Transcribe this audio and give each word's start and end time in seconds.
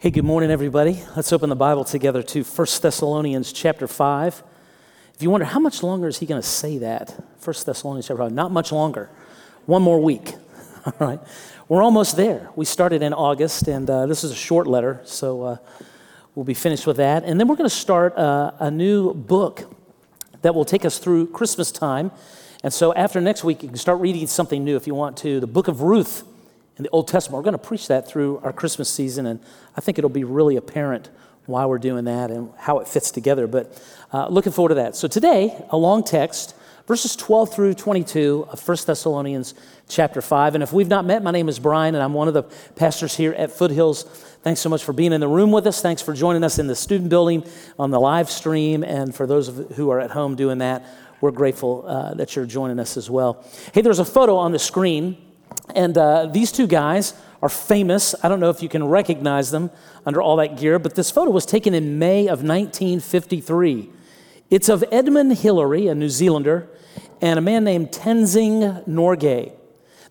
Hey, 0.00 0.08
good 0.08 0.24
morning, 0.24 0.50
everybody. 0.50 1.02
Let's 1.14 1.30
open 1.30 1.50
the 1.50 1.56
Bible 1.56 1.84
together 1.84 2.22
to 2.22 2.42
1 2.42 2.66
Thessalonians 2.80 3.52
chapter 3.52 3.86
5. 3.86 4.42
If 5.14 5.22
you 5.22 5.28
wonder, 5.28 5.44
how 5.44 5.60
much 5.60 5.82
longer 5.82 6.08
is 6.08 6.18
he 6.20 6.24
going 6.24 6.40
to 6.40 6.48
say 6.48 6.78
that? 6.78 7.10
1 7.44 7.56
Thessalonians 7.66 8.08
chapter 8.08 8.22
5. 8.22 8.32
Not 8.32 8.50
much 8.50 8.72
longer. 8.72 9.10
One 9.66 9.82
more 9.82 10.00
week. 10.00 10.36
All 10.86 10.94
right. 10.98 11.20
We're 11.68 11.82
almost 11.82 12.16
there. 12.16 12.48
We 12.56 12.64
started 12.64 13.02
in 13.02 13.12
August, 13.12 13.68
and 13.68 13.90
uh, 13.90 14.06
this 14.06 14.24
is 14.24 14.30
a 14.30 14.34
short 14.34 14.66
letter, 14.66 15.02
so 15.04 15.42
uh, 15.42 15.56
we'll 16.34 16.46
be 16.46 16.54
finished 16.54 16.86
with 16.86 16.96
that. 16.96 17.24
And 17.24 17.38
then 17.38 17.46
we're 17.46 17.56
going 17.56 17.68
to 17.68 17.76
start 17.76 18.16
uh, 18.16 18.52
a 18.58 18.70
new 18.70 19.12
book 19.12 19.70
that 20.40 20.54
will 20.54 20.64
take 20.64 20.86
us 20.86 20.98
through 20.98 21.26
Christmas 21.26 21.70
time. 21.70 22.10
And 22.64 22.72
so 22.72 22.94
after 22.94 23.20
next 23.20 23.44
week, 23.44 23.62
you 23.62 23.68
can 23.68 23.76
start 23.76 24.00
reading 24.00 24.26
something 24.28 24.64
new 24.64 24.76
if 24.76 24.86
you 24.86 24.94
want 24.94 25.18
to. 25.18 25.40
The 25.40 25.46
book 25.46 25.68
of 25.68 25.82
Ruth 25.82 26.24
in 26.80 26.84
the 26.84 26.90
Old 26.92 27.08
Testament. 27.08 27.36
We're 27.36 27.50
going 27.50 27.60
to 27.60 27.68
preach 27.68 27.88
that 27.88 28.08
through 28.08 28.38
our 28.38 28.54
Christmas 28.54 28.88
season, 28.88 29.26
and 29.26 29.38
I 29.76 29.82
think 29.82 29.98
it'll 29.98 30.08
be 30.08 30.24
really 30.24 30.56
apparent 30.56 31.10
why 31.44 31.66
we're 31.66 31.76
doing 31.76 32.06
that 32.06 32.30
and 32.30 32.50
how 32.56 32.78
it 32.78 32.88
fits 32.88 33.10
together. 33.10 33.46
But 33.46 33.78
uh, 34.14 34.28
looking 34.28 34.50
forward 34.50 34.70
to 34.70 34.76
that. 34.76 34.96
So 34.96 35.06
today, 35.06 35.62
a 35.68 35.76
long 35.76 36.02
text, 36.02 36.56
verses 36.86 37.14
12 37.16 37.52
through 37.52 37.74
22 37.74 38.46
of 38.48 38.66
1 38.66 38.78
Thessalonians 38.86 39.52
chapter 39.90 40.22
5. 40.22 40.54
And 40.54 40.62
if 40.62 40.72
we've 40.72 40.88
not 40.88 41.04
met, 41.04 41.22
my 41.22 41.30
name 41.30 41.50
is 41.50 41.58
Brian, 41.58 41.94
and 41.94 42.02
I'm 42.02 42.14
one 42.14 42.28
of 42.28 42.34
the 42.34 42.44
pastors 42.76 43.14
here 43.14 43.34
at 43.34 43.52
Foothills. 43.52 44.04
Thanks 44.42 44.60
so 44.60 44.70
much 44.70 44.82
for 44.82 44.94
being 44.94 45.12
in 45.12 45.20
the 45.20 45.28
room 45.28 45.52
with 45.52 45.66
us. 45.66 45.82
Thanks 45.82 46.00
for 46.00 46.14
joining 46.14 46.44
us 46.44 46.58
in 46.58 46.66
the 46.66 46.74
student 46.74 47.10
building 47.10 47.44
on 47.78 47.90
the 47.90 48.00
live 48.00 48.30
stream. 48.30 48.84
And 48.84 49.14
for 49.14 49.26
those 49.26 49.48
who 49.76 49.90
are 49.90 50.00
at 50.00 50.12
home 50.12 50.34
doing 50.34 50.58
that, 50.58 50.86
we're 51.20 51.30
grateful 51.30 51.84
uh, 51.86 52.14
that 52.14 52.34
you're 52.36 52.46
joining 52.46 52.80
us 52.80 52.96
as 52.96 53.10
well. 53.10 53.44
Hey, 53.74 53.82
there's 53.82 53.98
a 53.98 54.04
photo 54.06 54.36
on 54.36 54.52
the 54.52 54.58
screen 54.58 55.18
and 55.74 55.96
uh, 55.96 56.26
these 56.26 56.52
two 56.52 56.66
guys 56.66 57.14
are 57.42 57.48
famous. 57.48 58.14
I 58.22 58.28
don't 58.28 58.40
know 58.40 58.50
if 58.50 58.62
you 58.62 58.68
can 58.68 58.84
recognize 58.84 59.50
them 59.50 59.70
under 60.04 60.20
all 60.20 60.36
that 60.36 60.56
gear, 60.58 60.78
but 60.78 60.94
this 60.94 61.10
photo 61.10 61.30
was 61.30 61.46
taken 61.46 61.74
in 61.74 61.98
May 61.98 62.22
of 62.22 62.42
1953. 62.42 63.90
It's 64.50 64.68
of 64.68 64.84
Edmund 64.90 65.38
Hillary, 65.38 65.86
a 65.86 65.94
New 65.94 66.08
Zealander, 66.08 66.68
and 67.20 67.38
a 67.38 67.42
man 67.42 67.64
named 67.64 67.92
Tenzing 67.92 68.86
Norgay. 68.86 69.52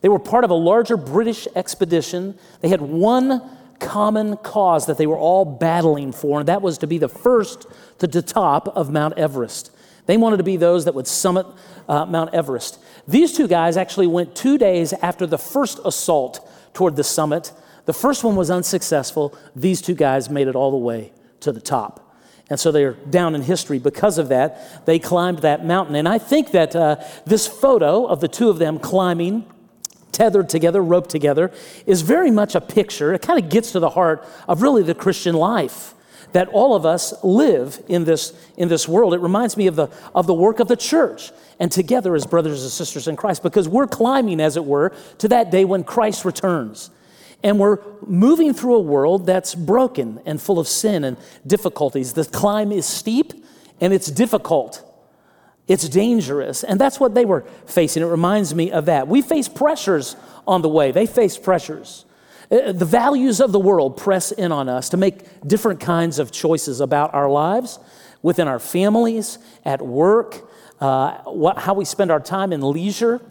They 0.01 0.09
were 0.09 0.19
part 0.19 0.43
of 0.43 0.49
a 0.49 0.55
larger 0.55 0.95
British 0.95 1.47
expedition. 1.55 2.37
They 2.61 2.69
had 2.69 2.81
one 2.81 3.41
common 3.79 4.37
cause 4.37 4.85
that 4.85 4.97
they 4.97 5.07
were 5.07 5.17
all 5.17 5.45
battling 5.45 6.11
for, 6.11 6.39
and 6.39 6.47
that 6.47 6.61
was 6.61 6.77
to 6.79 6.87
be 6.87 6.97
the 6.97 7.09
first 7.09 7.65
to 7.99 8.07
the 8.07 8.21
top 8.21 8.67
of 8.69 8.91
Mount 8.91 9.17
Everest. 9.17 9.71
They 10.09 10.17
wanted 10.17 10.37
to 10.37 10.43
be 10.43 10.57
those 10.57 10.85
that 10.85 10.95
would 10.95 11.05
summit 11.05 11.45
uh, 11.87 12.03
Mount 12.07 12.33
Everest. 12.33 12.79
These 13.07 13.37
two 13.37 13.47
guys 13.47 13.77
actually 13.77 14.07
went 14.07 14.35
two 14.35 14.57
days 14.57 14.91
after 14.91 15.27
the 15.27 15.37
first 15.37 15.79
assault 15.85 16.49
toward 16.73 16.95
the 16.95 17.03
summit. 17.03 17.51
The 17.85 17.93
first 17.93 18.23
one 18.23 18.35
was 18.35 18.49
unsuccessful. 18.49 19.37
These 19.55 19.83
two 19.83 19.93
guys 19.93 20.27
made 20.27 20.47
it 20.47 20.55
all 20.55 20.71
the 20.71 20.77
way 20.77 21.13
to 21.41 21.51
the 21.51 21.61
top. 21.61 22.11
And 22.49 22.59
so 22.59 22.71
they're 22.71 22.93
down 22.93 23.35
in 23.35 23.43
history 23.43 23.77
because 23.77 24.17
of 24.17 24.29
that. 24.29 24.83
They 24.87 24.97
climbed 24.97 25.43
that 25.43 25.63
mountain. 25.63 25.93
And 25.93 26.09
I 26.09 26.17
think 26.17 26.53
that 26.53 26.75
uh, 26.75 26.95
this 27.27 27.45
photo 27.45 28.07
of 28.07 28.19
the 28.19 28.27
two 28.27 28.49
of 28.49 28.57
them 28.57 28.79
climbing, 28.79 29.45
tethered 30.11 30.49
together, 30.49 30.81
roped 30.81 31.11
together, 31.11 31.51
is 31.85 32.01
very 32.01 32.31
much 32.31 32.55
a 32.55 32.61
picture. 32.61 33.13
It 33.13 33.21
kind 33.21 33.37
of 33.37 33.51
gets 33.51 33.73
to 33.73 33.79
the 33.79 33.91
heart 33.91 34.27
of 34.47 34.63
really 34.63 34.81
the 34.81 34.95
Christian 34.95 35.35
life 35.35 35.93
that 36.31 36.47
all 36.49 36.75
of 36.75 36.85
us 36.85 37.13
live 37.23 37.81
in 37.87 38.05
this, 38.05 38.33
in 38.57 38.67
this 38.67 38.87
world. 38.87 39.13
It 39.13 39.19
reminds 39.19 39.57
me 39.57 39.67
of 39.67 39.75
the, 39.75 39.87
of 40.13 40.27
the 40.27 40.33
work 40.33 40.59
of 40.59 40.67
the 40.67 40.75
church 40.75 41.31
and 41.59 41.71
together 41.71 42.15
as 42.15 42.25
brothers 42.25 42.61
and 42.63 42.71
sisters 42.71 43.07
in 43.07 43.15
Christ 43.15 43.43
because 43.43 43.67
we're 43.67 43.87
climbing, 43.87 44.39
as 44.39 44.57
it 44.57 44.65
were, 44.65 44.93
to 45.19 45.27
that 45.29 45.51
day 45.51 45.65
when 45.65 45.83
Christ 45.83 46.25
returns. 46.25 46.89
And 47.43 47.57
we're 47.57 47.79
moving 48.05 48.53
through 48.53 48.75
a 48.75 48.81
world 48.81 49.25
that's 49.25 49.55
broken 49.55 50.21
and 50.25 50.41
full 50.41 50.59
of 50.59 50.67
sin 50.67 51.03
and 51.03 51.17
difficulties. 51.47 52.13
The 52.13 52.25
climb 52.25 52.71
is 52.71 52.85
steep 52.85 53.33
and 53.79 53.93
it's 53.93 54.11
difficult. 54.11 54.85
It's 55.67 55.87
dangerous. 55.87 56.63
And 56.63 56.79
that's 56.79 56.99
what 56.99 57.15
they 57.15 57.25
were 57.25 57.45
facing. 57.65 58.03
It 58.03 58.07
reminds 58.07 58.53
me 58.53 58.71
of 58.71 58.85
that. 58.85 59.07
We 59.07 59.21
face 59.21 59.47
pressures 59.47 60.15
on 60.47 60.61
the 60.61 60.69
way, 60.69 60.91
they 60.91 61.05
face 61.05 61.37
pressures. 61.37 62.05
Uh, 62.51 62.71
the 62.71 62.85
values 62.85 63.39
of 63.39 63.51
the 63.51 63.59
world 63.59 63.95
press 63.95 64.31
in 64.31 64.51
on 64.51 64.67
us 64.67 64.89
to 64.89 64.97
make 64.97 65.47
different 65.47 65.79
kinds 65.79 66.17
of 66.17 66.31
choices 66.31 66.81
about 66.81 67.13
our 67.13 67.29
lives, 67.29 67.79
within 68.21 68.47
our 68.47 68.59
families, 68.59 69.37
at 69.63 69.81
work, 69.81 70.49
uh, 70.81 71.17
what, 71.23 71.59
how 71.59 71.73
we 71.73 71.85
spend 71.85 72.11
our 72.11 72.19
time 72.19 72.51
in 72.51 72.61
leisure. 72.61 73.21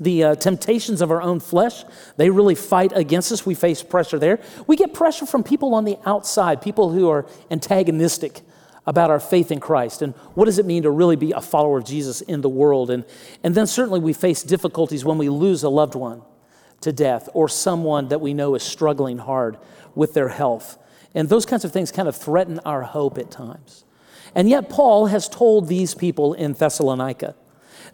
The 0.00 0.24
uh, 0.24 0.34
temptations 0.36 1.00
of 1.00 1.10
our 1.10 1.20
own 1.20 1.40
flesh, 1.40 1.84
they 2.16 2.30
really 2.30 2.54
fight 2.54 2.92
against 2.94 3.32
us. 3.32 3.44
We 3.44 3.54
face 3.54 3.82
pressure 3.82 4.18
there. 4.18 4.40
We 4.66 4.76
get 4.76 4.94
pressure 4.94 5.26
from 5.26 5.42
people 5.42 5.74
on 5.74 5.84
the 5.84 5.98
outside, 6.06 6.62
people 6.62 6.90
who 6.90 7.08
are 7.10 7.26
antagonistic 7.50 8.42
about 8.86 9.10
our 9.10 9.20
faith 9.20 9.50
in 9.50 9.60
Christ 9.60 10.00
and 10.02 10.14
what 10.34 10.46
does 10.46 10.58
it 10.58 10.66
mean 10.66 10.84
to 10.84 10.90
really 10.90 11.16
be 11.16 11.32
a 11.32 11.40
follower 11.40 11.78
of 11.78 11.84
Jesus 11.84 12.20
in 12.22 12.40
the 12.40 12.48
world. 12.48 12.90
And, 12.90 13.04
and 13.42 13.54
then 13.54 13.66
certainly 13.66 14.00
we 14.00 14.12
face 14.12 14.42
difficulties 14.42 15.04
when 15.04 15.18
we 15.18 15.28
lose 15.28 15.62
a 15.62 15.68
loved 15.68 15.94
one 15.94 16.22
to 16.80 16.92
death 16.92 17.28
or 17.34 17.48
someone 17.48 18.08
that 18.08 18.20
we 18.20 18.34
know 18.34 18.54
is 18.54 18.62
struggling 18.62 19.18
hard 19.18 19.58
with 19.94 20.14
their 20.14 20.28
health. 20.28 20.78
And 21.14 21.28
those 21.28 21.46
kinds 21.46 21.64
of 21.64 21.72
things 21.72 21.90
kind 21.90 22.08
of 22.08 22.16
threaten 22.16 22.60
our 22.60 22.82
hope 22.82 23.18
at 23.18 23.30
times. 23.30 23.84
And 24.34 24.48
yet, 24.48 24.68
Paul 24.68 25.06
has 25.06 25.28
told 25.28 25.66
these 25.68 25.94
people 25.94 26.34
in 26.34 26.52
Thessalonica 26.52 27.34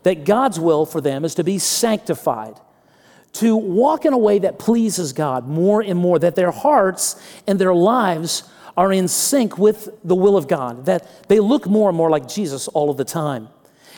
that 0.02 0.24
God's 0.24 0.60
will 0.60 0.84
for 0.84 1.00
them 1.00 1.24
is 1.24 1.34
to 1.36 1.44
be 1.44 1.58
sanctified, 1.58 2.60
to 3.34 3.56
walk 3.56 4.04
in 4.04 4.12
a 4.12 4.18
way 4.18 4.38
that 4.40 4.58
pleases 4.58 5.12
God 5.12 5.48
more 5.48 5.80
and 5.80 5.98
more, 5.98 6.18
that 6.18 6.34
their 6.34 6.50
hearts 6.50 7.16
and 7.46 7.58
their 7.58 7.74
lives 7.74 8.44
are 8.76 8.92
in 8.92 9.08
sync 9.08 9.56
with 9.56 9.88
the 10.02 10.14
will 10.14 10.36
of 10.36 10.48
God, 10.48 10.86
that 10.86 11.28
they 11.28 11.40
look 11.40 11.66
more 11.66 11.88
and 11.88 11.96
more 11.96 12.10
like 12.10 12.28
Jesus 12.28 12.68
all 12.68 12.90
of 12.90 12.96
the 12.96 13.04
time. 13.04 13.48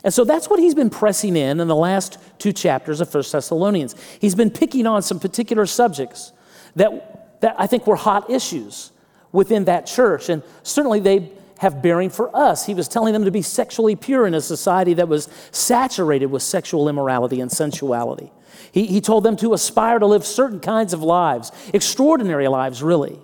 And 0.06 0.14
so 0.14 0.22
that's 0.22 0.48
what 0.48 0.60
he's 0.60 0.76
been 0.76 0.88
pressing 0.88 1.34
in 1.34 1.58
in 1.58 1.66
the 1.66 1.74
last 1.74 2.18
two 2.38 2.52
chapters 2.52 3.00
of 3.00 3.12
1 3.12 3.24
Thessalonians. 3.32 3.96
He's 4.20 4.36
been 4.36 4.50
picking 4.50 4.86
on 4.86 5.02
some 5.02 5.18
particular 5.18 5.66
subjects 5.66 6.32
that, 6.76 7.40
that 7.40 7.56
I 7.58 7.66
think 7.66 7.88
were 7.88 7.96
hot 7.96 8.30
issues 8.30 8.92
within 9.32 9.64
that 9.64 9.84
church. 9.84 10.28
And 10.28 10.44
certainly 10.62 11.00
they 11.00 11.32
have 11.58 11.82
bearing 11.82 12.08
for 12.08 12.34
us. 12.36 12.64
He 12.66 12.72
was 12.72 12.86
telling 12.86 13.14
them 13.14 13.24
to 13.24 13.32
be 13.32 13.42
sexually 13.42 13.96
pure 13.96 14.28
in 14.28 14.34
a 14.34 14.40
society 14.40 14.94
that 14.94 15.08
was 15.08 15.28
saturated 15.50 16.26
with 16.26 16.44
sexual 16.44 16.88
immorality 16.88 17.40
and 17.40 17.50
sensuality. 17.50 18.30
He, 18.70 18.86
he 18.86 19.00
told 19.00 19.24
them 19.24 19.36
to 19.38 19.54
aspire 19.54 19.98
to 19.98 20.06
live 20.06 20.24
certain 20.24 20.60
kinds 20.60 20.92
of 20.92 21.02
lives, 21.02 21.50
extraordinary 21.74 22.46
lives, 22.46 22.80
really, 22.80 23.18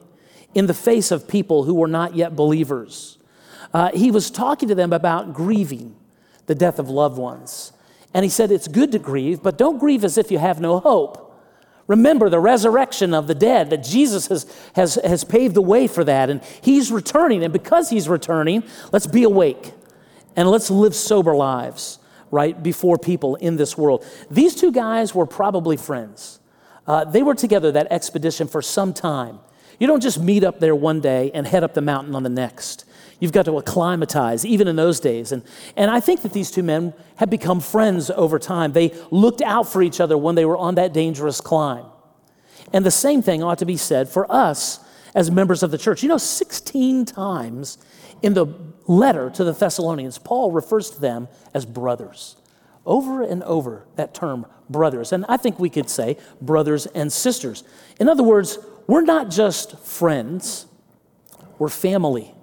in 0.53 0.67
the 0.67 0.75
face 0.75 1.13
of 1.13 1.29
people 1.29 1.63
who 1.63 1.75
were 1.75 1.87
not 1.87 2.17
yet 2.17 2.35
believers. 2.35 3.19
Uh, 3.73 3.93
he 3.95 4.11
was 4.11 4.33
talking 4.33 4.69
to 4.69 4.75
them 4.75 4.93
about 4.93 5.33
grieving 5.33 5.95
the 6.47 6.55
death 6.55 6.79
of 6.79 6.89
loved 6.89 7.19
ones. 7.19 7.73
And 8.15 8.25
he 8.25 8.29
said, 8.29 8.51
It's 8.51 8.69
good 8.69 8.93
to 8.93 8.99
grieve, 8.99 9.43
but 9.43 9.59
don't 9.59 9.79
grieve 9.79 10.05
as 10.05 10.19
if 10.19 10.31
you 10.31 10.39
have 10.39 10.61
no 10.61 10.81
hope. 10.81 11.23
Remember 11.87 12.31
the 12.31 12.41
resurrection 12.41 13.13
of 13.13 13.27
the 13.27 13.35
dead, 13.35 13.71
that 13.71 13.83
Jesus 13.83 14.29
has, 14.29 14.47
has, 14.75 14.95
has 14.97 15.25
paved 15.25 15.55
the 15.55 15.63
way 15.63 15.87
for 15.87 16.05
that, 16.05 16.31
and 16.31 16.43
he's 16.63 16.93
returning. 16.93 17.43
And 17.43 17.53
because 17.53 17.91
he's 17.91 18.09
returning, 18.09 18.63
let's 18.93 19.07
be 19.07 19.25
awake 19.25 19.73
and 20.37 20.49
let's 20.49 20.71
live 20.71 20.95
sober 20.95 21.35
lives, 21.35 21.99
right, 22.31 22.61
before 22.63 22.99
people 22.99 23.35
in 23.37 23.57
this 23.57 23.77
world. 23.77 24.07
These 24.31 24.55
two 24.55 24.73
guys 24.73 25.15
were 25.15 25.27
probably 25.27 25.77
friends. 25.77 26.41
Uh, 26.87 27.05
they 27.05 27.23
were 27.23 27.35
together 27.35 27.73
that 27.73 27.89
expedition 27.91 28.49
for 28.49 28.63
some 28.63 28.95
time. 28.95 29.41
You 29.79 29.87
don't 29.87 30.01
just 30.01 30.21
meet 30.21 30.45
up 30.45 30.61
there 30.61 30.75
one 30.75 31.01
day 31.01 31.31
and 31.35 31.47
head 31.47 31.65
up 31.65 31.75
the 31.75 31.83
mountain 31.83 32.15
on 32.15 32.23
the 32.23 32.31
next. 32.31 32.85
You've 33.23 33.31
got 33.31 33.45
to 33.45 33.57
acclimatize, 33.57 34.45
even 34.45 34.67
in 34.67 34.75
those 34.75 34.99
days. 34.99 35.31
And, 35.31 35.45
and 35.77 35.93
I 35.93 36.01
think 36.01 36.23
that 36.23 36.33
these 36.33 36.51
two 36.51 36.65
men 36.65 36.93
have 37.19 37.31
become 37.31 37.61
friends 37.61 38.11
over 38.11 38.37
time. 38.37 38.73
They 38.73 38.93
looked 39.13 39.41
out 39.43 39.69
for 39.69 39.81
each 39.81 40.01
other 40.01 40.19
when 40.19 40.35
they 40.35 40.45
were 40.45 40.57
on 40.57 40.75
that 40.75 40.93
dangerous 40.93 41.41
climb. 41.41 41.85
And 42.73 42.85
the 42.85 42.91
same 42.91 43.23
thing 43.23 43.41
ought 43.41 43.59
to 43.59 43.65
be 43.65 43.77
said 43.77 44.09
for 44.09 44.27
us 44.29 44.81
as 45.15 45.31
members 45.31 45.63
of 45.63 45.71
the 45.71 45.79
church. 45.79 46.03
You 46.03 46.09
know, 46.09 46.19
16 46.19 47.05
times 47.05 47.79
in 48.23 48.35
the 48.35 48.47
letter 48.89 49.31
to 49.31 49.45
the 49.45 49.53
Thessalonians, 49.53 50.19
Paul 50.19 50.51
refers 50.51 50.91
to 50.91 51.01
them 51.01 51.29
as 51.55 51.65
brothers. 51.65 52.35
Over 52.85 53.23
and 53.23 53.45
over, 53.45 53.87
that 53.95 54.15
term, 54.15 54.47
brothers. 54.69 55.13
And 55.13 55.25
I 55.29 55.37
think 55.37 55.61
we 55.61 55.71
could 55.71 55.89
say 55.89 56.17
brothers 56.41 56.87
and 56.87 57.13
sisters. 57.13 57.63
In 58.01 58.09
other 58.09 58.25
words, 58.25 58.59
we're 58.89 59.03
not 59.03 59.31
just 59.31 59.79
friends, 59.79 60.67
we're 61.61 61.69
family. 61.69 62.35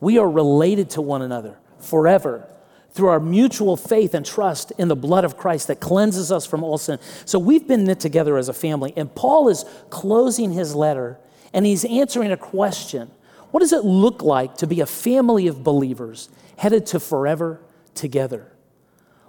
We 0.00 0.18
are 0.18 0.28
related 0.28 0.90
to 0.90 1.02
one 1.02 1.22
another 1.22 1.58
forever 1.78 2.48
through 2.90 3.08
our 3.08 3.20
mutual 3.20 3.76
faith 3.76 4.14
and 4.14 4.24
trust 4.24 4.72
in 4.78 4.88
the 4.88 4.96
blood 4.96 5.24
of 5.24 5.36
Christ 5.36 5.68
that 5.68 5.80
cleanses 5.80 6.32
us 6.32 6.46
from 6.46 6.64
all 6.64 6.78
sin. 6.78 6.98
So 7.24 7.38
we've 7.38 7.66
been 7.66 7.84
knit 7.84 8.00
together 8.00 8.36
as 8.38 8.48
a 8.48 8.52
family. 8.52 8.92
And 8.96 9.14
Paul 9.14 9.48
is 9.48 9.64
closing 9.90 10.52
his 10.52 10.74
letter 10.74 11.18
and 11.52 11.64
he's 11.64 11.84
answering 11.84 12.32
a 12.32 12.36
question 12.36 13.10
What 13.50 13.60
does 13.60 13.72
it 13.72 13.84
look 13.84 14.22
like 14.22 14.56
to 14.58 14.66
be 14.66 14.80
a 14.80 14.86
family 14.86 15.46
of 15.46 15.62
believers 15.62 16.28
headed 16.56 16.86
to 16.86 17.00
forever 17.00 17.60
together? 17.94 18.52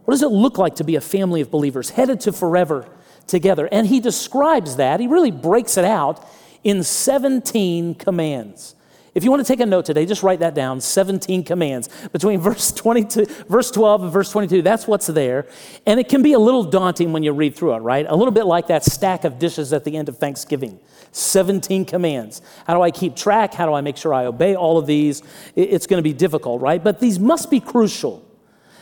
What 0.06 0.14
does 0.14 0.24
it 0.24 0.32
look 0.32 0.58
like 0.58 0.76
to 0.76 0.84
be 0.84 0.96
a 0.96 1.02
family 1.02 1.42
of 1.42 1.52
believers 1.52 1.92
headed 1.92 2.20
to 2.22 2.34
forever 2.34 2.90
together? 3.28 3.70
And 3.72 3.86
he 3.86 4.00
describes 4.00 4.78
that, 4.78 5.00
he 5.00 5.08
really 5.08 5.32
breaks 5.32 5.78
it 5.78 5.86
out 5.86 6.26
in 6.64 6.84
17 6.84 7.96
commands. 7.96 8.76
If 9.16 9.24
you 9.24 9.32
want 9.32 9.46
to 9.46 9.48
take 9.52 9.60
a 9.60 9.66
note 9.66 9.86
today, 9.86 10.06
just 10.06 10.24
write 10.24 10.40
that 10.40 10.54
down 10.54 10.82
17 10.82 11.44
commands 11.44 11.90
between 12.12 12.40
verse 12.42 12.72
22, 12.72 13.26
verse 13.48 13.72
12 13.72 14.04
and 14.04 14.12
verse 14.12 14.32
22. 14.32 14.62
That's 14.62 14.88
what's 14.88 15.08
there. 15.08 15.48
And 15.86 16.00
it 16.00 16.10
can 16.10 16.22
be 16.22 16.34
a 16.34 16.40
little 16.40 16.64
daunting 16.64 17.12
when 17.12 17.24
you 17.24 17.32
read 17.32 17.56
through 17.56 17.74
it, 17.74 17.80
right? 17.80 18.06
A 18.08 18.16
little 18.16 18.34
bit 18.34 18.46
like 18.46 18.68
that 18.68 18.84
stack 18.84 19.24
of 19.24 19.40
dishes 19.40 19.74
at 19.74 19.84
the 19.84 19.98
end 19.98 20.10
of 20.10 20.18
Thanksgiving. 20.18 20.80
17 21.12 21.86
commands. 21.86 22.42
How 22.66 22.74
do 22.74 22.82
I 22.82 22.92
keep 22.92 23.16
track? 23.16 23.54
How 23.54 23.66
do 23.66 23.74
I 23.74 23.82
make 23.82 23.98
sure 23.98 24.14
I 24.14 24.26
obey 24.26 24.56
all 24.56 24.78
of 24.78 24.86
these? 24.86 25.24
It's 25.56 25.88
going 25.88 25.98
to 25.98 26.08
be 26.08 26.14
difficult, 26.14 26.62
right? 26.62 26.84
But 26.84 27.00
these 27.00 27.20
must 27.20 27.50
be 27.50 27.60
crucial. 27.60 28.26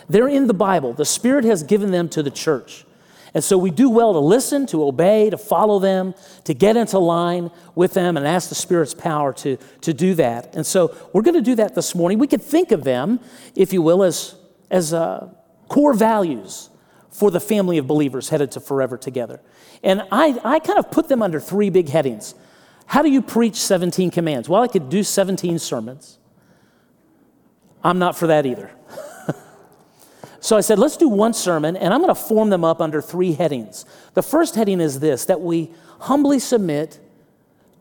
They're 0.10 0.28
in 0.28 0.48
the 0.48 0.54
Bible. 0.54 0.94
The 0.94 1.06
Spirit 1.06 1.46
has 1.46 1.64
given 1.64 1.92
them 1.92 2.10
to 2.10 2.24
the 2.24 2.32
church. 2.32 2.86
And 3.34 3.44
so 3.44 3.58
we 3.58 3.72
do 3.72 3.90
well 3.90 4.14
to 4.14 4.20
listen, 4.20 4.66
to 4.68 4.84
obey, 4.84 5.30
to 5.30 5.38
follow 5.38 5.80
them, 5.80 6.16
to 6.46 6.54
get 6.54 6.78
into 6.78 6.98
line 7.00 7.52
with 7.76 7.94
them 7.94 8.18
and 8.18 8.26
ask 8.26 8.50
the 8.50 8.56
Spirit's 8.56 8.94
power 8.94 9.34
to, 9.34 9.58
to 9.82 9.94
do 9.94 10.14
that. 10.16 10.56
And 10.56 10.66
so 10.66 10.96
we're 11.14 11.22
going 11.22 11.36
to 11.36 11.42
do 11.42 11.56
that 11.56 11.76
this 11.76 11.94
morning. 11.94 12.20
We 12.20 12.28
could 12.28 12.42
think 12.42 12.72
of 12.72 12.84
them, 12.84 13.20
if 13.56 13.74
you 13.74 13.82
will, 13.82 14.04
as, 14.04 14.36
as 14.70 14.94
uh, 14.94 15.30
core 15.68 15.94
values 15.94 16.70
for 17.12 17.32
the 17.32 17.40
family 17.40 17.78
of 17.78 17.88
believers 17.88 18.30
headed 18.30 18.52
to 18.52 18.60
forever 18.60 18.98
together. 18.98 19.42
And 19.84 20.04
I, 20.12 20.40
I 20.44 20.60
kind 20.60 20.80
of 20.80 20.92
put 20.92 21.08
them 21.08 21.22
under 21.22 21.40
three 21.40 21.70
big 21.70 21.90
headings. 21.90 22.36
How 22.86 23.02
do 23.02 23.10
you 23.10 23.22
preach 23.22 23.56
17 23.56 24.12
commands? 24.12 24.48
Well, 24.48 24.62
I 24.62 24.68
could 24.68 24.90
do 24.90 25.04
17 25.04 25.60
sermons. 25.60 26.20
I'm 27.84 28.00
not 28.00 28.18
for 28.18 28.28
that 28.28 28.46
either. 28.46 28.72
So 30.48 30.56
I 30.56 30.62
said, 30.62 30.80
let's 30.80 30.96
do 30.96 31.10
one 31.10 31.34
sermon, 31.34 31.76
and 31.76 31.94
I'm 31.94 32.00
going 32.00 32.08
to 32.08 32.16
form 32.16 32.52
them 32.52 32.64
up 32.64 32.80
under 32.80 33.02
three 33.02 33.34
headings. 33.34 33.84
The 34.14 34.24
first 34.24 34.56
heading 34.56 34.80
is 34.80 35.02
this 35.02 35.26
that 35.26 35.42
we 35.42 35.72
humbly 36.00 36.40
submit 36.40 37.02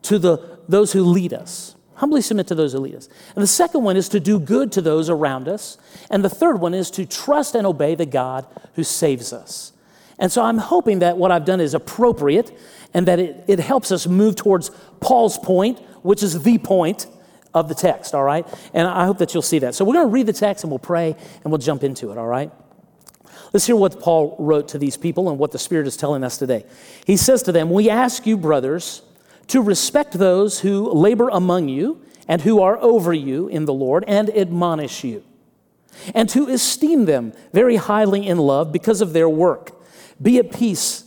to 0.01 0.19
the, 0.19 0.59
those 0.67 0.91
who 0.91 1.05
lead 1.05 1.33
us. 1.33 1.77
Humbly 1.93 2.19
submit 2.19 2.47
to 2.47 2.55
those 2.55 2.73
who 2.73 2.79
lead 2.79 2.95
us. 2.95 3.07
And 3.35 3.41
the 3.41 3.47
second 3.47 3.83
one 3.83 3.95
is 3.95 4.09
to 4.09 4.19
do 4.19 4.37
good 4.37 4.73
to 4.73 4.81
those 4.81 5.09
around 5.09 5.47
us. 5.47 5.77
And 6.11 6.25
the 6.25 6.29
third 6.29 6.59
one 6.59 6.73
is 6.73 6.91
to 6.91 7.05
trust 7.05 7.55
and 7.55 7.65
obey 7.65 7.95
the 7.95 8.05
God 8.05 8.45
who 8.73 8.83
saves 8.83 9.31
us. 9.31 9.71
And 10.19 10.29
so 10.29 10.43
I'm 10.43 10.57
hoping 10.57 10.99
that 10.99 11.17
what 11.17 11.31
I've 11.31 11.45
done 11.45 11.61
is 11.61 11.73
appropriate 11.73 12.51
and 12.93 13.07
that 13.07 13.17
it, 13.17 13.45
it 13.47 13.59
helps 13.61 13.93
us 13.93 14.07
move 14.07 14.35
towards 14.35 14.71
Paul's 14.99 15.37
point, 15.37 15.79
which 16.01 16.21
is 16.21 16.43
the 16.43 16.57
point 16.57 17.07
of 17.53 17.67
the 17.67 17.75
text, 17.75 18.13
all 18.13 18.23
right? 18.23 18.45
And 18.73 18.87
I 18.87 19.05
hope 19.05 19.17
that 19.19 19.33
you'll 19.33 19.41
see 19.41 19.59
that. 19.59 19.75
So 19.75 19.85
we're 19.85 19.93
going 19.93 20.07
to 20.07 20.11
read 20.11 20.25
the 20.25 20.33
text 20.33 20.63
and 20.63 20.71
we'll 20.71 20.79
pray 20.79 21.15
and 21.43 21.51
we'll 21.51 21.59
jump 21.59 21.83
into 21.83 22.11
it, 22.11 22.17
all 22.17 22.27
right? 22.27 22.51
Let's 23.53 23.65
hear 23.65 23.75
what 23.75 23.99
Paul 23.99 24.35
wrote 24.39 24.69
to 24.69 24.77
these 24.77 24.97
people 24.97 25.29
and 25.29 25.39
what 25.39 25.51
the 25.51 25.59
Spirit 25.59 25.87
is 25.87 25.97
telling 25.97 26.23
us 26.23 26.37
today. 26.37 26.65
He 27.05 27.17
says 27.17 27.43
to 27.43 27.51
them, 27.51 27.69
We 27.69 27.89
ask 27.89 28.25
you, 28.25 28.37
brothers, 28.37 29.01
to 29.47 29.61
respect 29.61 30.13
those 30.13 30.59
who 30.59 30.91
labor 30.91 31.29
among 31.29 31.69
you 31.69 32.01
and 32.27 32.41
who 32.41 32.61
are 32.61 32.77
over 32.77 33.13
you 33.13 33.47
in 33.47 33.65
the 33.65 33.73
Lord 33.73 34.03
and 34.07 34.29
admonish 34.29 35.03
you, 35.03 35.23
and 36.13 36.27
to 36.29 36.47
esteem 36.49 37.05
them 37.05 37.33
very 37.53 37.77
highly 37.77 38.27
in 38.27 38.37
love 38.37 38.71
because 38.71 38.99
of 39.01 39.13
their 39.13 39.29
work. 39.29 39.81
Be 40.21 40.37
at 40.39 40.51
peace 40.51 41.05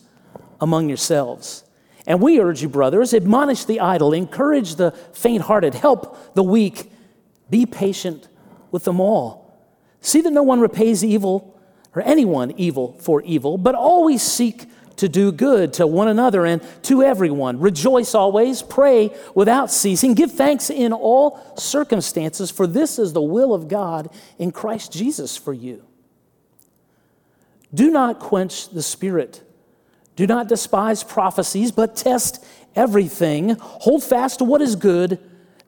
among 0.61 0.89
yourselves. 0.89 1.65
And 2.07 2.21
we 2.21 2.41
urge 2.41 2.63
you, 2.63 2.69
brothers, 2.69 3.13
admonish 3.13 3.65
the 3.65 3.81
idle, 3.81 4.13
encourage 4.13 4.77
the 4.77 4.93
faint 5.13 5.43
hearted, 5.43 5.75
help 5.75 6.35
the 6.35 6.43
weak, 6.43 6.91
be 7.49 7.67
patient 7.67 8.29
with 8.71 8.85
them 8.85 9.01
all. 9.01 9.59
See 10.01 10.21
that 10.23 10.33
no 10.33 10.43
one 10.43 10.61
repays 10.61 11.05
evil 11.05 11.61
or 11.95 12.03
anyone 12.03 12.53
evil 12.53 12.95
for 13.01 13.21
evil, 13.23 13.59
but 13.59 13.75
always 13.75 14.23
seek 14.23 14.67
to 14.97 15.09
do 15.09 15.33
good 15.33 15.73
to 15.75 15.87
one 15.87 16.09
another 16.09 16.45
and 16.47 16.63
to 16.83 17.03
everyone. 17.03 17.59
Rejoice 17.59 18.15
always, 18.15 18.63
pray 18.63 19.15
without 19.35 19.71
ceasing, 19.71 20.15
give 20.15 20.33
thanks 20.33 20.71
in 20.71 20.93
all 20.93 21.55
circumstances, 21.57 22.51
for 22.51 22.67
this 22.67 22.99
is 22.99 23.13
the 23.13 23.23
will 23.23 23.55
of 23.55 23.69
God 23.69 24.11
in 24.39 24.53
Christ 24.53 24.93
Jesus 24.93 25.37
for 25.37 25.53
you. 25.53 25.85
Do 27.73 27.91
not 27.91 28.19
quench 28.19 28.69
the 28.69 28.83
spirit. 28.83 29.43
Do 30.21 30.27
not 30.27 30.49
despise 30.49 31.03
prophecies, 31.03 31.73
but 31.73 31.97
test 31.97 32.45
everything. 32.77 33.57
Hold 33.59 34.05
fast 34.05 34.41
to 34.41 34.45
what 34.45 34.61
is 34.61 34.77
good. 34.77 35.19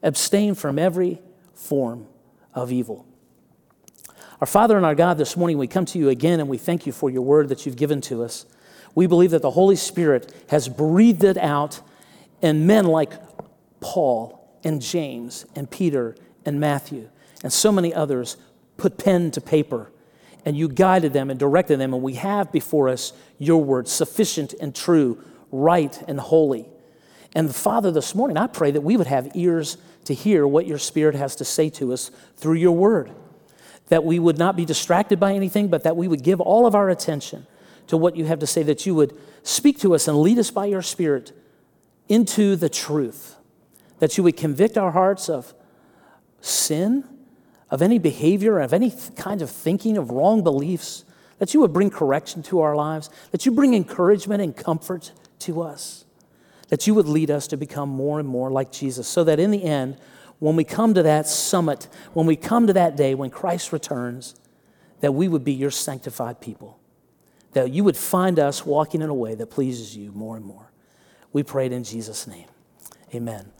Abstain 0.02 0.54
from 0.54 0.78
every 0.78 1.22
form 1.54 2.06
of 2.52 2.70
evil. 2.70 3.06
Our 4.42 4.46
Father 4.46 4.76
and 4.76 4.84
our 4.84 4.94
God, 4.94 5.16
this 5.16 5.38
morning 5.38 5.56
we 5.56 5.68
come 5.68 5.86
to 5.86 5.98
you 5.98 6.10
again 6.10 6.38
and 6.38 6.50
we 6.50 6.58
thank 6.58 6.84
you 6.84 6.92
for 6.92 7.08
your 7.08 7.22
word 7.22 7.48
that 7.48 7.64
you've 7.64 7.78
given 7.78 8.02
to 8.02 8.22
us. 8.22 8.44
We 8.94 9.06
believe 9.06 9.30
that 9.30 9.40
the 9.40 9.52
Holy 9.52 9.74
Spirit 9.74 10.30
has 10.50 10.68
breathed 10.68 11.24
it 11.24 11.38
out, 11.38 11.80
and 12.42 12.66
men 12.66 12.84
like 12.84 13.14
Paul 13.80 14.54
and 14.62 14.82
James 14.82 15.46
and 15.56 15.70
Peter 15.70 16.14
and 16.44 16.60
Matthew 16.60 17.08
and 17.42 17.50
so 17.50 17.72
many 17.72 17.94
others 17.94 18.36
put 18.76 18.98
pen 18.98 19.30
to 19.30 19.40
paper 19.40 19.91
and 20.44 20.56
you 20.56 20.68
guided 20.68 21.12
them 21.12 21.30
and 21.30 21.38
directed 21.38 21.78
them, 21.78 21.94
and 21.94 22.02
we 22.02 22.14
have 22.14 22.50
before 22.50 22.88
us 22.88 23.12
your 23.38 23.62
word, 23.62 23.88
sufficient 23.88 24.54
and 24.60 24.74
true, 24.74 25.22
right 25.50 26.02
and 26.08 26.18
holy. 26.18 26.66
And 27.34 27.54
Father, 27.54 27.90
this 27.90 28.14
morning, 28.14 28.36
I 28.36 28.46
pray 28.46 28.70
that 28.70 28.80
we 28.80 28.96
would 28.96 29.06
have 29.06 29.34
ears 29.34 29.78
to 30.04 30.14
hear 30.14 30.46
what 30.46 30.66
your 30.66 30.78
Spirit 30.78 31.14
has 31.14 31.36
to 31.36 31.44
say 31.44 31.70
to 31.70 31.92
us 31.92 32.10
through 32.36 32.54
your 32.54 32.72
word. 32.72 33.10
That 33.88 34.04
we 34.04 34.18
would 34.18 34.38
not 34.38 34.56
be 34.56 34.64
distracted 34.64 35.20
by 35.20 35.34
anything, 35.34 35.68
but 35.68 35.84
that 35.84 35.96
we 35.96 36.08
would 36.08 36.22
give 36.22 36.40
all 36.40 36.66
of 36.66 36.74
our 36.74 36.90
attention 36.90 37.46
to 37.86 37.96
what 37.96 38.16
you 38.16 38.24
have 38.26 38.38
to 38.40 38.46
say, 38.46 38.62
that 38.64 38.86
you 38.86 38.94
would 38.94 39.16
speak 39.42 39.78
to 39.80 39.94
us 39.94 40.08
and 40.08 40.18
lead 40.18 40.38
us 40.38 40.50
by 40.50 40.66
your 40.66 40.82
Spirit 40.82 41.32
into 42.08 42.56
the 42.56 42.68
truth. 42.68 43.36
That 43.98 44.16
you 44.16 44.24
would 44.24 44.36
convict 44.36 44.76
our 44.76 44.90
hearts 44.90 45.28
of 45.28 45.54
sin 46.40 47.04
of 47.72 47.80
any 47.80 47.98
behavior, 47.98 48.60
of 48.60 48.74
any 48.74 48.92
kind 49.16 49.40
of 49.40 49.50
thinking, 49.50 49.96
of 49.96 50.10
wrong 50.10 50.44
beliefs, 50.44 51.04
that 51.38 51.54
you 51.54 51.60
would 51.60 51.72
bring 51.72 51.88
correction 51.88 52.42
to 52.42 52.60
our 52.60 52.76
lives, 52.76 53.08
that 53.30 53.46
you 53.46 53.50
bring 53.50 53.72
encouragement 53.72 54.42
and 54.42 54.54
comfort 54.54 55.10
to 55.38 55.62
us, 55.62 56.04
that 56.68 56.86
you 56.86 56.94
would 56.94 57.08
lead 57.08 57.30
us 57.30 57.46
to 57.48 57.56
become 57.56 57.88
more 57.88 58.20
and 58.20 58.28
more 58.28 58.50
like 58.50 58.70
Jesus, 58.70 59.08
so 59.08 59.24
that 59.24 59.40
in 59.40 59.50
the 59.50 59.64
end, 59.64 59.96
when 60.38 60.54
we 60.54 60.64
come 60.64 60.92
to 60.92 61.02
that 61.02 61.26
summit, 61.26 61.88
when 62.12 62.26
we 62.26 62.36
come 62.36 62.66
to 62.66 62.74
that 62.74 62.94
day 62.94 63.14
when 63.14 63.30
Christ 63.30 63.72
returns, 63.72 64.34
that 65.00 65.12
we 65.12 65.26
would 65.26 65.42
be 65.42 65.54
your 65.54 65.70
sanctified 65.70 66.42
people, 66.42 66.78
that 67.52 67.70
you 67.70 67.84
would 67.84 67.96
find 67.96 68.38
us 68.38 68.66
walking 68.66 69.00
in 69.00 69.08
a 69.08 69.14
way 69.14 69.34
that 69.34 69.46
pleases 69.46 69.96
you 69.96 70.12
more 70.12 70.36
and 70.36 70.44
more. 70.44 70.70
We 71.32 71.42
pray 71.42 71.64
it 71.66 71.72
in 71.72 71.84
Jesus' 71.84 72.26
name. 72.26 72.48
Amen. 73.14 73.50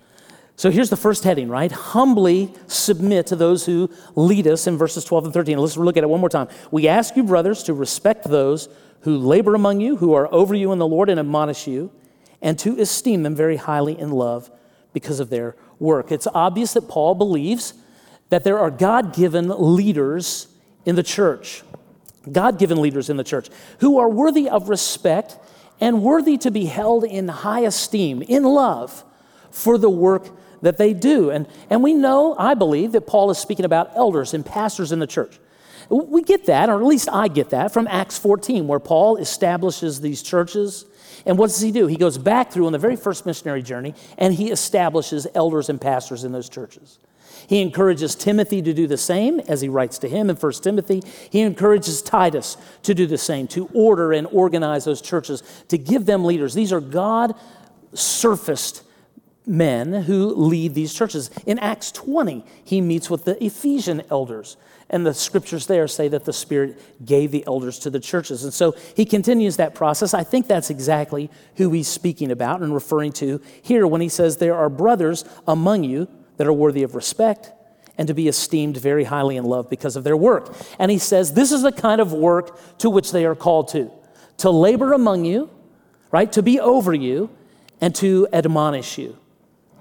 So 0.62 0.70
here's 0.70 0.91
the 0.91 0.97
first 0.97 1.25
heading, 1.25 1.49
right? 1.49 1.73
Humbly 1.73 2.55
submit 2.69 3.26
to 3.26 3.35
those 3.35 3.67
who 3.67 3.91
lead 4.15 4.46
us 4.46 4.69
in 4.69 4.79
verses 4.79 5.05
12 5.05 5.25
and 5.25 5.34
13. 5.34 5.58
Let's 5.58 5.77
look 5.77 5.96
at 5.96 6.05
it 6.05 6.08
one 6.08 6.20
more 6.20 6.29
time. 6.29 6.46
We 6.70 6.87
ask 6.87 7.17
you, 7.17 7.25
brothers, 7.25 7.65
to 7.65 7.75
respect 7.75 8.22
those 8.22 8.69
who 9.01 9.19
labor 9.19 9.56
among 9.56 9.81
you, 9.81 9.96
who 9.96 10.15
are 10.15 10.32
over 10.32 10.55
you 10.55 10.70
in 10.70 10.79
the 10.79 10.87
Lord 10.87 11.10
and 11.10 11.19
admonish 11.19 11.67
you, 11.67 11.91
and 12.41 12.56
to 12.60 12.81
esteem 12.81 13.25
them 13.25 13.34
very 13.34 13.56
highly 13.56 13.98
in 13.98 14.13
love 14.13 14.53
because 14.93 15.19
of 15.19 15.31
their 15.31 15.56
work. 15.81 16.13
It's 16.13 16.29
obvious 16.32 16.75
that 16.75 16.82
Paul 16.82 17.17
believes 17.17 17.75
that 18.29 18.44
there 18.44 18.60
are 18.60 18.70
God 18.70 19.13
given 19.13 19.48
leaders 19.48 20.46
in 20.84 20.94
the 20.94 21.03
church, 21.03 21.65
God 22.31 22.60
given 22.60 22.81
leaders 22.81 23.10
in 23.10 23.17
the 23.17 23.25
church, 23.25 23.48
who 23.81 23.98
are 23.98 24.08
worthy 24.08 24.48
of 24.48 24.69
respect 24.69 25.37
and 25.81 26.05
worthy 26.05 26.39
to 26.39 26.53
be 26.53 26.67
held 26.67 27.03
in 27.03 27.27
high 27.27 27.63
esteem, 27.63 28.22
in 28.22 28.44
love, 28.44 29.03
for 29.51 29.77
the 29.77 29.91
work 29.91 30.29
that 30.63 30.79
they 30.79 30.95
do. 30.95 31.31
And, 31.31 31.47
and 31.69 31.83
we 31.83 31.93
know, 31.93 32.35
I 32.39 32.55
believe, 32.55 32.93
that 32.93 33.07
Paul 33.07 33.31
is 33.31 33.39
speaking 33.39 33.65
about 33.65 33.95
elders 33.95 34.33
and 34.33 34.47
pastors 34.47 34.93
in 34.93 34.99
the 34.99 35.07
church. 35.07 35.39
We 35.91 36.23
get 36.23 36.47
that, 36.47 36.71
or 36.71 36.81
at 36.81 36.87
least 36.87 37.09
I 37.13 37.29
get 37.29 37.51
that, 37.51 37.73
from 37.73 37.87
Acts 37.89 38.19
14, 38.19 38.67
where 38.67 38.79
Paul 38.79 39.17
establishes 39.17 40.01
these 40.01 40.23
churches. 40.23 40.87
And 41.27 41.37
what 41.37 41.49
does 41.49 41.61
he 41.61 41.71
do? 41.71 41.87
He 41.87 41.97
goes 41.97 42.17
back 42.17 42.51
through 42.51 42.67
on 42.67 42.73
the 42.73 42.79
very 42.79 42.97
first 42.97 43.27
missionary 43.27 43.63
journey 43.63 43.95
and 44.19 44.35
he 44.35 44.51
establishes 44.51 45.27
elders 45.35 45.69
and 45.69 45.81
pastors 45.81 46.25
in 46.25 46.33
those 46.33 46.49
churches. 46.49 46.99
He 47.47 47.61
encourages 47.61 48.15
Timothy 48.15 48.63
to 48.63 48.73
do 48.73 48.87
the 48.87 48.97
same 48.97 49.41
as 49.41 49.61
he 49.61 49.69
writes 49.69 49.99
to 49.99 50.09
him 50.09 50.31
in 50.31 50.37
1 50.37 50.53
Timothy. 50.55 51.03
He 51.31 51.41
encourages 51.41 52.01
Titus 52.01 52.57
to 52.85 52.95
do 52.95 53.07
the 53.07 53.19
same, 53.19 53.49
to 53.49 53.69
order 53.75 54.13
and 54.13 54.27
organize 54.29 54.85
those 54.85 55.01
churches, 55.01 55.43
to 55.69 55.77
give 55.77 56.07
them 56.07 56.25
leaders. 56.25 56.55
These 56.55 56.73
are 56.73 56.81
God 56.81 57.35
surfaced 57.95 58.83
men 59.46 59.93
who 59.93 60.34
lead 60.34 60.75
these 60.75 60.94
churches. 60.94 61.31
In 61.46 61.58
Acts 61.58 61.91
20, 61.93 62.44
he 62.65 62.81
meets 62.81 63.11
with 63.11 63.25
the 63.25 63.43
Ephesian 63.44 64.03
elders. 64.11 64.56
And 64.91 65.06
the 65.06 65.15
scriptures 65.15 65.67
there 65.67 65.89
say 65.89 66.08
that 66.08 66.25
the 66.25 66.32
Spirit 66.32 66.81
gave 67.05 67.31
the 67.31 67.44
elders 67.46 67.79
to 67.81 67.91
the 67.91 67.99
churches. 67.99 68.44
And 68.44 68.53
so 68.53 68.75
he 68.94 69.05
continues 69.05 69.56
that 69.56 69.75
process. 69.75 70.13
I 70.13 70.22
think 70.22 70.46
that's 70.46 70.70
exactly 70.70 71.31
who 71.56 71.70
he's 71.70 71.89
speaking 71.89 72.31
about 72.31 72.61
and 72.61 72.75
referring 72.75 73.13
to 73.15 73.41
here 73.63 73.87
when 73.87 74.01
he 74.01 74.08
says, 74.08 74.37
There 74.37 74.55
are 74.55 74.69
brothers 74.69 75.25
among 75.49 75.84
you 75.84 76.08
that 76.37 76.46
are 76.46 76.53
worthy 76.53 76.82
of 76.82 76.94
respect 76.94 77.53
and 77.96 78.08
to 78.08 78.15
be 78.15 78.29
esteemed 78.29 78.77
very 78.77 79.05
highly 79.05 79.37
in 79.37 79.44
love 79.44 79.70
because 79.70 79.96
of 79.96 80.05
their 80.05 80.17
work. 80.17 80.55
And 80.79 80.91
he 80.91 80.99
says, 80.99 81.32
This 81.32 81.53
is 81.53 81.63
the 81.63 81.72
kind 81.72 82.01
of 82.01 82.13
work 82.13 82.79
to 82.79 82.91
which 82.91 83.13
they 83.13 83.25
are 83.25 83.34
called 83.34 83.69
to 83.69 83.91
to 84.39 84.51
labor 84.51 84.93
among 84.93 85.25
you, 85.25 85.49
right? 86.11 86.32
To 86.32 86.43
be 86.43 86.58
over 86.58 86.93
you 86.93 87.31
and 87.81 87.94
to 87.96 88.27
admonish 88.32 88.99
you. 88.99 89.17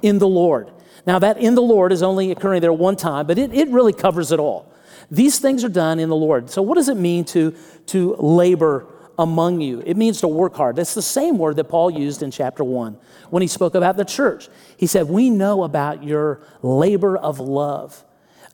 In 0.02 0.20
the 0.20 0.28
Lord. 0.28 0.72
Now, 1.06 1.20
that 1.20 1.38
in 1.38 1.56
the 1.56 1.62
Lord 1.62 1.92
is 1.92 2.04
only 2.04 2.32
occurring 2.32 2.62
there 2.62 2.74
one 2.74 2.96
time, 2.96 3.26
but 3.26 3.38
it, 3.38 3.54
it 3.54 3.70
really 3.70 3.94
covers 3.94 4.32
it 4.32 4.40
all. 4.40 4.72
These 5.10 5.40
things 5.40 5.64
are 5.64 5.70
done 5.70 6.00
in 6.00 6.10
the 6.10 6.16
Lord. 6.16 6.50
So, 6.50 6.62
what 6.62 6.76
does 6.76 6.90
it 6.90 6.96
mean 6.96 7.26
to, 7.26 7.56
to 7.88 8.16
labor 8.16 8.88
among 9.18 9.62
you? 9.62 9.84
It 9.86 9.98
means 9.98 10.22
to 10.22 10.28
work 10.28 10.56
hard. 10.56 10.76
That's 10.76 10.94
the 10.94 11.02
same 11.02 11.38
word 11.38 11.58
that 11.58 11.66
Paul 11.66 11.92
used 11.92 12.24
in 12.24 12.32
chapter 12.32 12.64
1 12.64 12.98
when 13.30 13.42
he 13.42 13.48
spoke 13.48 13.76
about 13.76 13.98
the 13.98 14.06
church. 14.06 14.48
He 14.78 14.88
said, 14.88 15.10
We 15.10 15.30
know 15.30 15.64
about 15.64 16.04
your 16.04 16.42
labor 16.62 17.18
of 17.18 17.40
love. 17.40 18.04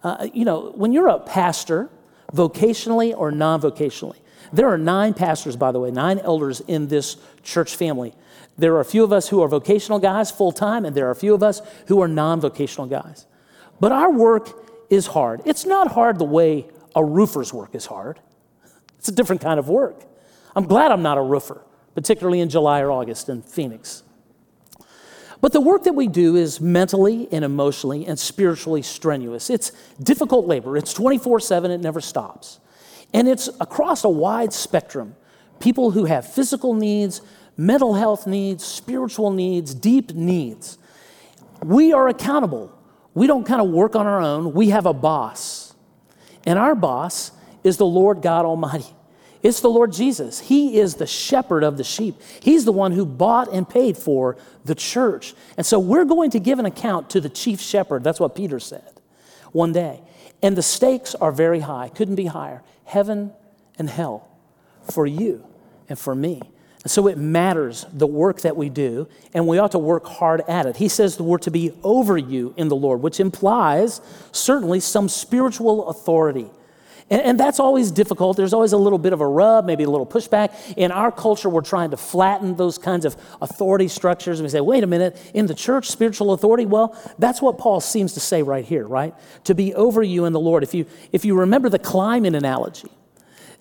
Uh, 0.04 0.28
you 0.34 0.46
know, 0.46 0.72
when 0.76 0.94
you're 0.94 1.10
a 1.10 1.20
pastor, 1.20 1.90
vocationally 2.34 3.16
or 3.16 3.32
non 3.32 3.62
vocationally, 3.62 4.18
there 4.54 4.68
are 4.68 4.78
nine 4.78 5.14
pastors, 5.14 5.56
by 5.56 5.72
the 5.72 5.80
way, 5.80 5.92
nine 5.92 6.20
elders 6.20 6.62
in 6.62 6.88
this 6.88 7.18
church 7.44 7.76
family. 7.76 8.14
There 8.58 8.74
are 8.76 8.80
a 8.80 8.86
few 8.86 9.04
of 9.04 9.14
us 9.14 9.30
who 9.30 9.42
are 9.42 9.48
vocational 9.48 10.00
guys 10.00 10.32
full 10.32 10.52
time, 10.52 10.84
and 10.86 10.96
there 10.96 11.08
are 11.08 11.12
a 11.12 11.16
few 11.16 11.34
of 11.34 11.44
us 11.44 11.62
who 11.88 12.02
are 12.02 12.08
non 12.08 12.42
vocational 12.42 12.88
guys. 12.88 13.28
But 13.80 13.92
our 13.92 14.12
work 14.12 14.50
is 14.90 15.08
hard. 15.08 15.42
It's 15.46 15.66
not 15.66 15.92
hard 15.92 16.18
the 16.18 16.26
way 16.26 16.68
a 16.96 17.04
roofer's 17.04 17.54
work 17.54 17.76
is 17.76 17.86
hard, 17.86 18.20
it's 18.98 19.08
a 19.08 19.12
different 19.12 19.42
kind 19.42 19.60
of 19.60 19.70
work. 19.70 20.04
I'm 20.56 20.66
glad 20.66 20.92
I'm 20.92 21.04
not 21.04 21.20
a 21.20 21.22
roofer, 21.22 21.62
particularly 21.94 22.40
in 22.40 22.50
July 22.50 22.82
or 22.82 22.92
August 22.92 23.30
in 23.30 23.44
Phoenix. 23.44 24.02
But 25.40 25.54
the 25.54 25.62
work 25.62 25.84
that 25.84 25.94
we 25.94 26.08
do 26.08 26.36
is 26.36 26.60
mentally 26.60 27.28
and 27.32 27.46
emotionally 27.46 28.08
and 28.08 28.18
spiritually 28.18 28.82
strenuous. 28.82 29.52
It's 29.52 29.72
difficult 30.02 30.48
labor, 30.48 30.76
it's 30.78 30.94
24 30.94 31.40
7, 31.40 31.70
it 31.70 31.80
never 31.80 32.02
stops. 32.02 32.60
And 33.14 33.28
it's 33.28 33.48
across 33.60 34.04
a 34.04 34.10
wide 34.10 34.52
spectrum. 34.52 35.16
People 35.60 35.92
who 35.92 36.06
have 36.06 36.32
physical 36.32 36.74
needs, 36.74 37.22
mental 37.58 37.96
health 37.96 38.28
needs, 38.28 38.64
spiritual 38.64 39.32
needs, 39.32 39.74
deep 39.74 40.14
needs. 40.14 40.78
We 41.64 41.92
are 41.92 42.08
accountable. 42.08 42.72
We 43.14 43.26
don't 43.26 43.46
kind 43.46 43.62
of 43.62 43.70
work 43.70 43.96
on 43.96 44.06
our 44.06 44.22
own. 44.22 44.54
We 44.54 44.70
have 44.70 44.86
a 44.86 44.94
boss. 44.94 45.74
And 46.46 46.58
our 46.60 46.76
boss 46.76 47.32
is 47.64 47.78
the 47.78 47.86
Lord 47.86 48.22
God 48.22 48.46
Almighty. 48.46 48.86
It's 49.44 49.60
the 49.60 49.70
Lord 49.70 49.92
Jesus. 49.92 50.40
He 50.40 50.80
is 50.80 50.96
the 50.96 51.08
shepherd 51.08 51.64
of 51.64 51.78
the 51.78 51.84
sheep. 51.84 52.16
He's 52.42 52.66
the 52.66 52.72
one 52.72 52.92
who 52.92 53.06
bought 53.06 53.52
and 53.52 53.68
paid 53.68 53.98
for 53.98 54.38
the 54.66 54.76
church. 54.76 55.34
And 55.58 55.66
so 55.66 55.80
we're 55.80 56.06
going 56.06 56.32
to 56.32 56.40
give 56.40 56.60
an 56.60 56.66
account 56.66 57.10
to 57.12 57.22
the 57.22 57.30
chief 57.30 57.60
shepherd. 57.60 58.04
That's 58.04 58.20
what 58.20 58.36
Peter 58.36 58.60
said 58.60 59.02
one 59.52 59.74
day. 59.74 60.02
And 60.42 60.56
the 60.56 60.64
stakes 60.64 61.16
are 61.16 61.32
very 61.32 61.62
high, 61.62 61.90
couldn't 61.90 62.16
be 62.16 62.26
higher 62.26 62.62
heaven 62.86 63.34
and 63.78 63.90
hell 63.90 64.28
for 64.90 65.06
you 65.06 65.46
and 65.90 66.00
for 66.00 66.16
me. 66.16 66.42
And 66.84 66.92
so 66.92 67.08
it 67.08 67.18
matters 67.18 67.86
the 67.92 68.08
work 68.08 68.42
that 68.42 68.56
we 68.56 68.70
do, 68.70 69.08
and 69.34 69.48
we 69.48 69.58
ought 69.58 69.72
to 69.72 69.80
work 69.80 70.06
hard 70.06 70.42
at 70.48 70.66
it. 70.66 70.78
He 70.78 70.88
says 70.88 71.20
we're 71.20 71.38
to 71.40 71.52
be 71.52 71.72
over 71.84 72.18
you 72.18 72.54
in 72.56 72.70
the 72.70 72.76
Lord, 72.76 73.02
which 73.02 73.20
implies 73.20 74.00
certainly 74.32 74.80
some 74.80 75.10
spiritual 75.10 75.90
authority. 75.90 76.50
And, 77.10 77.22
and, 77.22 77.40
that's 77.40 77.60
always 77.60 77.90
difficult. 77.90 78.36
There's 78.36 78.54
always 78.54 78.74
a 78.74 78.78
little 78.78 79.00
bit 79.00 79.14
of 79.14 79.22
a 79.22 79.28
rub, 79.28 79.66
maybe 79.66 79.86
a 79.86 79.90
little 79.90 80.06
pushback. 80.06 80.54
In 80.76 80.92
our 80.92 81.10
culture, 81.10 81.50
we're 81.50 81.62
trying 81.62 81.92
to 81.92 81.98
flatten 81.98 82.58
those 82.58 82.78
kinds 82.78 83.06
of 83.06 83.16
authority 83.42 83.88
structures. 83.88 84.40
And 84.40 84.46
we 84.46 84.50
say, 84.50 84.60
wait 84.60 84.84
a 84.84 84.88
minute, 84.88 85.18
in 85.34 85.46
the 85.46 85.54
church, 85.54 85.90
spiritual 85.90 86.34
authority? 86.34 86.66
Well, 86.66 86.98
that's 87.18 87.42
what 87.42 87.58
Paul 87.58 87.80
seems 87.80 88.14
to 88.16 88.20
say 88.20 88.44
right 88.44 88.66
here, 88.66 88.86
right? 88.86 89.16
To 89.46 89.56
be 89.56 89.74
over 89.74 90.04
you 90.04 90.26
in 90.26 90.34
the 90.34 90.40
Lord. 90.40 90.64
If 90.64 90.74
you, 90.74 90.86
if 91.14 91.24
you 91.24 91.40
remember 91.40 91.70
the 91.70 91.80
climbing 91.80 92.36
analogy, 92.36 92.90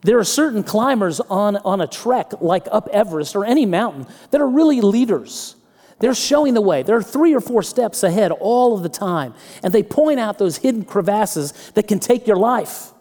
there 0.06 0.18
are 0.18 0.24
certain 0.24 0.62
climbers 0.62 1.20
on, 1.20 1.56
on 1.56 1.80
a 1.80 1.86
trek, 1.86 2.32
like 2.40 2.66
up 2.70 2.88
Everest 2.92 3.34
or 3.34 3.44
any 3.44 3.66
mountain, 3.66 4.06
that 4.30 4.40
are 4.40 4.48
really 4.48 4.80
leaders. 4.80 5.56
They're 5.98 6.14
showing 6.14 6.54
the 6.54 6.60
way. 6.60 6.82
They're 6.82 7.02
three 7.02 7.34
or 7.34 7.40
four 7.40 7.62
steps 7.62 8.02
ahead 8.02 8.30
all 8.30 8.76
of 8.76 8.82
the 8.82 8.88
time. 8.88 9.34
And 9.62 9.72
they 9.72 9.82
point 9.82 10.20
out 10.20 10.38
those 10.38 10.58
hidden 10.58 10.84
crevasses 10.84 11.72
that 11.72 11.88
can 11.88 11.98
take 11.98 12.26
your 12.26 12.36
life. 12.36 12.92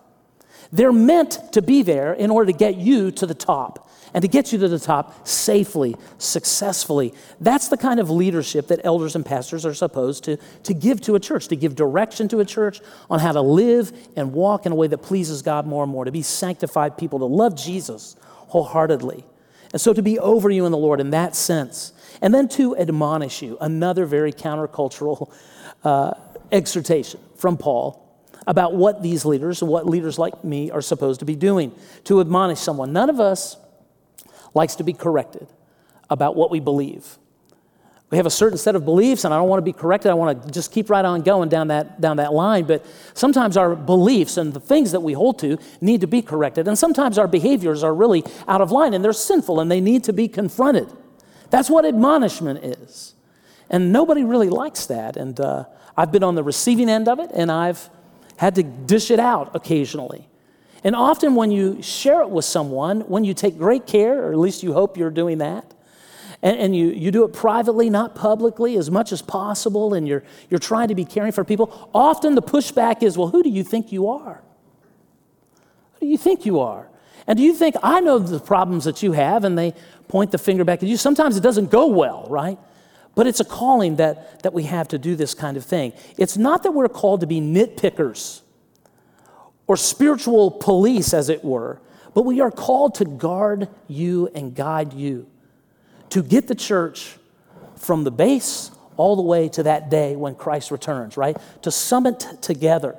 They're 0.72 0.92
meant 0.92 1.40
to 1.54 1.62
be 1.62 1.84
there 1.84 2.14
in 2.14 2.32
order 2.32 2.52
to 2.52 2.58
get 2.58 2.76
you 2.76 3.12
to 3.12 3.26
the 3.26 3.36
top 3.36 3.88
and 4.16 4.22
to 4.22 4.30
get 4.30 4.54
you 4.54 4.58
to 4.60 4.70
the 4.70 4.80
top 4.80 5.28
safely, 5.28 5.94
successfully. 6.20 7.14
That's 7.42 7.68
the 7.68 7.76
kind 7.76 8.00
of 8.00 8.10
leadership 8.10 8.68
that 8.70 8.80
elders 8.86 9.14
and 9.14 9.26
pastors 9.26 9.66
are 9.66 9.74
supposed 9.74 10.24
to, 10.24 10.38
to 10.64 10.74
give 10.74 11.02
to 11.02 11.16
a 11.16 11.20
church, 11.20 11.50
to 11.50 11.58
give 11.58 11.76
direction 11.76 12.30
to 12.30 12.40
a 12.40 12.46
church 12.46 12.80
on 13.10 13.20
how 13.20 13.34
to 13.34 13.42
live 13.42 13.92
and 14.16 14.32
walk 14.32 14.66
in 14.66 14.72
a 14.72 14.76
way 14.76 14.88
that 14.88 15.00
pleases 15.00 15.42
God 15.42 15.68
more 15.68 15.84
and 15.84 15.92
more, 15.92 16.06
to 16.06 16.14
be 16.14 16.22
sanctified 16.22 16.98
people, 16.98 17.20
to 17.20 17.26
love 17.26 17.58
Jesus 17.58 18.16
wholeheartedly. 18.22 19.26
And 19.74 19.82
so 19.82 19.92
to 19.92 20.02
be 20.02 20.18
over 20.18 20.50
you 20.50 20.66
in 20.66 20.72
the 20.72 20.78
Lord 20.78 21.02
in 21.02 21.10
that 21.10 21.36
sense. 21.36 21.92
And 22.22 22.34
then 22.34 22.48
to 22.50 22.78
admonish 22.78 23.42
you, 23.42 23.58
another 23.60 24.06
very 24.06 24.32
countercultural 24.32 25.30
uh, 25.84 26.14
exhortation 26.54 27.20
from 27.36 27.58
Paul 27.58 28.02
about 28.48 28.76
what 28.76 29.02
these 29.02 29.26
leaders 29.26 29.62
what 29.62 29.88
leaders 29.88 30.18
like 30.18 30.44
me 30.44 30.72
are 30.72 30.82
supposed 30.82 31.20
to 31.20 31.26
be 31.26 31.36
doing 31.36 31.74
to 32.06 32.22
admonish 32.22 32.60
someone. 32.60 32.94
None 32.94 33.10
of 33.10 33.20
us 33.20 33.58
likes 34.56 34.76
to 34.76 34.84
be 34.84 34.94
corrected 34.94 35.48
about 36.10 36.36
what 36.36 36.50
we 36.50 36.60
believe. 36.60 37.18
We 38.12 38.18
have 38.18 38.26
a 38.26 38.32
certain 38.32 38.58
set 38.58 38.76
of 38.76 38.86
beliefs, 38.86 39.26
and 39.26 39.34
I 39.34 39.38
don't 39.38 39.50
want 39.50 39.58
to 39.58 39.64
be 39.66 39.74
corrected. 39.74 40.12
I 40.12 40.14
want 40.14 40.44
to 40.44 40.52
just 40.52 40.72
keep 40.72 40.90
right 40.90 41.04
on 41.04 41.22
going 41.22 41.50
down 41.50 41.70
that, 41.70 42.00
down 42.00 42.18
that 42.18 42.34
line. 42.34 42.66
But 42.66 42.86
sometimes 43.16 43.58
our 43.58 43.76
beliefs 43.76 44.38
and 44.38 44.54
the 44.54 44.60
things 44.60 44.92
that 44.92 45.02
we 45.02 45.14
hold 45.14 45.40
to 45.40 45.58
need 45.82 46.02
to 46.02 46.08
be 46.08 46.22
corrected. 46.22 46.68
And 46.68 46.78
sometimes 46.78 47.18
our 47.18 47.28
behaviors 47.28 47.84
are 47.84 47.94
really 47.94 48.24
out 48.48 48.62
of 48.62 48.72
line 48.72 48.94
and 48.94 49.04
they're 49.04 49.12
sinful 49.12 49.60
and 49.60 49.72
they 49.72 49.82
need 49.82 50.04
to 50.06 50.14
be 50.14 50.28
confronted. 50.28 50.88
That's 51.50 51.70
what 51.70 51.84
admonishment 51.84 52.64
is. 52.64 53.16
And 53.70 53.92
nobody 53.92 54.24
really 54.24 54.50
likes 54.50 54.86
that. 54.86 55.18
And 55.18 55.40
uh, 55.40 55.66
I've 55.98 56.12
been 56.12 56.24
on 56.24 56.36
the 56.36 56.44
receiving 56.44 56.90
end 56.90 57.08
of 57.08 57.20
it, 57.20 57.32
and 57.34 57.52
I've 57.52 57.90
had 58.38 58.56
to 58.56 58.64
dish 58.64 59.10
it 59.12 59.20
out 59.20 59.56
occasionally. 59.56 60.28
And 60.86 60.96
often, 60.96 61.34
when 61.34 61.50
you 61.50 61.82
share 61.82 62.22
it 62.22 62.30
with 62.30 62.46
someone, 62.46 63.02
when 63.02 63.24
you 63.24 63.34
take 63.34 63.58
great 63.58 63.88
care, 63.88 64.24
or 64.24 64.32
at 64.32 64.38
least 64.38 64.62
you 64.62 64.72
hope 64.72 64.98
you're 64.98 65.10
doing 65.10 65.40
that, 65.40 65.74
and, 66.44 66.60
and, 66.60 66.76
you, 66.76 66.90
you 66.90 67.10
do 67.10 67.24
it 67.24 67.34
privately, 67.34 67.90
not 67.90 68.14
publicly, 68.14 68.78
as 68.78 68.92
much 68.92 69.12
as 69.12 69.24
possible, 69.24 69.96
and 69.96 70.08
you're, 70.08 70.24
you're 70.48 70.60
trying 70.60 70.90
to 70.90 70.96
be 70.96 71.04
caring 71.04 71.32
for 71.32 71.44
people, 71.44 71.90
often 71.92 72.36
the 72.36 72.42
pushback 72.44 73.02
is, 73.02 73.18
well, 73.18 73.30
who 73.30 73.42
do 73.42 73.50
you 73.50 73.64
think 73.64 73.92
you 73.92 74.08
are? 74.08 74.44
Who 75.94 76.02
do 76.02 76.06
you 76.06 76.20
think 76.20 76.46
you 76.46 76.60
are? 76.60 76.88
And 77.26 77.36
do 77.36 77.44
you 77.44 77.56
think 77.56 77.74
I 77.82 78.00
know 78.00 78.20
the 78.20 78.40
problems 78.40 78.84
that 78.84 79.02
you 79.02 79.14
have? 79.14 79.44
And 79.44 79.58
they 79.58 79.74
point 80.08 80.32
the 80.32 80.38
finger 80.38 80.64
back 80.64 80.84
at 80.84 80.88
you. 80.88 80.98
Sometimes 80.98 81.36
it 81.36 81.42
doesn't 81.42 81.72
go 81.72 81.88
well, 81.88 82.28
right? 82.30 82.60
But 83.16 83.26
it's 83.26 83.40
a 83.40 83.46
calling 83.46 83.96
that, 83.96 84.44
that 84.44 84.54
we 84.54 84.64
have 84.64 84.88
to 84.90 85.00
do 85.00 85.16
this 85.16 85.34
kind 85.34 85.58
of 85.58 85.66
thing. 85.66 85.94
It's 86.16 86.38
not 86.38 86.62
that 86.62 86.74
we're 86.74 86.90
called 86.90 87.22
to 87.22 87.28
be 87.28 87.42
nitpickers 87.42 88.42
or 89.68 89.78
spiritual 89.78 90.52
police, 90.52 91.14
as 91.14 91.30
it 91.30 91.44
were, 91.44 91.82
but 92.14 92.24
we 92.24 92.40
are 92.40 92.52
called 92.52 92.96
to 92.96 93.06
guard 93.06 93.68
you 93.88 94.30
and 94.36 94.56
guide 94.56 94.94
you, 94.94 95.28
to 96.10 96.22
get 96.24 96.48
the 96.48 96.56
church 96.56 97.18
from 97.76 98.04
the 98.04 98.12
base 98.12 98.72
all 98.98 99.16
the 99.16 99.22
way 99.22 99.50
to 99.50 99.64
that 99.64 99.90
day 99.90 100.16
when 100.16 100.36
Christ 100.36 100.72
returns, 100.72 101.18
right? 101.18 101.36
To 101.64 101.72
summit 101.72 102.26
together. 102.42 102.96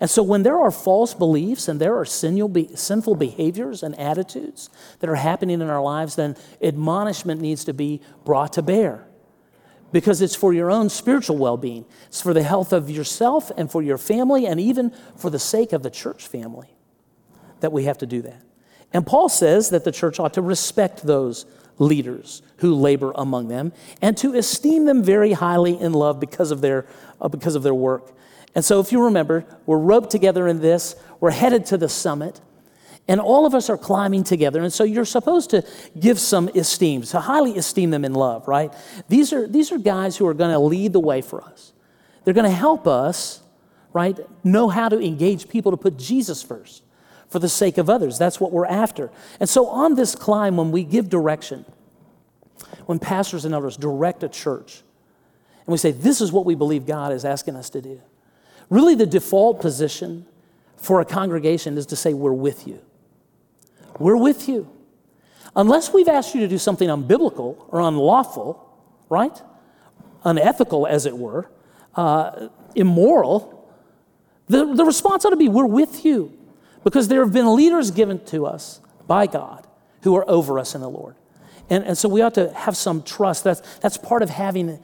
And 0.00 0.10
so 0.10 0.22
when 0.22 0.42
there 0.42 0.58
are 0.58 0.70
false 0.70 1.14
beliefs 1.14 1.68
and 1.68 1.80
there 1.80 1.96
are 1.96 2.04
sinful 2.04 3.14
behaviors 3.14 3.82
and 3.82 3.98
attitudes 3.98 4.68
that 4.98 5.08
are 5.08 5.14
happening 5.14 5.60
in 5.60 5.70
our 5.70 5.80
lives, 5.80 6.16
then 6.16 6.36
admonishment 6.60 7.40
needs 7.40 7.64
to 7.64 7.72
be 7.72 8.00
brought 8.24 8.52
to 8.54 8.62
bear 8.62 9.06
because 9.96 10.20
it's 10.20 10.34
for 10.36 10.52
your 10.52 10.70
own 10.70 10.90
spiritual 10.90 11.38
well 11.38 11.56
being. 11.56 11.86
It's 12.08 12.20
for 12.20 12.34
the 12.34 12.42
health 12.42 12.74
of 12.74 12.90
yourself 12.90 13.50
and 13.56 13.72
for 13.72 13.82
your 13.82 13.96
family, 13.96 14.46
and 14.46 14.60
even 14.60 14.92
for 15.16 15.30
the 15.30 15.38
sake 15.38 15.72
of 15.72 15.82
the 15.82 15.88
church 15.88 16.28
family 16.28 16.68
that 17.60 17.72
we 17.72 17.84
have 17.84 17.96
to 17.96 18.06
do 18.06 18.20
that. 18.20 18.42
And 18.92 19.06
Paul 19.06 19.30
says 19.30 19.70
that 19.70 19.84
the 19.84 19.92
church 19.92 20.20
ought 20.20 20.34
to 20.34 20.42
respect 20.42 21.02
those 21.02 21.46
leaders 21.78 22.42
who 22.58 22.74
labor 22.74 23.12
among 23.14 23.48
them 23.48 23.72
and 24.02 24.18
to 24.18 24.34
esteem 24.34 24.84
them 24.84 25.02
very 25.02 25.32
highly 25.32 25.80
in 25.80 25.94
love 25.94 26.20
because 26.20 26.50
of 26.50 26.60
their, 26.60 26.84
uh, 27.18 27.28
because 27.28 27.54
of 27.54 27.62
their 27.62 27.72
work. 27.72 28.12
And 28.54 28.62
so, 28.62 28.80
if 28.80 28.92
you 28.92 29.02
remember, 29.02 29.46
we're 29.64 29.78
roped 29.78 30.10
together 30.10 30.46
in 30.46 30.60
this, 30.60 30.94
we're 31.20 31.30
headed 31.30 31.64
to 31.66 31.78
the 31.78 31.88
summit. 31.88 32.42
And 33.08 33.20
all 33.20 33.46
of 33.46 33.54
us 33.54 33.70
are 33.70 33.78
climbing 33.78 34.24
together. 34.24 34.60
And 34.62 34.72
so 34.72 34.82
you're 34.82 35.04
supposed 35.04 35.50
to 35.50 35.64
give 35.98 36.18
some 36.18 36.48
esteem, 36.48 37.02
to 37.02 37.20
highly 37.20 37.56
esteem 37.56 37.90
them 37.90 38.04
in 38.04 38.14
love, 38.14 38.48
right? 38.48 38.72
These 39.08 39.32
are, 39.32 39.46
these 39.46 39.70
are 39.70 39.78
guys 39.78 40.16
who 40.16 40.26
are 40.26 40.34
going 40.34 40.50
to 40.50 40.58
lead 40.58 40.92
the 40.92 41.00
way 41.00 41.20
for 41.20 41.40
us. 41.42 41.72
They're 42.24 42.34
going 42.34 42.50
to 42.50 42.56
help 42.56 42.88
us, 42.88 43.42
right, 43.92 44.18
know 44.42 44.68
how 44.68 44.88
to 44.88 45.00
engage 45.00 45.48
people 45.48 45.70
to 45.70 45.76
put 45.76 45.96
Jesus 45.96 46.42
first 46.42 46.82
for 47.28 47.38
the 47.38 47.48
sake 47.48 47.78
of 47.78 47.88
others. 47.88 48.18
That's 48.18 48.40
what 48.40 48.50
we're 48.50 48.66
after. 48.66 49.10
And 49.38 49.48
so 49.48 49.68
on 49.68 49.94
this 49.94 50.16
climb, 50.16 50.56
when 50.56 50.72
we 50.72 50.82
give 50.82 51.08
direction, 51.08 51.64
when 52.86 52.98
pastors 52.98 53.44
and 53.44 53.54
elders 53.54 53.76
direct 53.76 54.24
a 54.24 54.28
church, 54.28 54.82
and 55.64 55.72
we 55.72 55.78
say, 55.78 55.92
this 55.92 56.20
is 56.20 56.32
what 56.32 56.44
we 56.44 56.56
believe 56.56 56.86
God 56.86 57.12
is 57.12 57.24
asking 57.24 57.54
us 57.54 57.70
to 57.70 57.80
do, 57.80 58.00
really 58.68 58.96
the 58.96 59.06
default 59.06 59.60
position 59.60 60.26
for 60.76 61.00
a 61.00 61.04
congregation 61.04 61.78
is 61.78 61.86
to 61.86 61.96
say, 61.96 62.12
we're 62.12 62.32
with 62.32 62.66
you. 62.66 62.80
We're 63.98 64.16
with 64.16 64.48
you. 64.48 64.70
Unless 65.54 65.92
we've 65.92 66.08
asked 66.08 66.34
you 66.34 66.40
to 66.42 66.48
do 66.48 66.58
something 66.58 66.88
unbiblical 66.88 67.64
or 67.68 67.80
unlawful, 67.80 68.62
right? 69.08 69.40
unethical, 70.26 70.86
as 70.86 71.06
it 71.06 71.16
were, 71.16 71.48
uh, 71.94 72.48
immoral, 72.74 73.70
the, 74.48 74.74
the 74.74 74.84
response 74.84 75.24
ought 75.24 75.30
to 75.30 75.36
be 75.36 75.48
we're 75.48 75.64
with 75.64 76.04
you 76.04 76.36
because 76.84 77.08
there 77.08 77.24
have 77.24 77.32
been 77.32 77.54
leaders 77.54 77.90
given 77.90 78.22
to 78.26 78.44
us 78.44 78.80
by 79.06 79.26
God 79.26 79.66
who 80.02 80.14
are 80.16 80.28
over 80.28 80.58
us 80.58 80.74
in 80.74 80.80
the 80.80 80.90
Lord. 80.90 81.14
And, 81.70 81.84
and 81.84 81.96
so 81.96 82.08
we 82.08 82.20
ought 82.20 82.34
to 82.34 82.52
have 82.52 82.76
some 82.76 83.02
trust. 83.02 83.44
That's, 83.44 83.78
that's 83.78 83.96
part 83.96 84.22
of 84.22 84.30
having 84.30 84.78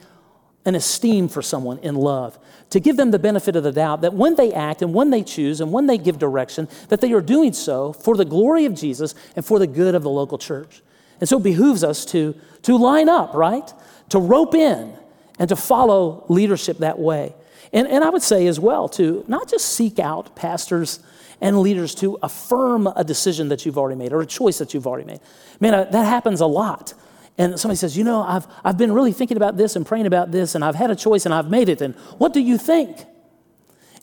an 0.65 0.75
esteem 0.75 1.29
for 1.29 1.43
someone 1.43 1.79
in 1.79 1.95
love, 1.95 2.39
to 2.71 2.81
give 2.81 2.97
them 2.97 3.11
the 3.11 3.19
benefit 3.19 3.57
of 3.57 3.65
the 3.65 3.73
doubt 3.73 4.01
that 4.03 4.15
when 4.15 4.37
they 4.37 4.53
act 4.53 4.81
and 4.81 4.95
when 4.95 5.11
they 5.11 5.23
choose 5.23 5.61
and 5.61 5.73
when 5.73 5.87
they 5.87 5.99
give 5.99 6.19
direction, 6.19 6.69
that 6.89 7.01
they 7.01 7.13
are 7.13 7.21
doing 7.21 7.53
so 7.53 7.93
for 7.93 8.17
the 8.17 8.25
glory 8.25 8.65
of 8.65 8.75
Jesus 8.75 9.15
and 9.35 9.45
for 9.45 9.59
the 9.59 9.67
good 9.67 9.95
of 9.95 10.03
the 10.03 10.11
local 10.11 10.39
church. 10.39 10.83
And 11.21 11.29
so 11.29 11.39
it 11.39 11.43
behooves 11.43 11.85
us 11.85 12.05
to, 12.07 12.35
to 12.63 12.77
line 12.77 13.09
up, 13.09 13.35
right? 13.35 13.73
To 14.11 14.19
rope 14.19 14.55
in 14.55 14.95
and 15.39 15.49
to 15.49 15.57
follow 15.57 16.25
leadership 16.29 16.79
that 16.79 16.99
way. 16.99 17.35
And, 17.73 17.89
and 17.89 18.05
I 18.05 18.11
would 18.11 18.23
say 18.23 18.47
as 18.47 18.61
well, 18.61 18.89
to 18.91 19.25
not 19.29 19.49
just 19.49 19.71
seek 19.71 19.99
out 19.99 20.37
pastors 20.37 21.01
and 21.41 21.61
leaders 21.61 21.95
to 21.97 22.19
affirm 22.23 22.87
a 22.87 23.03
decision 23.03 23.49
that 23.49 23.67
you've 23.67 23.79
already 23.79 23.99
made 23.99 24.13
or 24.13 24.21
a 24.21 24.27
choice 24.27 24.59
that 24.59 24.75
you've 24.75 24.87
already 24.87 25.07
made. 25.07 25.21
Man, 25.59 25.75
uh, 25.75 25.85
that 25.85 26.05
happens 26.05 26.41
a 26.41 26.47
lot. 26.47 26.95
And 27.39 27.59
somebody 27.59 27.77
says, 27.77 27.97
You 27.97 28.05
know, 28.05 28.23
I've, 28.23 28.47
I've 28.65 28.79
been 28.79 28.93
really 28.93 29.13
thinking 29.13 29.37
about 29.37 29.57
this 29.57 29.77
and 29.77 29.87
praying 29.87 30.07
about 30.07 30.31
this, 30.31 30.55
and 30.55 30.65
I've 30.65 30.75
had 30.75 30.91
a 30.91 30.97
choice 30.97 31.25
and 31.25 31.35
I've 31.35 31.51
made 31.51 31.69
it. 31.69 31.81
And 31.81 31.95
what 32.19 32.33
do 32.33 32.41
you 32.41 32.59
think? 32.59 33.05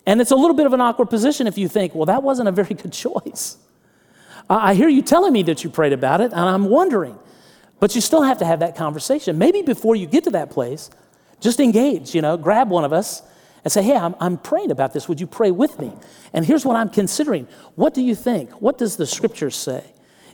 And 0.05 0.21
it's 0.21 0.31
a 0.31 0.35
little 0.35 0.55
bit 0.55 0.65
of 0.65 0.73
an 0.73 0.81
awkward 0.81 1.09
position 1.09 1.45
if 1.47 1.57
you 1.57 1.67
think, 1.67 1.93
Well, 1.95 2.05
that 2.05 2.23
wasn't 2.23 2.49
a 2.49 2.51
very 2.51 2.73
good 2.75 2.93
choice. 2.93 3.57
I 4.49 4.73
hear 4.73 4.89
you 4.89 5.03
telling 5.03 5.31
me 5.31 5.43
that 5.43 5.63
you 5.63 5.69
prayed 5.69 5.93
about 5.93 6.21
it, 6.21 6.31
and 6.31 6.41
I'm 6.41 6.65
wondering. 6.65 7.17
But 7.79 7.95
you 7.95 8.01
still 8.01 8.23
have 8.23 8.39
to 8.39 8.45
have 8.45 8.59
that 8.59 8.75
conversation. 8.75 9.37
Maybe 9.37 9.61
before 9.61 9.95
you 9.95 10.07
get 10.07 10.23
to 10.25 10.31
that 10.31 10.49
place, 10.49 10.89
just 11.39 11.59
engage, 11.59 12.13
you 12.13 12.21
know, 12.21 12.35
grab 12.35 12.69
one 12.69 12.83
of 12.83 12.91
us 12.91 13.21
and 13.63 13.71
say, 13.71 13.83
hey, 13.83 13.95
I'm, 13.95 14.15
I'm 14.19 14.37
praying 14.37 14.71
about 14.71 14.93
this. 14.93 15.07
Would 15.07 15.19
you 15.19 15.27
pray 15.27 15.51
with 15.51 15.79
me? 15.79 15.93
And 16.33 16.45
here's 16.45 16.65
what 16.65 16.75
I'm 16.75 16.89
considering. 16.89 17.47
What 17.75 17.93
do 17.93 18.01
you 18.01 18.15
think? 18.15 18.51
What 18.61 18.77
does 18.77 18.97
the 18.97 19.05
scriptures 19.05 19.55
say? 19.55 19.83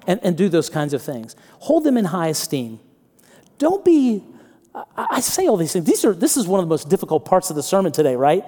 And, 0.08 0.20
and 0.24 0.38
do 0.38 0.50
those 0.50 0.70
kinds 0.70 0.94
of 0.94 1.02
things. 1.02 1.36
Hold 1.60 1.84
them 1.84 1.98
in 1.98 2.06
high 2.06 2.28
esteem. 2.28 2.80
Don't 3.57 3.83
be, 3.85 4.24
I, 4.97 5.19
say 5.21 5.47
all 5.47 5.57
these 5.57 5.74
things. 5.74 5.85
These 5.85 6.05
are, 6.05 6.13
this 6.13 6.38
is 6.38 6.47
one 6.47 6.59
of 6.59 6.65
the 6.65 6.69
most 6.69 6.89
difficult 6.89 7.25
parts 7.25 7.50
of 7.50 7.55
the 7.55 7.63
sermon 7.63 7.91
today, 7.91 8.15
right? 8.15 8.43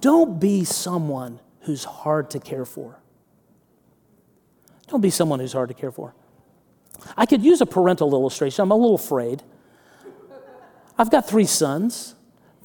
Don't 0.00 0.40
be 0.40 0.64
someone 0.64 1.40
who's 1.60 1.84
hard 1.84 2.30
to 2.30 2.40
care 2.40 2.64
for. 2.64 2.98
Don't 4.88 5.00
be 5.00 5.10
someone 5.10 5.38
who's 5.40 5.52
hard 5.52 5.68
to 5.68 5.74
care 5.74 5.92
for. 5.92 6.14
I 7.16 7.26
could 7.26 7.42
use 7.42 7.60
a 7.60 7.66
parental 7.66 8.12
illustration. 8.12 8.62
I'm 8.62 8.70
a 8.70 8.76
little 8.76 8.96
afraid. 8.96 9.42
I've 10.98 11.10
got 11.10 11.28
three 11.28 11.46
sons. 11.46 12.14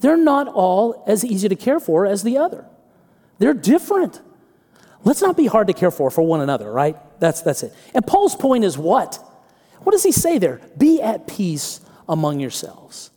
They're 0.00 0.16
not 0.16 0.48
all 0.48 1.04
as 1.06 1.24
easy 1.24 1.48
to 1.48 1.56
care 1.56 1.80
for 1.80 2.04
as 2.04 2.22
the 2.22 2.36
other. 2.36 2.66
They're 3.38 3.54
different. 3.54 4.20
Let's 5.04 5.22
not 5.22 5.36
be 5.36 5.46
hard 5.46 5.68
to 5.68 5.72
care 5.72 5.90
for 5.90 6.10
for 6.10 6.22
one 6.22 6.40
another, 6.40 6.70
right? 6.70 6.96
That's, 7.20 7.42
that's 7.42 7.62
it. 7.62 7.72
And 7.94 8.06
Paul's 8.06 8.34
point 8.34 8.64
is 8.64 8.76
what? 8.76 9.22
What 9.82 9.92
does 9.92 10.02
he 10.02 10.12
say 10.12 10.38
there? 10.38 10.60
Be 10.76 11.00
at 11.00 11.26
peace 11.26 11.80
among 12.08 12.40
yourselves. 12.40 13.10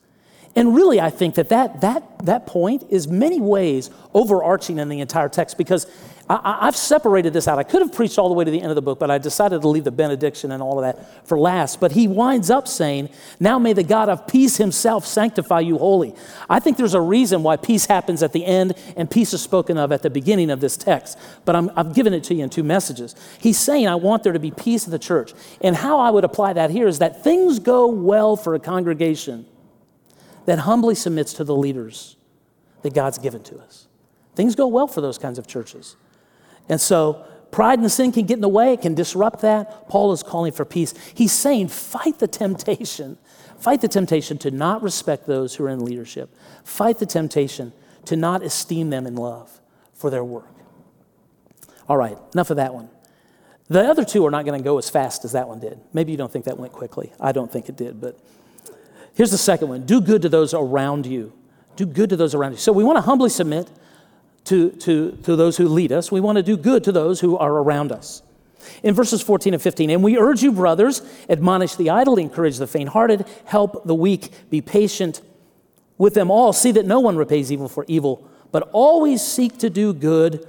And 0.56 0.75
really, 0.75 1.00
I 1.00 1.10
think 1.10 1.36
that 1.36 1.50
that, 1.50 1.82
that, 1.82 2.25
that 2.25 2.46
point 2.46 2.86
is 2.89 3.08
many 3.08 3.39
ways 3.39 3.89
overarching 4.13 4.80
in 4.80 4.89
the 4.89 5.00
entire 5.00 5.30
text 5.30 5.58
because 5.58 5.86
I, 6.31 6.65
have 6.65 6.75
separated 6.75 7.33
this 7.33 7.48
out. 7.48 7.57
I 7.57 7.63
could 7.63 7.81
have 7.81 7.91
preached 7.91 8.19
all 8.19 8.29
the 8.29 8.36
way 8.36 8.45
to 8.45 8.51
the 8.51 8.62
end 8.62 8.69
of 8.69 8.75
the 8.75 8.83
book, 8.83 9.00
but 9.00 9.09
I 9.09 9.17
decided 9.17 9.63
to 9.63 9.67
leave 9.67 9.83
the 9.83 9.91
benediction 9.91 10.51
and 10.51 10.62
all 10.62 10.77
of 10.77 10.83
that 10.83 11.27
for 11.27 11.39
last. 11.39 11.79
But 11.79 11.93
he 11.93 12.07
winds 12.07 12.51
up 12.51 12.67
saying, 12.67 13.09
Now 13.39 13.57
may 13.57 13.74
the 13.74 13.81
God 13.81 14.09
of 14.09 14.27
peace 14.27 14.57
himself 14.57 15.07
sanctify 15.07 15.62
you 15.62 15.79
wholly. 15.79 16.13
I 16.48 16.59
think 16.59 16.77
there's 16.77 16.93
a 16.93 17.01
reason 17.01 17.41
why 17.41 17.57
peace 17.57 17.88
happens 17.88 18.21
at 18.21 18.31
the 18.31 18.45
end 18.45 18.75
and 18.95 19.09
peace 19.09 19.33
is 19.33 19.41
spoken 19.41 19.79
of 19.79 19.91
at 19.91 20.03
the 20.03 20.12
beginning 20.12 20.51
of 20.51 20.59
this 20.59 20.77
text. 20.77 21.17
But 21.45 21.55
I'm, 21.55 21.71
I've 21.75 21.95
given 21.95 22.13
it 22.13 22.24
to 22.25 22.36
you 22.36 22.43
in 22.43 22.51
two 22.51 22.63
messages. 22.63 23.15
He's 23.39 23.58
saying, 23.58 23.88
I 23.88 23.95
want 23.95 24.21
there 24.21 24.34
to 24.34 24.39
be 24.39 24.51
peace 24.51 24.86
in 24.86 24.91
the 24.91 24.99
church. 24.99 25.34
And 25.62 25.75
how 25.75 25.97
I 25.97 26.12
would 26.12 26.23
apply 26.23 26.54
that 26.54 26.69
here 26.69 26.88
is 26.88 26.99
that 26.99 27.23
things 27.23 27.58
go 27.58 27.88
well 27.88 28.36
for 28.36 28.54
a 28.54 28.60
congregation 28.60 29.47
that 30.45 30.60
humbly 30.60 30.93
submits 30.93 31.34
to 31.34 31.43
the 31.43 31.56
leaders 31.56 32.17
that 32.84 32.93
God's 32.93 33.17
given 33.17 33.41
to 33.45 33.58
us. 33.58 33.88
Things 34.36 34.54
go 34.54 34.67
well 34.67 34.86
for 34.86 35.01
those 35.01 35.17
kinds 35.17 35.39
of 35.39 35.47
churches. 35.47 35.95
And 36.69 36.79
so 36.79 37.25
pride 37.51 37.79
and 37.79 37.91
sin 37.91 38.12
can 38.12 38.25
get 38.25 38.36
in 38.36 38.41
the 38.41 38.47
way, 38.47 38.73
it 38.73 38.82
can 38.82 38.93
disrupt 38.93 39.41
that. 39.41 39.89
Paul 39.89 40.12
is 40.13 40.23
calling 40.23 40.53
for 40.53 40.65
peace. 40.65 40.93
He's 41.13 41.32
saying, 41.32 41.69
fight 41.69 42.19
the 42.19 42.27
temptation. 42.27 43.17
Fight 43.58 43.82
the 43.82 43.88
temptation 43.89 44.38
to 44.39 44.51
not 44.51 44.82
respect 44.82 45.25
those 45.25 45.55
who 45.55 45.65
are 45.65 45.69
in 45.69 45.84
leadership. 45.84 46.34
Fight 46.63 46.99
the 46.99 47.05
temptation 47.05 47.73
to 48.05 48.15
not 48.15 48.43
esteem 48.43 48.89
them 48.89 49.05
in 49.05 49.15
love 49.15 49.60
for 49.93 50.10
their 50.10 50.23
work. 50.23 50.47
All 51.89 51.97
right, 51.97 52.17
enough 52.34 52.51
of 52.51 52.58
that 52.58 52.73
one. 52.73 52.89
The 53.67 53.82
other 53.82 54.05
two 54.05 54.25
are 54.25 54.32
not 54.32 54.45
going 54.45 54.60
to 54.60 54.63
go 54.63 54.77
as 54.77 54.89
fast 54.89 55.25
as 55.25 55.34
that 55.34 55.47
one 55.47 55.60
did. 55.60 55.79
Maybe 55.93 56.12
you 56.12 56.17
don't 56.17 56.32
think 56.32 56.45
that 56.45 56.58
went 56.58 56.71
quickly. 56.71 57.12
I 57.19 57.32
don't 57.32 57.51
think 57.51 57.69
it 57.69 57.75
did, 57.75 57.99
but 57.99 58.17
here's 59.13 59.32
the 59.32 59.38
second 59.38 59.69
one 59.69 59.86
do 59.86 60.01
good 60.01 60.21
to 60.21 60.29
those 60.29 60.53
around 60.53 61.05
you. 61.05 61.34
Do 61.75 61.86
good 61.86 62.10
to 62.10 62.15
those 62.15 62.34
around 62.34 62.51
you. 62.51 62.58
So 62.58 62.71
we 62.71 62.84
want 62.84 62.97
to 62.97 63.01
humbly 63.01 63.29
submit 63.29 63.69
to, 64.45 64.71
to, 64.71 65.12
to 65.23 65.36
those 65.36 65.58
who 65.58 65.67
lead 65.67 65.91
us. 65.91 66.12
We 66.12 66.21
want 66.21 66.38
to 66.38 66.43
do 66.43 66.58
good 66.58 66.84
to 66.86 66.91
those 66.91 67.19
who 67.19 67.38
are 67.38 67.52
around 67.52 67.91
us. 67.91 68.21
In 68.84 68.93
verses 68.93 69.21
14 69.21 69.54
and 69.54 69.62
15, 69.62 69.89
and 69.89 70.04
we 70.04 70.17
urge 70.17 70.43
you, 70.43 70.52
brothers, 70.52 71.02
admonish 71.30 71.75
the 71.75 71.89
idle, 71.89 72.17
encourage 72.17 72.58
the 72.58 72.67
faint 72.67 72.89
hearted, 72.89 73.25
help 73.45 73.86
the 73.86 73.95
weak, 73.95 74.32
be 74.49 74.62
patient 74.62 75.21
with 75.97 76.13
them 76.13 76.30
all. 76.30 76.54
See 76.54 76.71
that 76.71 76.86
no 76.86 76.99
one 76.99 77.17
repays 77.17 77.52
evil 77.52 77.69
for 77.69 77.86
evil, 77.88 78.28
but 78.52 78.69
always 78.71 79.21
seek 79.21 79.58
to 79.60 79.69
do 79.69 79.93
good 79.93 80.47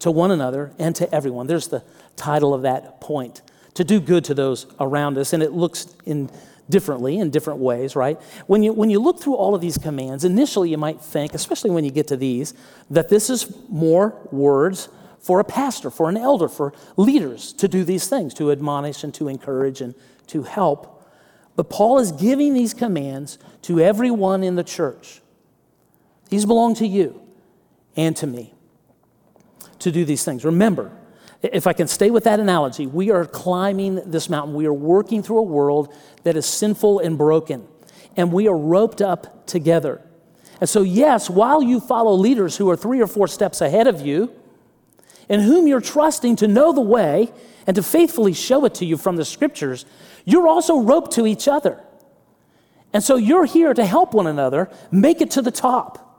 to 0.00 0.10
one 0.10 0.30
another 0.30 0.72
and 0.78 0.96
to 0.96 1.12
everyone. 1.14 1.46
There's 1.46 1.68
the 1.68 1.84
title 2.16 2.54
of 2.54 2.62
that 2.62 3.00
point 3.00 3.42
to 3.74 3.84
do 3.84 4.00
good 4.00 4.24
to 4.26 4.34
those 4.34 4.66
around 4.80 5.16
us. 5.18 5.32
And 5.32 5.42
it 5.42 5.52
looks 5.52 5.94
in 6.04 6.30
differently 6.68 7.18
in 7.18 7.30
different 7.30 7.60
ways, 7.60 7.96
right? 7.96 8.20
When 8.46 8.62
you, 8.62 8.72
when 8.72 8.90
you 8.90 9.00
look 9.00 9.20
through 9.20 9.34
all 9.34 9.54
of 9.54 9.60
these 9.60 9.78
commands, 9.78 10.24
initially 10.24 10.70
you 10.70 10.78
might 10.78 11.00
think, 11.00 11.34
especially 11.34 11.70
when 11.70 11.84
you 11.84 11.90
get 11.90 12.08
to 12.08 12.16
these, 12.16 12.54
that 12.90 13.08
this 13.08 13.28
is 13.30 13.54
more 13.68 14.16
words 14.30 14.88
for 15.20 15.38
a 15.40 15.44
pastor, 15.44 15.90
for 15.90 16.08
an 16.08 16.16
elder, 16.16 16.48
for 16.48 16.72
leaders 16.96 17.52
to 17.54 17.68
do 17.68 17.84
these 17.84 18.08
things, 18.08 18.34
to 18.34 18.50
admonish 18.50 19.04
and 19.04 19.14
to 19.14 19.28
encourage 19.28 19.80
and 19.80 19.94
to 20.28 20.42
help. 20.42 21.04
But 21.54 21.68
Paul 21.70 21.98
is 21.98 22.12
giving 22.12 22.54
these 22.54 22.74
commands 22.74 23.38
to 23.62 23.80
everyone 23.80 24.42
in 24.42 24.56
the 24.56 24.64
church. 24.64 25.20
These 26.30 26.46
belong 26.46 26.74
to 26.76 26.86
you 26.86 27.20
and 27.96 28.16
to 28.16 28.26
me 28.26 28.54
to 29.80 29.92
do 29.92 30.04
these 30.04 30.24
things. 30.24 30.44
Remember, 30.44 30.90
if 31.42 31.66
I 31.66 31.72
can 31.72 31.88
stay 31.88 32.10
with 32.10 32.24
that 32.24 32.40
analogy, 32.40 32.86
we 32.86 33.10
are 33.10 33.24
climbing 33.24 33.96
this 34.10 34.28
mountain. 34.28 34.54
We 34.54 34.66
are 34.66 34.72
working 34.72 35.22
through 35.22 35.38
a 35.38 35.42
world 35.42 35.92
that 36.22 36.36
is 36.36 36.46
sinful 36.46 37.00
and 37.00 37.18
broken, 37.18 37.66
and 38.16 38.32
we 38.32 38.48
are 38.48 38.56
roped 38.56 39.02
up 39.02 39.46
together. 39.46 40.00
And 40.60 40.68
so, 40.68 40.82
yes, 40.82 41.28
while 41.28 41.60
you 41.62 41.80
follow 41.80 42.14
leaders 42.14 42.56
who 42.56 42.70
are 42.70 42.76
three 42.76 43.00
or 43.00 43.08
four 43.08 43.26
steps 43.26 43.60
ahead 43.60 43.88
of 43.88 44.00
you, 44.00 44.32
and 45.28 45.42
whom 45.42 45.66
you're 45.66 45.80
trusting 45.80 46.36
to 46.36 46.48
know 46.48 46.72
the 46.72 46.80
way 46.80 47.32
and 47.66 47.74
to 47.74 47.82
faithfully 47.82 48.32
show 48.32 48.64
it 48.64 48.74
to 48.74 48.84
you 48.84 48.96
from 48.96 49.16
the 49.16 49.24
scriptures, 49.24 49.86
you're 50.24 50.46
also 50.46 50.80
roped 50.80 51.12
to 51.12 51.26
each 51.26 51.48
other. 51.48 51.82
And 52.92 53.02
so 53.02 53.16
you're 53.16 53.46
here 53.46 53.72
to 53.72 53.84
help 53.84 54.14
one 54.14 54.26
another 54.26 54.70
make 54.90 55.20
it 55.20 55.30
to 55.32 55.42
the 55.42 55.50
top. 55.50 56.11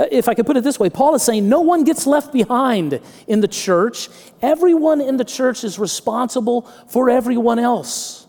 Uh, 0.00 0.06
if 0.10 0.28
I 0.28 0.34
could 0.34 0.46
put 0.46 0.56
it 0.56 0.64
this 0.64 0.80
way, 0.80 0.88
Paul 0.88 1.14
is 1.14 1.22
saying 1.22 1.46
no 1.46 1.60
one 1.60 1.84
gets 1.84 2.06
left 2.06 2.32
behind 2.32 2.98
in 3.26 3.40
the 3.40 3.48
church. 3.48 4.08
Everyone 4.40 4.98
in 5.02 5.18
the 5.18 5.26
church 5.26 5.62
is 5.62 5.78
responsible 5.78 6.62
for 6.88 7.10
everyone 7.10 7.58
else. 7.58 8.26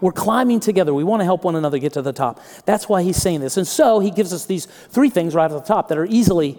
We're 0.00 0.12
climbing 0.12 0.60
together. 0.60 0.94
We 0.94 1.04
want 1.04 1.20
to 1.20 1.24
help 1.24 1.44
one 1.44 1.56
another 1.56 1.78
get 1.78 1.92
to 1.94 2.02
the 2.02 2.14
top. 2.14 2.40
That's 2.64 2.88
why 2.88 3.02
he's 3.02 3.18
saying 3.18 3.40
this. 3.40 3.58
And 3.58 3.68
so 3.68 4.00
he 4.00 4.10
gives 4.10 4.32
us 4.32 4.46
these 4.46 4.64
three 4.64 5.10
things 5.10 5.34
right 5.34 5.44
at 5.44 5.50
the 5.50 5.60
top 5.60 5.88
that 5.88 5.98
are 5.98 6.06
easily 6.06 6.58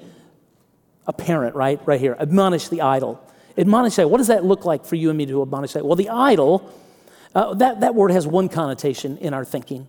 apparent, 1.07 1.55
right? 1.55 1.79
Right 1.83 1.99
here. 1.99 2.15
Admonish 2.19 2.67
the 2.67 2.81
idle. 2.81 3.19
Admonish 3.57 3.95
that. 3.95 4.11
What 4.11 4.19
does 4.19 4.27
that 4.27 4.45
look 4.45 4.63
like 4.63 4.85
for 4.85 4.95
you 4.95 5.09
and 5.09 5.17
me 5.17 5.25
to 5.25 5.41
admonish 5.41 5.73
that? 5.73 5.83
Well, 5.83 5.95
the 5.95 6.09
idle, 6.09 6.71
uh, 7.33 7.55
that, 7.55 7.79
that 7.81 7.95
word 7.95 8.11
has 8.11 8.27
one 8.27 8.47
connotation 8.47 9.17
in 9.17 9.33
our 9.33 9.45
thinking 9.45 9.87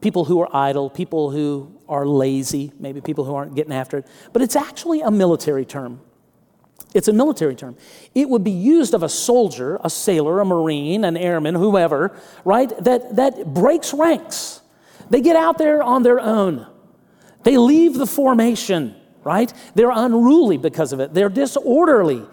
people 0.00 0.26
who 0.26 0.40
are 0.40 0.48
idle, 0.54 0.90
people 0.90 1.30
who 1.30 1.77
are 1.88 2.06
lazy, 2.06 2.72
maybe 2.78 3.00
people 3.00 3.24
who 3.24 3.34
aren't 3.34 3.54
getting 3.54 3.72
after 3.72 3.98
it. 3.98 4.06
But 4.32 4.42
it's 4.42 4.56
actually 4.56 5.00
a 5.00 5.10
military 5.10 5.64
term. 5.64 6.00
It's 6.94 7.08
a 7.08 7.12
military 7.12 7.54
term. 7.54 7.76
It 8.14 8.28
would 8.28 8.44
be 8.44 8.50
used 8.50 8.94
of 8.94 9.02
a 9.02 9.08
soldier, 9.08 9.78
a 9.84 9.90
sailor, 9.90 10.40
a 10.40 10.44
marine, 10.44 11.04
an 11.04 11.16
airman, 11.16 11.54
whoever, 11.54 12.16
right? 12.44 12.72
That, 12.82 13.16
that 13.16 13.52
breaks 13.52 13.92
ranks. 13.92 14.62
They 15.10 15.20
get 15.20 15.36
out 15.36 15.58
there 15.58 15.82
on 15.82 16.02
their 16.02 16.20
own. 16.20 16.66
They 17.44 17.56
leave 17.56 17.94
the 17.94 18.06
formation, 18.06 18.94
right? 19.22 19.52
They're 19.74 19.92
unruly 19.92 20.56
because 20.56 20.92
of 20.92 21.00
it. 21.00 21.14
They're 21.14 21.28
disorderly 21.28 22.24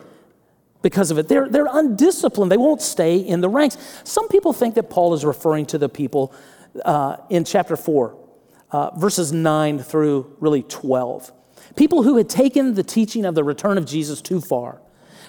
because 0.81 1.11
of 1.11 1.17
it. 1.17 1.27
They're, 1.27 1.49
they're 1.49 1.67
undisciplined. 1.69 2.51
They 2.51 2.57
won't 2.57 2.81
stay 2.81 3.17
in 3.17 3.41
the 3.41 3.49
ranks. 3.49 3.77
Some 4.03 4.27
people 4.29 4.53
think 4.53 4.75
that 4.75 4.89
Paul 4.89 5.13
is 5.13 5.25
referring 5.25 5.65
to 5.67 5.77
the 5.77 5.89
people 5.89 6.33
uh, 6.83 7.17
in 7.29 7.43
chapter 7.43 7.75
4 7.75 8.24
uh, 8.75 8.93
verses 8.97 9.31
9 9.31 9.79
through 9.79 10.35
really 10.41 10.61
12. 10.61 11.31
People 11.77 12.03
who 12.03 12.17
had 12.17 12.27
taken 12.27 12.73
the 12.73 12.83
teaching 12.83 13.23
of 13.23 13.33
the 13.33 13.41
return 13.41 13.77
of 13.77 13.85
Jesus 13.85 14.21
too 14.21 14.41
far. 14.41 14.81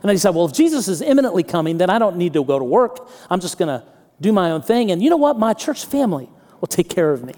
And 0.03 0.11
they 0.11 0.17
said, 0.17 0.31
well, 0.31 0.47
if 0.47 0.53
Jesus 0.53 0.89
is 0.89 1.01
imminently 1.01 1.45
coming, 1.45 1.79
then 1.79 1.89
I 1.89 2.01
don't 2.01 2.17
need 2.17 2.33
to 2.33 2.45
go 2.45 2.59
to 2.59 2.65
work. 2.65 3.09
I'm 3.31 3.39
just 3.39 3.57
going 3.57 3.69
to 3.69 3.87
do 4.21 4.33
my 4.33 4.51
own 4.51 4.63
thing. 4.63 4.91
And 4.91 5.01
you 5.01 5.11
know 5.11 5.17
what? 5.17 5.39
My 5.39 5.53
church 5.53 5.85
family 5.85 6.29
will 6.61 6.67
take 6.67 6.89
care 6.89 7.13
of 7.13 7.23
me 7.23 7.35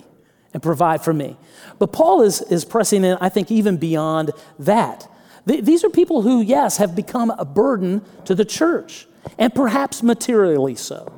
and 0.55 0.63
provide 0.63 1.03
for 1.03 1.13
me. 1.13 1.37
But 1.79 1.93
Paul 1.93 2.23
is, 2.23 2.41
is 2.41 2.65
pressing 2.65 3.05
in, 3.05 3.19
I 3.21 3.29
think, 3.29 3.51
even 3.51 3.77
beyond 3.77 4.31
that. 4.61 5.07
Th- 5.47 5.63
these 5.63 5.85
are 5.85 5.91
people 5.91 6.23
who, 6.23 6.41
yes, 6.41 6.79
have 6.79 6.97
become 6.97 7.29
a 7.33 7.45
burden 7.45 8.01
to 8.25 8.35
the 8.35 8.47
church, 8.47 9.07
and 9.37 9.55
perhaps 9.55 10.03
materially 10.03 10.75
so, 10.75 11.13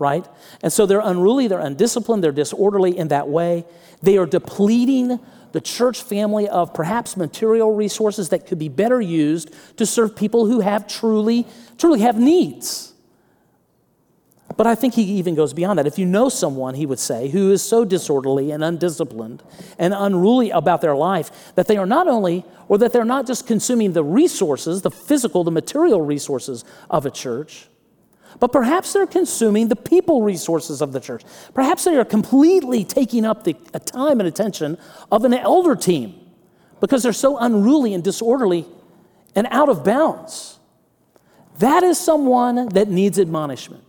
right? 0.00 0.26
And 0.62 0.72
so 0.72 0.86
they're 0.86 1.00
unruly, 1.00 1.46
they're 1.46 1.60
undisciplined, 1.60 2.24
they're 2.24 2.32
disorderly 2.32 2.96
in 2.96 3.08
that 3.08 3.28
way. 3.28 3.64
They 4.02 4.16
are 4.16 4.26
depleting 4.26 5.20
the 5.52 5.60
church 5.60 6.02
family 6.02 6.48
of 6.48 6.72
perhaps 6.72 7.16
material 7.16 7.74
resources 7.74 8.30
that 8.30 8.46
could 8.46 8.58
be 8.58 8.68
better 8.68 9.00
used 9.00 9.54
to 9.76 9.84
serve 9.84 10.16
people 10.16 10.46
who 10.46 10.60
have 10.60 10.88
truly, 10.88 11.46
truly 11.76 12.00
have 12.00 12.18
needs. 12.18 12.94
But 14.56 14.66
I 14.66 14.74
think 14.74 14.94
he 14.94 15.02
even 15.02 15.34
goes 15.34 15.52
beyond 15.54 15.78
that. 15.78 15.86
If 15.86 15.98
you 15.98 16.06
know 16.06 16.28
someone, 16.28 16.74
he 16.74 16.86
would 16.86 16.98
say, 16.98 17.28
who 17.28 17.50
is 17.50 17.62
so 17.62 17.84
disorderly 17.84 18.50
and 18.50 18.64
undisciplined 18.64 19.42
and 19.78 19.94
unruly 19.94 20.50
about 20.50 20.80
their 20.80 20.96
life 20.96 21.54
that 21.54 21.66
they 21.66 21.76
are 21.76 21.86
not 21.86 22.08
only, 22.08 22.44
or 22.68 22.78
that 22.78 22.92
they're 22.92 23.04
not 23.04 23.26
just 23.26 23.46
consuming 23.46 23.92
the 23.92 24.04
resources, 24.04 24.82
the 24.82 24.90
physical, 24.90 25.44
the 25.44 25.50
material 25.50 26.00
resources 26.00 26.64
of 26.88 27.06
a 27.06 27.10
church, 27.10 27.68
but 28.38 28.52
perhaps 28.52 28.92
they're 28.92 29.06
consuming 29.06 29.68
the 29.68 29.76
people 29.76 30.22
resources 30.22 30.80
of 30.80 30.92
the 30.92 31.00
church. 31.00 31.24
Perhaps 31.54 31.84
they 31.84 31.96
are 31.96 32.04
completely 32.04 32.84
taking 32.84 33.24
up 33.24 33.44
the 33.44 33.56
uh, 33.74 33.78
time 33.78 34.20
and 34.20 34.28
attention 34.28 34.78
of 35.10 35.24
an 35.24 35.34
elder 35.34 35.74
team 35.74 36.14
because 36.80 37.02
they're 37.02 37.12
so 37.12 37.38
unruly 37.38 37.94
and 37.94 38.04
disorderly 38.04 38.66
and 39.34 39.46
out 39.50 39.68
of 39.68 39.84
bounds. 39.84 40.58
That 41.58 41.82
is 41.82 41.98
someone 41.98 42.68
that 42.70 42.88
needs 42.88 43.18
admonishment. 43.18 43.84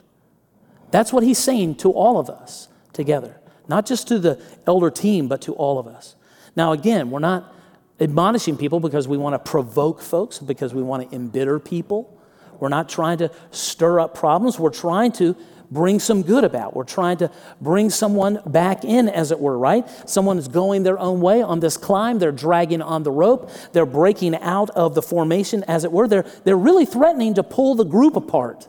That's 0.91 1.13
what 1.13 1.23
he's 1.23 1.37
saying 1.37 1.75
to 1.75 1.91
all 1.91 2.19
of 2.19 2.29
us 2.29 2.67
together, 2.91 3.39
not 3.67 3.85
just 3.85 4.07
to 4.09 4.19
the 4.19 4.41
elder 4.67 4.91
team, 4.91 5.27
but 5.27 5.41
to 5.43 5.53
all 5.53 5.79
of 5.79 5.87
us. 5.87 6.15
Now, 6.55 6.73
again, 6.73 7.09
we're 7.09 7.19
not 7.19 7.53
admonishing 8.01 8.57
people 8.57 8.79
because 8.79 9.07
we 9.07 9.17
want 9.17 9.33
to 9.33 9.51
provoke 9.51 10.01
folks, 10.01 10.39
because 10.39 10.73
we 10.73 10.83
want 10.83 11.09
to 11.09 11.15
embitter 11.15 11.59
people. 11.59 12.17
We're 12.61 12.69
not 12.69 12.87
trying 12.87 13.17
to 13.17 13.31
stir 13.49 13.99
up 13.99 14.13
problems. 14.13 14.59
We're 14.59 14.69
trying 14.69 15.13
to 15.13 15.35
bring 15.71 15.99
some 15.99 16.21
good 16.21 16.43
about. 16.43 16.75
We're 16.75 16.83
trying 16.83 17.17
to 17.17 17.31
bring 17.59 17.89
someone 17.89 18.39
back 18.45 18.85
in, 18.85 19.09
as 19.09 19.31
it 19.31 19.39
were, 19.39 19.57
right? 19.57 19.83
Someone 20.07 20.37
is 20.37 20.47
going 20.47 20.83
their 20.83 20.99
own 20.99 21.21
way 21.21 21.41
on 21.41 21.59
this 21.59 21.75
climb. 21.75 22.19
They're 22.19 22.31
dragging 22.31 22.83
on 22.83 23.01
the 23.01 23.09
rope. 23.09 23.49
They're 23.73 23.87
breaking 23.87 24.35
out 24.35 24.69
of 24.71 24.93
the 24.93 25.01
formation, 25.01 25.63
as 25.63 25.83
it 25.83 25.91
were. 25.91 26.07
They're, 26.07 26.25
they're 26.43 26.55
really 26.55 26.85
threatening 26.85 27.33
to 27.33 27.43
pull 27.43 27.73
the 27.73 27.83
group 27.83 28.15
apart 28.15 28.67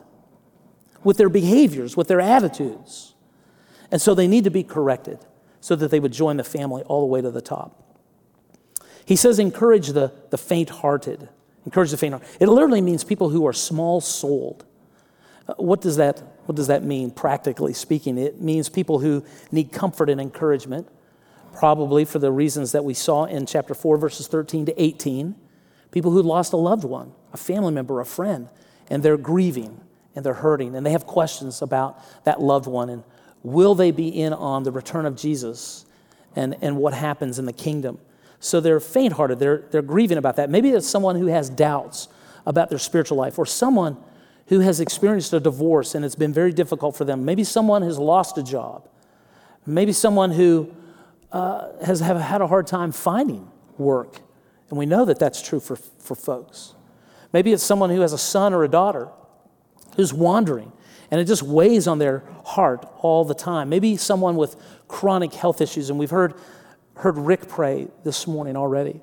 with 1.03 1.17
their 1.17 1.29
behaviors, 1.29 1.95
with 1.95 2.07
their 2.07 2.21
attitudes. 2.21 3.13
And 3.91 4.01
so 4.01 4.15
they 4.15 4.27
need 4.27 4.45
to 4.45 4.49
be 4.49 4.63
corrected 4.63 5.19
so 5.61 5.75
that 5.75 5.91
they 5.91 5.99
would 5.99 6.13
join 6.13 6.37
the 6.37 6.43
family 6.43 6.81
all 6.87 7.01
the 7.01 7.07
way 7.07 7.21
to 7.21 7.29
the 7.29 7.41
top. 7.41 7.79
He 9.05 9.15
says, 9.15 9.37
encourage 9.37 9.89
the, 9.89 10.13
the 10.31 10.37
faint 10.39 10.69
hearted. 10.69 11.29
Encourage 11.65 11.91
the 11.91 11.97
faint 11.97 12.13
hearted. 12.13 12.29
It 12.39 12.49
literally 12.49 12.81
means 12.81 13.03
people 13.03 13.29
who 13.29 13.47
are 13.47 13.53
small 13.53 14.01
souled. 14.01 14.65
Uh, 15.47 15.53
what, 15.57 15.81
does 15.81 15.97
that, 15.97 16.21
what 16.45 16.55
does 16.55 16.67
that 16.67 16.83
mean, 16.83 17.11
practically 17.11 17.73
speaking? 17.73 18.17
It 18.17 18.41
means 18.41 18.69
people 18.69 18.99
who 18.99 19.23
need 19.51 19.71
comfort 19.71 20.09
and 20.09 20.19
encouragement, 20.19 20.87
probably 21.53 22.05
for 22.05 22.19
the 22.19 22.31
reasons 22.31 22.71
that 22.71 22.83
we 22.83 22.93
saw 22.93 23.25
in 23.25 23.45
chapter 23.45 23.73
4, 23.73 23.97
verses 23.97 24.27
13 24.27 24.67
to 24.67 24.81
18. 24.81 25.35
People 25.91 26.11
who 26.11 26.21
lost 26.21 26.53
a 26.53 26.57
loved 26.57 26.83
one, 26.83 27.13
a 27.33 27.37
family 27.37 27.71
member, 27.71 27.99
a 28.01 28.05
friend, 28.05 28.49
and 28.89 29.03
they're 29.03 29.17
grieving 29.17 29.79
and 30.15 30.25
they're 30.25 30.33
hurting 30.33 30.75
and 30.75 30.85
they 30.85 30.91
have 30.91 31.05
questions 31.05 31.61
about 31.61 31.99
that 32.25 32.41
loved 32.41 32.67
one 32.67 32.89
and 32.89 33.03
will 33.41 33.75
they 33.75 33.91
be 33.91 34.07
in 34.07 34.33
on 34.33 34.63
the 34.63 34.71
return 34.71 35.05
of 35.05 35.15
Jesus 35.15 35.85
and, 36.35 36.55
and 36.61 36.77
what 36.77 36.93
happens 36.93 37.39
in 37.39 37.45
the 37.45 37.53
kingdom. 37.53 37.99
So 38.43 38.59
they're 38.59 38.81
faint 38.81 39.13
hearted, 39.13 39.39
they're, 39.39 39.63
they're 39.71 39.81
grieving 39.81 40.17
about 40.17 40.35
that. 40.35 40.49
Maybe 40.49 40.71
it's 40.71 40.85
someone 40.85 41.15
who 41.15 41.27
has 41.27 41.49
doubts 41.49 42.09
about 42.45 42.69
their 42.69 42.77
spiritual 42.77 43.17
life 43.17 43.39
or 43.39 43.45
someone 43.45 43.95
who 44.47 44.59
has 44.59 44.81
experienced 44.81 45.31
a 45.31 45.39
divorce 45.39 45.95
and 45.95 46.03
it's 46.03 46.15
been 46.15 46.33
very 46.33 46.51
difficult 46.51 46.97
for 46.97 47.05
them. 47.05 47.23
Maybe 47.23 47.45
someone 47.45 47.83
has 47.83 47.97
lost 47.97 48.37
a 48.37 48.43
job. 48.43 48.89
Maybe 49.65 49.93
someone 49.93 50.31
who 50.31 50.73
uh, 51.31 51.69
has 51.85 52.01
have 52.01 52.19
had 52.19 52.41
a 52.41 52.47
hard 52.47 52.67
time 52.67 52.91
finding 52.91 53.49
work. 53.77 54.19
And 54.69 54.77
we 54.77 54.85
know 54.85 55.05
that 55.05 55.19
that's 55.19 55.41
true 55.41 55.61
for, 55.61 55.77
for 55.77 56.13
folks. 56.13 56.73
Maybe 57.31 57.53
it's 57.53 57.63
someone 57.63 57.91
who 57.91 58.01
has 58.01 58.11
a 58.11 58.17
son 58.17 58.53
or 58.53 58.65
a 58.65 58.67
daughter 58.67 59.07
who's 59.95 60.13
wandering 60.13 60.73
and 61.11 61.21
it 61.21 61.25
just 61.25 61.43
weighs 61.43 61.87
on 61.87 61.97
their 61.97 62.23
heart 62.43 62.85
all 62.97 63.23
the 63.23 63.35
time. 63.35 63.69
Maybe 63.69 63.95
someone 63.95 64.35
with 64.35 64.57
chronic 64.89 65.33
health 65.33 65.61
issues, 65.61 65.89
and 65.89 65.97
we've 65.97 66.09
heard, 66.09 66.33
heard 66.95 67.17
Rick 67.17 67.47
pray 67.47 67.87
this 68.03 68.27
morning 68.27 68.55
already. 68.55 69.01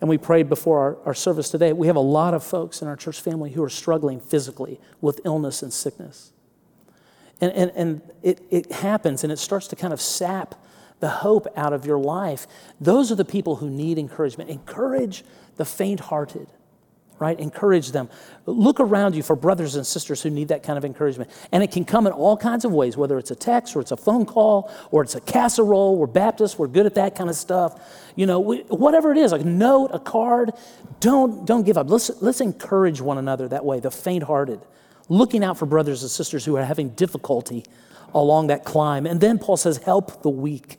And 0.00 0.10
we 0.10 0.18
prayed 0.18 0.48
before 0.48 0.78
our, 0.80 0.98
our 1.06 1.14
service 1.14 1.48
today. 1.48 1.72
We 1.72 1.86
have 1.86 1.96
a 1.96 2.00
lot 2.00 2.34
of 2.34 2.44
folks 2.44 2.82
in 2.82 2.88
our 2.88 2.96
church 2.96 3.20
family 3.20 3.52
who 3.52 3.62
are 3.62 3.70
struggling 3.70 4.20
physically 4.20 4.78
with 5.00 5.20
illness 5.24 5.62
and 5.62 5.72
sickness. 5.72 6.32
And, 7.40 7.52
and, 7.52 7.72
and 7.74 8.02
it, 8.22 8.42
it 8.50 8.72
happens 8.72 9.24
and 9.24 9.32
it 9.32 9.38
starts 9.38 9.66
to 9.68 9.76
kind 9.76 9.92
of 9.92 10.00
sap 10.00 10.54
the 11.00 11.08
hope 11.08 11.46
out 11.56 11.72
of 11.72 11.84
your 11.84 11.98
life. 11.98 12.46
Those 12.80 13.12
are 13.12 13.14
the 13.14 13.24
people 13.24 13.56
who 13.56 13.70
need 13.70 13.98
encouragement. 13.98 14.50
Encourage 14.50 15.24
the 15.56 15.64
faint 15.64 16.00
hearted 16.00 16.48
right? 17.18 17.38
Encourage 17.38 17.92
them. 17.92 18.08
Look 18.44 18.78
around 18.78 19.14
you 19.14 19.22
for 19.22 19.36
brothers 19.36 19.74
and 19.74 19.86
sisters 19.86 20.22
who 20.22 20.30
need 20.30 20.48
that 20.48 20.62
kind 20.62 20.76
of 20.76 20.84
encouragement. 20.84 21.30
And 21.52 21.62
it 21.62 21.72
can 21.72 21.84
come 21.84 22.06
in 22.06 22.12
all 22.12 22.36
kinds 22.36 22.64
of 22.64 22.72
ways, 22.72 22.96
whether 22.96 23.18
it's 23.18 23.30
a 23.30 23.34
text 23.36 23.74
or 23.74 23.80
it's 23.80 23.92
a 23.92 23.96
phone 23.96 24.26
call 24.26 24.70
or 24.90 25.02
it's 25.02 25.14
a 25.14 25.20
casserole. 25.20 25.96
We're 25.96 26.06
Baptists, 26.06 26.58
we're 26.58 26.68
good 26.68 26.86
at 26.86 26.94
that 26.96 27.16
kind 27.16 27.30
of 27.30 27.36
stuff. 27.36 27.80
You 28.16 28.26
know, 28.26 28.40
we, 28.40 28.58
whatever 28.68 29.12
it 29.12 29.18
is, 29.18 29.32
a 29.32 29.38
note, 29.38 29.90
a 29.92 29.98
card, 29.98 30.52
don't, 31.00 31.46
don't 31.46 31.64
give 31.64 31.78
up. 31.78 31.88
Let's, 31.90 32.10
let's 32.22 32.40
encourage 32.40 33.00
one 33.00 33.18
another 33.18 33.48
that 33.48 33.64
way, 33.64 33.80
the 33.80 33.90
faint 33.90 34.24
hearted, 34.24 34.60
looking 35.08 35.42
out 35.42 35.58
for 35.58 35.66
brothers 35.66 36.02
and 36.02 36.10
sisters 36.10 36.44
who 36.44 36.56
are 36.56 36.64
having 36.64 36.90
difficulty 36.90 37.64
along 38.14 38.48
that 38.48 38.64
climb. 38.64 39.06
And 39.06 39.20
then 39.20 39.38
Paul 39.38 39.56
says, 39.56 39.78
help 39.78 40.22
the 40.22 40.30
weak. 40.30 40.78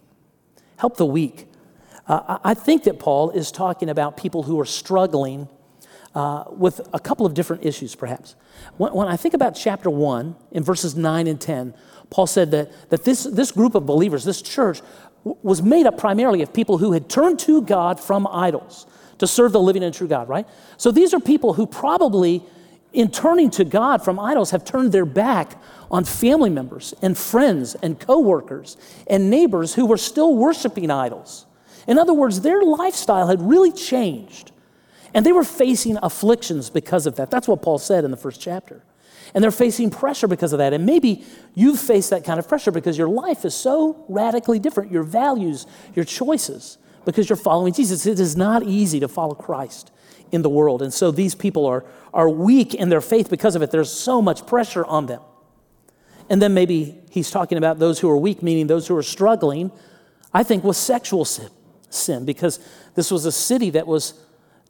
Help 0.77 0.97
the 0.97 1.05
weak. 1.05 1.47
Uh, 2.07 2.37
I 2.43 2.53
think 2.53 2.83
that 2.83 2.99
Paul 2.99 3.31
is 3.31 3.51
talking 3.51 3.89
about 3.89 4.15
people 4.15 4.43
who 4.43 4.59
are 4.59 4.65
struggling 4.65 5.49
uh, 6.17 6.45
with 6.49 6.81
a 6.93 6.99
couple 6.99 7.27
of 7.27 7.35
different 7.35 7.63
issues, 7.63 7.93
perhaps. 7.93 8.35
When, 8.77 8.91
when, 8.91 9.07
I 9.07 9.15
think 9.17 9.35
about 9.35 9.51
chapter 9.51 9.87
1, 9.87 10.35
in 10.51 10.63
verses 10.63 10.95
9 10.95 11.27
and 11.27 11.39
10, 11.39 11.75
Paul 12.09 12.25
said 12.25 12.49
that, 12.49 12.71
that 12.89 13.03
this, 13.03 13.25
this 13.25 13.51
group 13.51 13.75
of 13.75 13.85
believers, 13.85 14.23
this 14.23 14.41
church, 14.41 14.81
w- 15.23 15.37
was 15.43 15.61
made 15.61 15.85
up 15.85 15.95
primarily 15.95 16.41
of 16.41 16.51
people 16.51 16.79
who 16.79 16.93
had 16.93 17.07
turned 17.07 17.37
to 17.41 17.61
God 17.61 17.99
from 17.99 18.25
idols 18.25 18.87
to 19.19 19.27
serve 19.27 19.51
the 19.51 19.59
living 19.59 19.83
and 19.83 19.93
true 19.93 20.07
God, 20.07 20.27
right? 20.27 20.47
So 20.77 20.89
these 20.89 21.13
are 21.13 21.19
people 21.19 21.53
who 21.53 21.67
probably, 21.67 22.43
in 22.93 23.11
turning 23.11 23.51
to 23.51 23.63
God 23.63 24.03
from 24.03 24.19
idols, 24.19 24.49
have 24.49 24.65
turned 24.65 24.93
their 24.93 25.05
back 25.05 25.61
on 25.91 26.03
family 26.03 26.49
members 26.49 26.95
and 26.99 27.15
friends 27.15 27.75
and 27.75 27.99
coworkers 27.99 28.75
and 29.05 29.29
neighbors 29.29 29.75
who 29.75 29.85
were 29.85 29.97
still 29.97 30.35
worshiping 30.35 30.89
idols. 30.89 31.45
In 31.85 31.99
other 31.99 32.13
words, 32.13 32.41
their 32.41 32.63
lifestyle 32.63 33.27
had 33.27 33.39
really 33.39 33.71
changed. 33.71 34.51
And 35.13 35.25
they 35.25 35.31
were 35.31 35.43
facing 35.43 35.97
afflictions 36.01 36.69
because 36.69 37.05
of 37.05 37.15
that. 37.15 37.31
That's 37.31 37.47
what 37.47 37.61
Paul 37.61 37.79
said 37.79 38.03
in 38.03 38.11
the 38.11 38.17
first 38.17 38.41
chapter. 38.41 38.83
And 39.33 39.43
they're 39.43 39.51
facing 39.51 39.89
pressure 39.89 40.27
because 40.27 40.53
of 40.53 40.59
that. 40.59 40.73
And 40.73 40.85
maybe 40.85 41.23
you've 41.53 41.79
faced 41.79 42.09
that 42.11 42.23
kind 42.23 42.39
of 42.39 42.47
pressure 42.47 42.71
because 42.71 42.97
your 42.97 43.09
life 43.09 43.45
is 43.45 43.53
so 43.53 44.05
radically 44.07 44.59
different, 44.59 44.91
your 44.91 45.03
values, 45.03 45.65
your 45.95 46.05
choices, 46.05 46.77
because 47.05 47.29
you're 47.29 47.37
following 47.37 47.73
Jesus. 47.73 48.05
It 48.05 48.19
is 48.19 48.35
not 48.35 48.63
easy 48.63 48.99
to 48.99 49.07
follow 49.07 49.33
Christ 49.33 49.91
in 50.31 50.41
the 50.41 50.49
world. 50.49 50.81
And 50.81 50.93
so 50.93 51.11
these 51.11 51.35
people 51.35 51.65
are, 51.65 51.85
are 52.13 52.29
weak 52.29 52.73
in 52.73 52.89
their 52.89 53.01
faith 53.01 53.29
because 53.29 53.55
of 53.55 53.61
it. 53.61 53.71
There's 53.71 53.91
so 53.91 54.21
much 54.21 54.45
pressure 54.45 54.85
on 54.85 55.05
them. 55.05 55.21
And 56.29 56.41
then 56.41 56.53
maybe 56.53 56.99
he's 57.09 57.31
talking 57.31 57.57
about 57.57 57.79
those 57.79 57.99
who 57.99 58.09
are 58.09 58.17
weak, 58.17 58.43
meaning 58.43 58.67
those 58.67 58.87
who 58.87 58.95
are 58.95 59.03
struggling, 59.03 59.71
I 60.33 60.43
think, 60.43 60.63
with 60.63 60.75
sexual 60.75 61.23
sin, 61.23 61.49
sin 61.89 62.25
because 62.25 62.59
this 62.95 63.11
was 63.11 63.25
a 63.25 63.31
city 63.31 63.69
that 63.71 63.87
was 63.87 64.13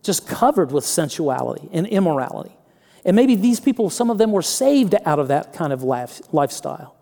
just 0.04 0.28
covered 0.28 0.72
with 0.72 0.86
sensuality 0.86 1.70
and 1.72 1.88
immorality. 1.88 2.56
And 3.06 3.16
maybe 3.16 3.36
these 3.36 3.60
people, 3.60 3.90
some 3.90 4.10
of 4.10 4.18
them 4.18 4.32
were 4.32 4.42
saved 4.42 4.96
out 5.06 5.20
of 5.20 5.30
that 5.30 5.54
kind 5.54 5.72
of 5.72 5.84
life, 5.84 6.22
lifestyle. 6.34 6.96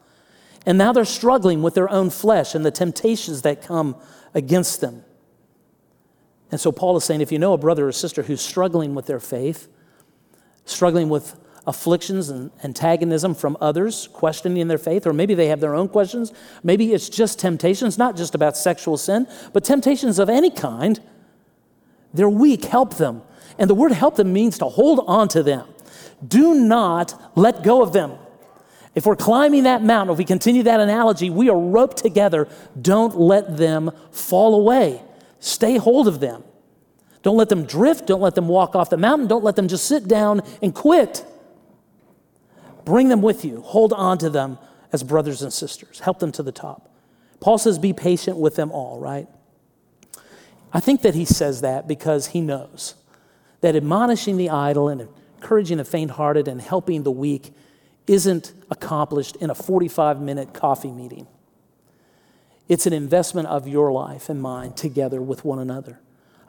And 0.66 0.78
now 0.78 0.94
they're 0.94 1.06
struggling 1.06 1.62
with 1.62 1.74
their 1.74 1.90
own 1.90 2.10
flesh 2.10 2.56
and 2.56 2.66
the 2.66 2.72
temptations 2.72 3.44
that 3.44 3.62
come 3.62 3.96
against 4.34 4.82
them. 4.82 5.04
And 6.52 6.60
so 6.60 6.72
Paul 6.72 6.98
is 6.98 7.04
saying 7.04 7.22
if 7.22 7.32
you 7.32 7.40
know 7.40 7.54
a 7.54 7.58
brother 7.58 7.88
or 7.88 7.92
sister 7.92 8.24
who's 8.24 8.42
struggling 8.42 8.96
with 8.96 9.06
their 9.06 9.20
faith, 9.20 9.68
struggling 10.66 11.10
with 11.10 11.36
afflictions 11.68 12.30
and 12.30 12.52
antagonism 12.64 13.34
from 13.34 13.58
others, 13.60 14.08
questioning 14.14 14.68
their 14.68 14.78
faith, 14.78 15.08
or 15.08 15.14
maybe 15.14 15.34
they 15.34 15.48
have 15.48 15.60
their 15.60 15.76
own 15.76 15.90
questions. 15.90 16.32
Maybe 16.64 16.94
it's 16.94 17.10
just 17.10 17.40
temptations, 17.40 17.98
not 17.98 18.16
just 18.16 18.36
about 18.36 18.56
sexual 18.56 18.98
sin, 18.98 19.28
but 19.54 19.64
temptations 19.64 20.20
of 20.20 20.30
any 20.30 20.52
kind. 20.52 21.00
They're 22.16 22.30
weak, 22.30 22.66
help 22.66 22.96
them. 22.96 23.22
And 23.58 23.70
the 23.70 23.76
word 23.76 23.92
help 23.92 24.16
them 24.16 24.34
means 24.34 24.58
to 24.58 24.66
hold 24.66 25.04
on 25.08 25.28
to 25.30 25.44
them. 25.44 25.68
Do 26.26 26.56
not 26.56 27.32
let 27.36 27.64
go 27.64 27.82
of 27.82 27.94
them. 27.94 28.14
If 28.96 29.06
we're 29.06 29.18
climbing 29.18 29.64
that 29.64 29.84
mountain, 29.84 30.14
if 30.14 30.18
we 30.18 30.24
continue 30.24 30.64
that 30.64 30.80
analogy, 30.80 31.30
we 31.30 31.50
are 31.50 31.60
roped 31.60 31.98
together. 31.98 32.48
Don't 32.82 33.18
let 33.20 33.58
them 33.58 33.92
fall 34.12 34.56
away. 34.56 35.04
Stay 35.40 35.78
hold 35.78 36.08
of 36.08 36.22
them. 36.22 36.44
Don't 37.22 37.36
let 37.36 37.50
them 37.50 37.66
drift. 37.66 38.08
Don't 38.08 38.22
let 38.22 38.36
them 38.36 38.48
walk 38.48 38.76
off 38.76 38.90
the 38.90 38.98
mountain. 38.98 39.28
Don't 39.28 39.44
let 39.44 39.58
them 39.58 39.68
just 39.68 39.86
sit 39.86 40.08
down 40.08 40.42
and 40.62 40.74
quit. 40.74 41.26
Bring 42.86 43.10
them 43.10 43.22
with 43.22 43.44
you. 43.44 43.62
Hold 43.62 43.92
on 43.94 44.18
to 44.20 44.30
them 44.30 44.58
as 44.94 45.04
brothers 45.04 45.42
and 45.42 45.52
sisters. 45.52 46.00
Help 46.00 46.20
them 46.20 46.32
to 46.32 46.44
the 46.44 46.52
top. 46.52 46.90
Paul 47.42 47.58
says, 47.58 47.78
be 47.78 47.92
patient 47.92 48.38
with 48.38 48.56
them 48.56 48.72
all, 48.72 49.00
right? 49.00 49.28
I 50.76 50.82
think 50.82 51.04
that 51.04 51.16
he 51.16 51.24
says 51.24 51.62
that 51.62 51.88
because 51.88 52.28
he 52.28 52.42
knows 52.42 52.96
that 53.62 53.78
admonishing 53.78 54.36
the 54.36 54.50
idle 54.50 54.90
and 54.90 55.08
encouraging 55.38 55.78
the 55.78 55.86
faint 55.86 56.12
hearted 56.12 56.50
and 56.50 56.62
helping 56.62 57.04
the 57.04 57.12
weak 57.12 57.54
isn't 58.08 58.52
accomplished 58.70 59.38
in 59.38 59.50
a 59.50 59.56
45 59.56 60.20
minute 60.20 60.54
coffee 60.54 60.92
meeting. 60.92 61.28
It's 62.68 62.86
an 62.86 62.92
investment 62.92 63.48
of 63.48 63.70
your 63.70 63.94
life 63.94 64.28
and 64.28 64.42
mine 64.42 64.74
together 64.74 65.22
with 65.22 65.46
one 65.46 65.60
another, 65.60 66.02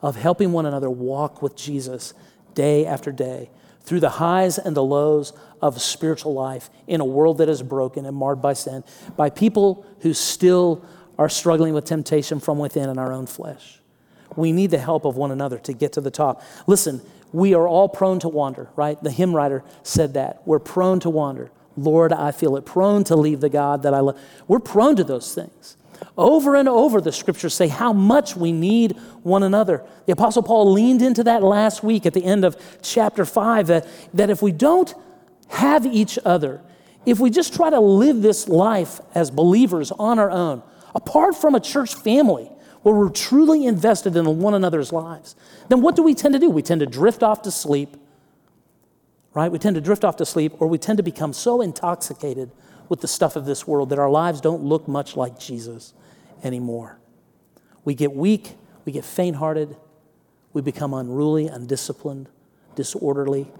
of 0.03 0.17
helping 0.17 0.51
one 0.51 0.67
another 0.67 0.91
walk 0.91 1.41
with 1.41 1.55
Jesus 1.55 2.13
day 2.53 2.85
after 2.85 3.13
day 3.13 3.49
through 3.83 4.01
the 4.01 4.11
highs 4.11 4.59
and 4.59 4.77
the 4.77 4.83
lows 4.83 5.35
of 5.63 5.81
spiritual 5.81 6.35
life 6.35 6.69
in 6.89 7.01
a 7.01 7.05
world 7.05 7.39
that 7.39 7.49
is 7.49 7.63
broken 7.63 8.05
and 8.05 8.17
marred 8.17 8.43
by 8.43 8.55
sin, 8.55 8.83
by 9.17 9.31
people 9.31 9.87
who 10.01 10.13
still 10.13 10.85
are 11.17 11.29
struggling 11.29 11.75
with 11.75 11.85
temptation 11.85 12.41
from 12.41 12.59
within 12.59 12.91
in 12.91 12.99
our 12.99 13.13
own 13.13 13.27
flesh. 13.27 13.81
We 14.37 14.53
need 14.53 14.71
the 14.71 14.79
help 14.79 15.05
of 15.05 15.17
one 15.17 15.31
another 15.31 15.59
to 15.59 15.73
get 15.73 15.93
to 15.95 16.01
the 16.01 16.11
top. 16.11 16.43
Listen, 16.67 17.01
we 17.33 17.55
are 17.55 17.67
all 17.67 17.89
prone 17.89 18.21
to 18.21 18.29
wander, 18.29 18.69
right? 18.77 19.03
The 19.03 19.11
hymn 19.11 19.35
writer 19.35 19.65
said 19.83 20.15
that. 20.15 20.43
We're 20.47 20.59
prone 20.59 21.01
to 21.01 21.11
wander. 21.11 21.51
Lord, 21.77 22.13
I 22.13 22.31
feel 22.31 22.57
it. 22.57 22.65
Prone 22.65 23.05
to 23.05 23.17
leave 23.17 23.41
the 23.41 23.49
God 23.49 23.83
that 23.83 23.93
I 23.93 24.01
love. 24.01 24.19
We're 24.49 24.61
prone 24.61 24.97
to 24.97 25.05
those 25.05 25.35
things. 25.35 25.77
Over 26.17 26.57
and 26.57 26.69
over, 26.69 27.01
the 27.01 27.13
scriptures 27.13 27.55
say 27.55 27.69
how 27.69 27.93
much 27.93 28.37
we 28.37 28.53
need 28.53 28.97
one 29.23 29.43
another. 29.43 29.85
The 30.07 30.13
Apostle 30.13 30.43
Paul 30.43 30.73
leaned 30.73 31.03
into 31.03 31.25
that 31.25 31.43
last 31.43 31.83
week 31.83 32.07
at 32.07 32.15
the 32.15 32.25
end 32.25 32.45
of 32.45 32.57
chapter 32.83 33.25
5 33.25 33.67
that, 33.69 33.87
that 34.15 34.31
if 34.31 34.43
we 34.43 34.53
don't 34.53 34.95
have 35.49 35.87
each 35.87 36.19
other, 36.25 36.61
if 37.05 37.21
we 37.21 37.31
just 37.31 37.55
try 37.55 37.71
to 37.71 37.81
live 37.81 38.23
this 38.23 38.49
life 38.49 39.01
as 39.15 39.31
believers 39.31 39.93
on 39.93 40.19
our 40.19 40.31
own, 40.31 40.63
apart 40.95 41.37
from 41.37 41.55
a 41.55 41.61
church 41.61 41.95
family 41.95 42.51
where 42.87 42.95
we're 42.95 43.09
truly 43.09 43.67
invested 43.67 44.15
in 44.15 44.39
one 44.39 44.55
another's 44.55 44.93
lives, 44.93 45.35
then 45.69 45.83
what 45.83 45.97
do 45.97 46.05
we 46.05 46.15
tend 46.15 46.35
to 46.35 46.39
do? 46.39 46.49
We 46.49 46.63
tend 46.63 46.79
to 46.79 46.87
drift 46.87 47.21
off 47.21 47.43
to 47.43 47.51
sleep, 47.51 47.97
right? 49.35 49.51
We 49.51 49.59
tend 49.59 49.75
to 49.75 49.81
drift 49.81 50.05
off 50.05 50.15
to 50.19 50.25
sleep, 50.25 50.53
or 50.61 50.69
we 50.69 50.79
tend 50.79 50.99
to 50.99 51.03
become 51.03 51.33
so 51.33 51.61
intoxicated 51.61 52.53
with 52.89 53.01
the 53.01 53.09
stuff 53.09 53.35
of 53.35 53.45
this 53.45 53.67
world 53.67 53.89
that 53.89 53.99
our 53.99 54.09
lives 54.09 54.41
don't 54.41 54.63
look 54.63 54.87
much 54.87 55.17
like 55.17 55.37
Jesus 55.37 55.95
anymore. 56.45 57.01
We 57.85 57.97
get 57.97 58.15
weak, 58.15 58.55
we 58.85 58.93
get 58.93 59.05
faint 59.05 59.35
hearted, 59.35 59.77
we 60.53 60.63
become 60.63 60.95
unruly, 60.95 61.49
undisciplined, 61.49 62.29
disorderly. 62.77 63.51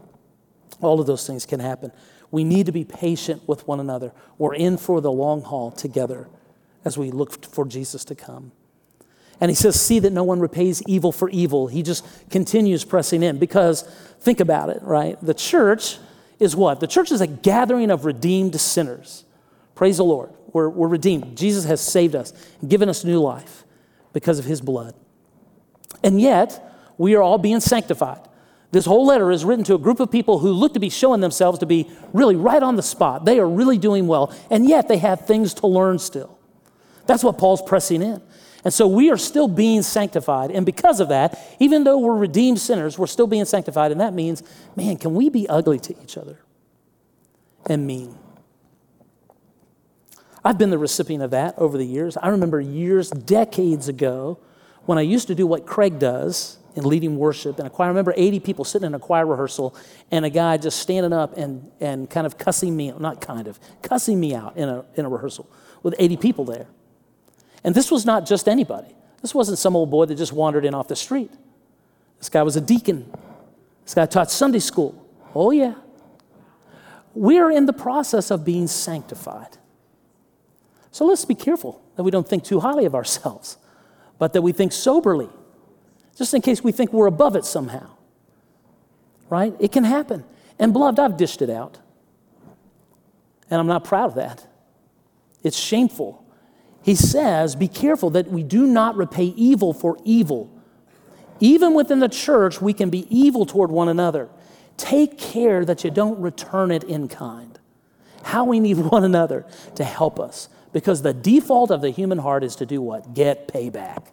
All 0.81 1.01
of 1.01 1.09
those 1.09 1.27
things 1.27 1.47
can 1.47 1.59
happen. 1.59 1.91
We 2.31 2.45
need 2.45 2.67
to 2.67 2.73
be 2.73 2.85
patient 2.85 3.43
with 3.49 3.67
one 3.67 3.81
another. 3.81 4.13
We're 4.39 4.55
in 4.55 4.77
for 4.77 5.01
the 5.01 5.11
long 5.11 5.43
haul 5.43 5.73
together 5.73 6.29
as 6.85 6.97
we 6.97 7.11
look 7.11 7.45
for 7.45 7.65
Jesus 7.65 8.05
to 8.05 8.15
come. 8.15 8.53
And 9.41 9.51
he 9.51 9.55
says, 9.55 9.81
See 9.81 9.99
that 9.99 10.13
no 10.13 10.25
one 10.25 10.41
repays 10.41 10.83
evil 10.87 11.13
for 11.13 11.29
evil. 11.31 11.67
He 11.67 11.83
just 11.83 12.05
continues 12.31 12.85
pressing 12.85 13.23
in 13.23 13.39
because 13.39 13.83
think 14.21 14.41
about 14.41 14.71
it, 14.71 14.83
right? 14.83 15.21
The 15.21 15.35
church 15.35 15.99
is 16.39 16.57
what? 16.57 16.81
The 16.81 16.87
church 16.87 17.13
is 17.13 17.21
a 17.21 17.27
gathering 17.27 17.91
of 17.91 18.05
redeemed 18.05 18.59
sinners. 18.61 19.25
Praise 19.75 19.99
the 19.99 20.05
Lord. 20.05 20.31
We're, 20.53 20.69
we're 20.69 20.89
redeemed. 20.89 21.37
Jesus 21.37 21.65
has 21.65 21.81
saved 21.81 22.15
us, 22.15 22.33
given 22.67 22.89
us 22.89 23.05
new 23.05 23.21
life 23.21 23.65
because 24.13 24.39
of 24.39 24.47
his 24.47 24.61
blood. 24.61 24.95
And 26.03 26.21
yet, 26.21 26.63
we 26.99 27.15
are 27.15 27.23
all 27.23 27.39
being 27.39 27.61
sanctified. 27.61 28.21
This 28.73 28.87
whole 28.87 29.07
letter 29.07 29.31
is 29.31 29.45
written 29.45 29.65
to 29.67 29.75
a 29.75 29.79
group 29.79 30.01
of 30.01 30.11
people 30.11 30.39
who 30.39 30.53
look 30.53 30.75
to 30.75 30.81
be 30.81 30.91
showing 30.91 31.21
themselves 31.21 31.59
to 31.61 31.67
be 31.67 31.91
really 32.13 32.37
right 32.37 32.63
on 32.63 32.77
the 32.77 32.83
spot. 32.83 33.25
They 33.25 33.39
are 33.39 33.49
really 33.49 33.79
doing 33.79 34.07
well, 34.07 34.35
and 34.51 34.69
yet 34.69 34.89
they 34.89 34.99
have 34.99 35.27
things 35.27 35.55
to 35.55 35.67
learn 35.67 35.99
still. 35.99 36.39
That's 37.07 37.23
what 37.23 37.39
Paul's 37.39 37.63
pressing 37.63 38.03
in. 38.03 38.21
And 38.67 38.75
so 38.75 38.89
we 38.89 39.13
are 39.13 39.17
still 39.17 39.47
being 39.47 39.83
sanctified. 39.83 40.51
And 40.51 40.67
because 40.67 40.99
of 40.99 41.11
that, 41.11 41.39
even 41.61 41.85
though 41.85 41.99
we're 41.99 42.17
redeemed 42.17 42.59
sinners, 42.59 42.99
we're 42.99 43.07
still 43.07 43.29
being 43.29 43.45
sanctified. 43.45 43.93
And 43.93 44.01
that 44.01 44.13
means, 44.13 44.43
man, 44.75 44.97
can 44.97 45.15
we 45.15 45.29
be 45.29 45.49
ugly 45.49 45.79
to 45.79 45.95
each 46.03 46.19
other 46.19 46.41
and 47.67 47.87
mean? 47.87 48.19
I've 50.45 50.59
been 50.59 50.71
the 50.71 50.79
recipient 50.79 51.23
of 51.23 51.31
that 51.31 51.57
over 51.57 51.79
the 51.79 51.87
years. 51.87 52.17
I 52.17 52.31
remember 52.31 52.61
years, 52.61 53.09
decades 53.09 53.87
ago, 53.87 54.41
when 54.85 54.99
I 54.99 55.03
used 55.03 55.29
to 55.29 55.37
do 55.37 55.47
what 55.47 55.65
Craig 55.65 56.01
does 56.01 56.59
in 56.75 56.83
leading 56.83 57.19
worship 57.19 57.61
in 57.61 57.67
a 57.67 57.71
choir. 57.71 57.87
I 57.87 57.91
remember 57.91 58.15
80 58.17 58.41
people 58.41 58.65
sitting 58.65 58.87
in 58.87 58.95
a 58.95 58.99
choir 58.99 59.27
rehearsal 59.27 59.77
and 60.11 60.25
a 60.25 60.31
guy 60.31 60.57
just 60.57 60.81
standing 60.81 61.13
up 61.13 61.37
and, 61.37 61.71
and 61.79 62.11
kind 62.11 62.27
of 62.27 62.37
cussing 62.37 62.77
me, 62.77 62.91
not 62.99 63.21
kind 63.21 63.47
of, 63.47 63.61
cussing 63.83 64.19
me 64.19 64.35
out 64.35 64.57
in 64.57 64.69
a, 64.69 64.85
in 64.97 65.05
a 65.05 65.09
rehearsal 65.09 65.49
with 65.85 65.95
80 66.01 66.17
people 66.17 66.45
there. 66.45 66.67
And 67.67 67.75
this 67.75 67.91
was 67.91 68.07
not 68.07 68.25
just 68.25 68.49
anybody. 68.49 68.95
This 69.21 69.35
wasn't 69.35 69.59
some 69.59 69.75
old 69.75 69.91
boy 69.91 70.07
that 70.07 70.15
just 70.15 70.33
wandered 70.33 70.65
in 70.65 70.73
off 70.73 70.87
the 70.87 70.95
street. 70.95 71.33
This 72.19 72.29
guy 72.29 72.45
was 72.45 72.55
a 72.55 72.61
deacon. 72.61 73.13
This 73.85 73.93
guy 73.93 74.07
taught 74.07 74.31
Sunday 74.31 74.61
school. 74.61 75.05
Oh, 75.35 75.51
yeah. 75.51 75.75
We're 77.13 77.51
in 77.51 77.67
the 77.67 77.73
process 77.73 78.31
of 78.31 78.45
being 78.45 78.69
sanctified. 78.69 79.59
So 80.93 81.05
let's 81.05 81.25
be 81.25 81.35
careful 81.35 81.83
that 81.97 82.05
we 82.05 82.13
don't 82.13 82.27
think 82.27 82.45
too 82.45 82.61
highly 82.61 82.85
of 82.85 82.95
ourselves, 82.95 83.59
but 84.17 84.33
that 84.33 84.43
we 84.43 84.53
think 84.53 84.73
soberly, 84.73 85.29
just 86.17 86.33
in 86.35 86.43
case 86.43 86.63
we 86.63 86.71
think 86.71 86.93
we're 86.93 87.09
above 87.09 87.35
it 87.35 87.45
somehow. 87.45 87.91
Right? 89.29 89.55
It 89.59 89.73
can 89.73 89.83
happen. 89.83 90.25
And 90.59 90.73
beloved, 90.73 91.01
I've 91.01 91.17
dished 91.17 91.43
it 91.43 91.51
out. 91.51 91.79
And 93.51 93.59
I'm 93.59 93.67
not 93.67 93.83
proud 93.83 94.11
of 94.11 94.15
that. 94.15 94.47
It's 95.43 95.59
shameful 95.59 96.23
he 96.87 96.95
says, 96.95 97.57
Be 97.57 97.67
careful 97.67 98.11
that 98.11 98.29
we 98.29 98.45
do 98.45 98.65
not 98.65 98.95
repay 98.97 99.25
evil 99.25 99.75
for 99.75 99.99
evil. 100.05 100.49
Even 101.41 101.75
within 101.75 101.99
the 101.99 102.09
church, 102.09 102.63
we 102.63 102.73
can 102.73 102.91
be 102.91 103.09
evil 103.11 103.45
toward 103.45 103.73
one 103.73 103.89
another. 103.89 104.29
Take 104.77 105.19
care 105.19 105.65
that 105.65 105.83
you 105.83 105.91
don't 105.91 106.21
return 106.21 106.71
it 106.71 106.85
in 106.85 107.09
kind. 107.09 107.59
How 108.23 108.45
we 108.45 108.61
need 108.61 108.77
one 108.95 109.03
another 109.03 109.47
to 109.75 109.83
help 109.83 110.21
us. 110.21 110.49
Because 110.73 111.03
the 111.03 111.13
default 111.13 111.73
of 111.73 111.81
the 111.81 111.91
human 111.91 112.19
heart 112.19 112.45
is 112.45 112.55
to 112.57 112.67
do 112.67 112.81
what? 112.81 113.15
Get 113.15 113.49
payback. 113.49 114.07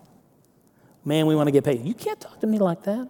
Man, 1.06 1.28
we 1.28 1.36
want 1.36 1.46
to 1.50 1.52
get 1.52 1.64
paid. 1.64 1.86
You 1.86 1.94
can't 1.94 2.20
talk 2.20 2.40
to 2.40 2.48
me 2.48 2.58
like 2.58 2.82
that. 2.86 3.08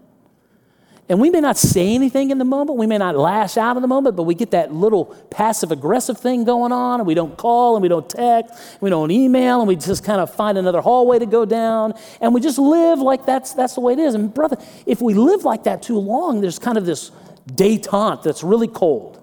And 1.10 1.20
we 1.20 1.30
may 1.30 1.42
not 1.42 1.58
say 1.58 1.94
anything 1.94 2.32
in 2.32 2.38
the 2.38 2.46
moment, 2.46 2.80
we 2.80 2.88
may 2.88 2.98
not 2.98 3.18
lash 3.18 3.58
out 3.58 3.76
in 3.76 3.82
the 3.82 3.90
moment, 3.90 4.16
but 4.16 4.24
we 4.24 4.36
get 4.36 4.52
that 4.52 4.74
little 4.74 5.06
passive 5.30 5.72
aggressive 5.72 6.18
thing 6.18 6.46
going 6.46 6.72
on, 6.72 7.02
and 7.02 7.08
we 7.08 7.14
don't 7.14 7.38
call, 7.38 7.76
and 7.76 7.84
we 7.84 7.90
don't 7.90 8.10
text, 8.10 8.54
and 8.54 8.82
we 8.82 8.90
don't 8.90 9.12
email, 9.12 9.60
and 9.60 9.68
we 9.68 9.76
just 9.76 10.06
kind 10.06 10.22
of 10.22 10.34
find 10.34 10.58
another 10.58 10.80
hallway 10.80 11.20
to 11.20 11.26
go 11.26 11.44
down, 11.44 11.94
and 12.22 12.34
we 12.34 12.40
just 12.40 12.58
live 12.58 13.00
like 13.00 13.26
that's, 13.26 13.54
that's 13.54 13.76
the 13.76 13.82
way 13.82 13.94
it 13.94 14.00
is. 14.00 14.16
And, 14.16 14.34
brother, 14.34 14.58
if 14.86 15.02
we 15.02 15.14
live 15.14 15.44
like 15.44 15.66
that 15.66 15.82
too 15.82 16.00
long, 16.00 16.40
there's 16.40 16.58
kind 16.58 16.78
of 16.78 16.86
this 16.86 17.12
detente 17.48 18.24
that's 18.24 18.42
really 18.42 18.70
cold. 18.70 19.20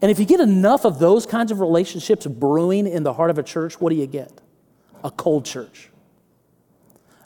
And 0.00 0.10
if 0.10 0.20
you 0.20 0.24
get 0.24 0.38
enough 0.38 0.84
of 0.84 1.00
those 1.00 1.26
kinds 1.26 1.50
of 1.50 1.58
relationships 1.58 2.26
brewing 2.26 2.86
in 2.86 3.02
the 3.02 3.12
heart 3.12 3.30
of 3.30 3.38
a 3.38 3.42
church, 3.42 3.80
what 3.80 3.90
do 3.90 3.96
you 3.96 4.06
get? 4.06 4.40
A 5.02 5.10
cold 5.10 5.44
church. 5.44 5.90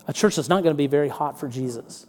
A 0.08 0.14
church 0.14 0.36
that's 0.36 0.48
not 0.48 0.62
going 0.62 0.74
to 0.74 0.78
be 0.78 0.86
very 0.86 1.08
hot 1.08 1.38
for 1.38 1.46
Jesus 1.46 2.06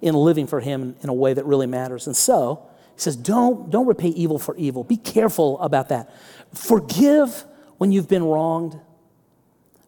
in 0.00 0.14
living 0.14 0.46
for 0.46 0.60
Him 0.60 0.96
in 1.02 1.08
a 1.08 1.14
way 1.14 1.34
that 1.34 1.44
really 1.44 1.66
matters. 1.66 2.06
And 2.06 2.16
so, 2.16 2.68
he 2.94 3.00
says, 3.00 3.14
don't, 3.14 3.70
don't 3.70 3.86
repay 3.86 4.08
evil 4.08 4.38
for 4.38 4.56
evil. 4.56 4.82
Be 4.82 4.96
careful 4.96 5.60
about 5.60 5.90
that. 5.90 6.10
Forgive 6.54 7.44
when 7.76 7.92
you've 7.92 8.08
been 8.08 8.24
wronged. 8.24 8.80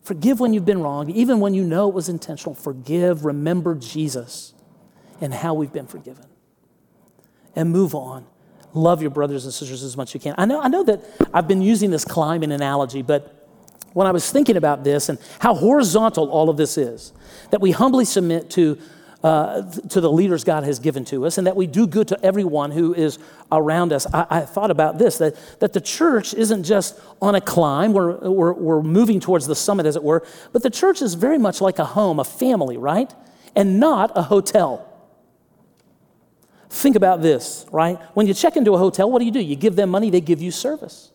Forgive 0.02 0.40
when 0.40 0.52
you've 0.52 0.66
been 0.66 0.82
wronged, 0.82 1.10
even 1.10 1.40
when 1.40 1.54
you 1.54 1.64
know 1.64 1.88
it 1.88 1.94
was 1.94 2.10
intentional. 2.10 2.54
Forgive. 2.54 3.24
Remember 3.24 3.74
Jesus 3.74 4.52
and 5.22 5.32
how 5.32 5.54
we've 5.54 5.72
been 5.72 5.86
forgiven. 5.86 6.26
And 7.56 7.70
move 7.70 7.94
on. 7.94 8.26
Love 8.74 9.00
your 9.00 9.10
brothers 9.10 9.44
and 9.44 9.54
sisters 9.54 9.82
as 9.82 9.96
much 9.96 10.10
as 10.10 10.14
you 10.14 10.20
can. 10.20 10.34
I 10.36 10.44
know, 10.44 10.60
I 10.60 10.68
know 10.68 10.84
that 10.84 11.02
I've 11.32 11.48
been 11.48 11.62
using 11.62 11.90
this 11.90 12.04
climbing 12.04 12.52
analogy, 12.52 13.00
but 13.00 13.48
when 13.94 14.06
I 14.06 14.12
was 14.12 14.30
thinking 14.30 14.58
about 14.58 14.84
this 14.84 15.08
and 15.08 15.18
how 15.38 15.54
horizontal 15.54 16.30
all 16.30 16.50
of 16.50 16.58
this 16.58 16.76
is, 16.76 17.12
that 17.50 17.62
we 17.62 17.70
humbly 17.70 18.04
submit 18.04 18.50
to 18.50 18.78
uh, 19.22 19.62
to 19.88 20.00
the 20.00 20.10
leaders 20.10 20.44
God 20.44 20.62
has 20.64 20.78
given 20.78 21.04
to 21.06 21.26
us, 21.26 21.38
and 21.38 21.46
that 21.46 21.56
we 21.56 21.66
do 21.66 21.86
good 21.86 22.08
to 22.08 22.24
everyone 22.24 22.70
who 22.70 22.94
is 22.94 23.18
around 23.50 23.92
us. 23.92 24.06
I, 24.12 24.26
I 24.30 24.40
thought 24.42 24.70
about 24.70 24.98
this 24.98 25.18
that, 25.18 25.36
that 25.58 25.72
the 25.72 25.80
church 25.80 26.34
isn't 26.34 26.62
just 26.62 26.98
on 27.20 27.34
a 27.34 27.40
climb, 27.40 27.92
we're, 27.92 28.16
we're, 28.30 28.52
we're 28.52 28.82
moving 28.82 29.18
towards 29.18 29.46
the 29.46 29.56
summit, 29.56 29.86
as 29.86 29.96
it 29.96 30.04
were, 30.04 30.24
but 30.52 30.62
the 30.62 30.70
church 30.70 31.02
is 31.02 31.14
very 31.14 31.38
much 31.38 31.60
like 31.60 31.78
a 31.78 31.84
home, 31.84 32.20
a 32.20 32.24
family, 32.24 32.76
right? 32.76 33.12
And 33.56 33.80
not 33.80 34.12
a 34.14 34.22
hotel. 34.22 34.84
Think 36.70 36.96
about 36.96 37.20
this, 37.20 37.66
right? 37.72 37.98
When 38.14 38.26
you 38.26 38.34
check 38.34 38.56
into 38.56 38.74
a 38.74 38.78
hotel, 38.78 39.10
what 39.10 39.18
do 39.18 39.24
you 39.24 39.32
do? 39.32 39.40
You 39.40 39.56
give 39.56 39.74
them 39.74 39.90
money, 39.90 40.10
they 40.10 40.20
give 40.20 40.40
you 40.40 40.52
service. 40.52 41.10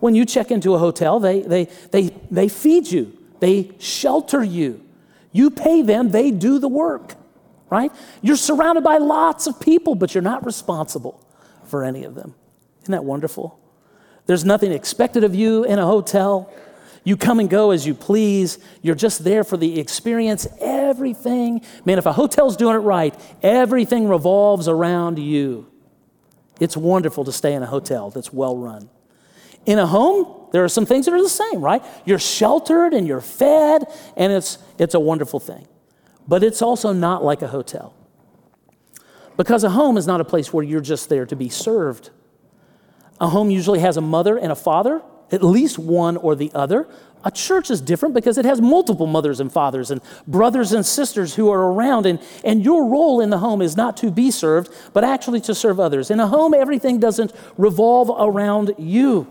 When 0.00 0.14
you 0.14 0.26
check 0.26 0.50
into 0.50 0.74
a 0.74 0.78
hotel, 0.78 1.18
they, 1.18 1.40
they, 1.40 1.64
they, 1.92 2.10
they 2.30 2.48
feed 2.48 2.90
you, 2.90 3.16
they 3.40 3.70
shelter 3.78 4.44
you. 4.44 4.85
You 5.36 5.50
pay 5.50 5.82
them, 5.82 6.12
they 6.12 6.30
do 6.30 6.58
the 6.58 6.68
work, 6.68 7.14
right? 7.68 7.92
You're 8.22 8.36
surrounded 8.36 8.82
by 8.82 8.96
lots 8.96 9.46
of 9.46 9.60
people, 9.60 9.94
but 9.94 10.14
you're 10.14 10.22
not 10.22 10.46
responsible 10.46 11.22
for 11.64 11.84
any 11.84 12.04
of 12.04 12.14
them. 12.14 12.34
Isn't 12.82 12.92
that 12.92 13.04
wonderful? 13.04 13.60
There's 14.24 14.46
nothing 14.46 14.72
expected 14.72 15.24
of 15.24 15.34
you 15.34 15.64
in 15.64 15.78
a 15.78 15.84
hotel. 15.84 16.50
You 17.04 17.18
come 17.18 17.38
and 17.38 17.50
go 17.50 17.70
as 17.70 17.86
you 17.86 17.92
please. 17.92 18.58
You're 18.80 18.94
just 18.94 19.24
there 19.24 19.44
for 19.44 19.58
the 19.58 19.78
experience. 19.78 20.46
Everything, 20.58 21.60
man, 21.84 21.98
if 21.98 22.06
a 22.06 22.14
hotel's 22.14 22.56
doing 22.56 22.74
it 22.74 22.80
right, 22.80 23.14
everything 23.42 24.08
revolves 24.08 24.68
around 24.68 25.18
you. 25.18 25.70
It's 26.60 26.78
wonderful 26.78 27.24
to 27.24 27.32
stay 27.32 27.52
in 27.52 27.62
a 27.62 27.66
hotel 27.66 28.08
that's 28.08 28.32
well 28.32 28.56
run. 28.56 28.88
In 29.66 29.78
a 29.78 29.86
home, 29.86 30.48
there 30.52 30.64
are 30.64 30.68
some 30.68 30.86
things 30.86 31.06
that 31.06 31.14
are 31.14 31.22
the 31.22 31.28
same, 31.28 31.60
right? 31.60 31.84
You're 32.04 32.18
sheltered 32.18 32.94
and 32.94 33.06
you're 33.06 33.20
fed, 33.20 33.84
and 34.16 34.32
it's, 34.32 34.58
it's 34.78 34.94
a 34.94 35.00
wonderful 35.00 35.40
thing. 35.40 35.66
But 36.26 36.42
it's 36.42 36.62
also 36.62 36.92
not 36.92 37.24
like 37.24 37.42
a 37.42 37.48
hotel. 37.48 37.94
Because 39.36 39.64
a 39.64 39.70
home 39.70 39.96
is 39.96 40.06
not 40.06 40.20
a 40.20 40.24
place 40.24 40.52
where 40.52 40.64
you're 40.64 40.80
just 40.80 41.08
there 41.08 41.26
to 41.26 41.36
be 41.36 41.48
served. 41.48 42.10
A 43.20 43.28
home 43.28 43.50
usually 43.50 43.80
has 43.80 43.96
a 43.96 44.00
mother 44.00 44.38
and 44.38 44.50
a 44.50 44.56
father 44.56 45.02
at 45.32 45.42
least 45.42 45.78
one 45.78 46.16
or 46.16 46.34
the 46.34 46.50
other. 46.54 46.88
A 47.24 47.30
church 47.30 47.70
is 47.70 47.80
different 47.80 48.14
because 48.14 48.38
it 48.38 48.44
has 48.44 48.60
multiple 48.60 49.06
mothers 49.06 49.40
and 49.40 49.50
fathers 49.50 49.90
and 49.90 50.00
brothers 50.28 50.72
and 50.72 50.86
sisters 50.86 51.34
who 51.34 51.50
are 51.50 51.72
around. 51.72 52.06
And, 52.06 52.20
and 52.44 52.64
your 52.64 52.88
role 52.88 53.20
in 53.20 53.30
the 53.30 53.38
home 53.38 53.62
is 53.62 53.76
not 53.76 53.96
to 53.98 54.10
be 54.10 54.30
served, 54.30 54.72
but 54.92 55.02
actually 55.02 55.40
to 55.42 55.54
serve 55.54 55.80
others. 55.80 56.10
In 56.10 56.20
a 56.20 56.28
home, 56.28 56.54
everything 56.54 57.00
doesn't 57.00 57.32
revolve 57.56 58.10
around 58.16 58.74
you 58.78 59.26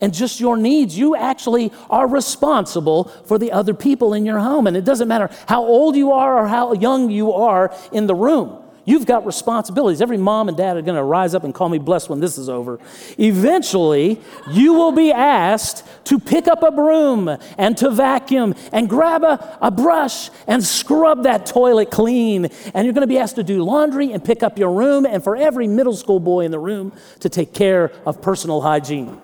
and 0.00 0.14
just 0.14 0.40
your 0.40 0.56
needs. 0.56 0.96
You 0.96 1.16
actually 1.16 1.72
are 1.90 2.08
responsible 2.08 3.04
for 3.26 3.38
the 3.38 3.52
other 3.52 3.74
people 3.74 4.14
in 4.14 4.24
your 4.24 4.38
home. 4.38 4.66
And 4.66 4.76
it 4.76 4.84
doesn't 4.84 5.08
matter 5.08 5.30
how 5.46 5.64
old 5.64 5.96
you 5.96 6.12
are 6.12 6.44
or 6.44 6.48
how 6.48 6.72
young 6.72 7.10
you 7.10 7.32
are 7.32 7.74
in 7.92 8.06
the 8.06 8.14
room. 8.14 8.64
You've 8.88 9.04
got 9.04 9.26
responsibilities. 9.26 10.00
Every 10.00 10.16
mom 10.16 10.48
and 10.48 10.56
dad 10.56 10.78
are 10.78 10.80
going 10.80 10.96
to 10.96 11.02
rise 11.02 11.34
up 11.34 11.44
and 11.44 11.52
call 11.52 11.68
me 11.68 11.76
blessed 11.76 12.08
when 12.08 12.20
this 12.20 12.38
is 12.38 12.48
over. 12.48 12.80
Eventually, 13.18 14.18
you 14.50 14.72
will 14.72 14.92
be 14.92 15.12
asked 15.12 15.86
to 16.04 16.18
pick 16.18 16.48
up 16.48 16.62
a 16.62 16.70
broom 16.70 17.28
and 17.58 17.76
to 17.76 17.90
vacuum 17.90 18.54
and 18.72 18.88
grab 18.88 19.24
a, 19.24 19.58
a 19.60 19.70
brush 19.70 20.30
and 20.46 20.64
scrub 20.64 21.24
that 21.24 21.44
toilet 21.44 21.90
clean. 21.90 22.46
And 22.72 22.86
you're 22.86 22.94
going 22.94 23.02
to 23.02 23.06
be 23.06 23.18
asked 23.18 23.36
to 23.36 23.42
do 23.42 23.62
laundry 23.62 24.10
and 24.10 24.24
pick 24.24 24.42
up 24.42 24.58
your 24.58 24.72
room, 24.72 25.04
and 25.04 25.22
for 25.22 25.36
every 25.36 25.66
middle 25.66 25.94
school 25.94 26.18
boy 26.18 26.46
in 26.46 26.50
the 26.50 26.58
room 26.58 26.94
to 27.20 27.28
take 27.28 27.52
care 27.52 27.92
of 28.06 28.22
personal 28.22 28.62
hygiene. 28.62 29.20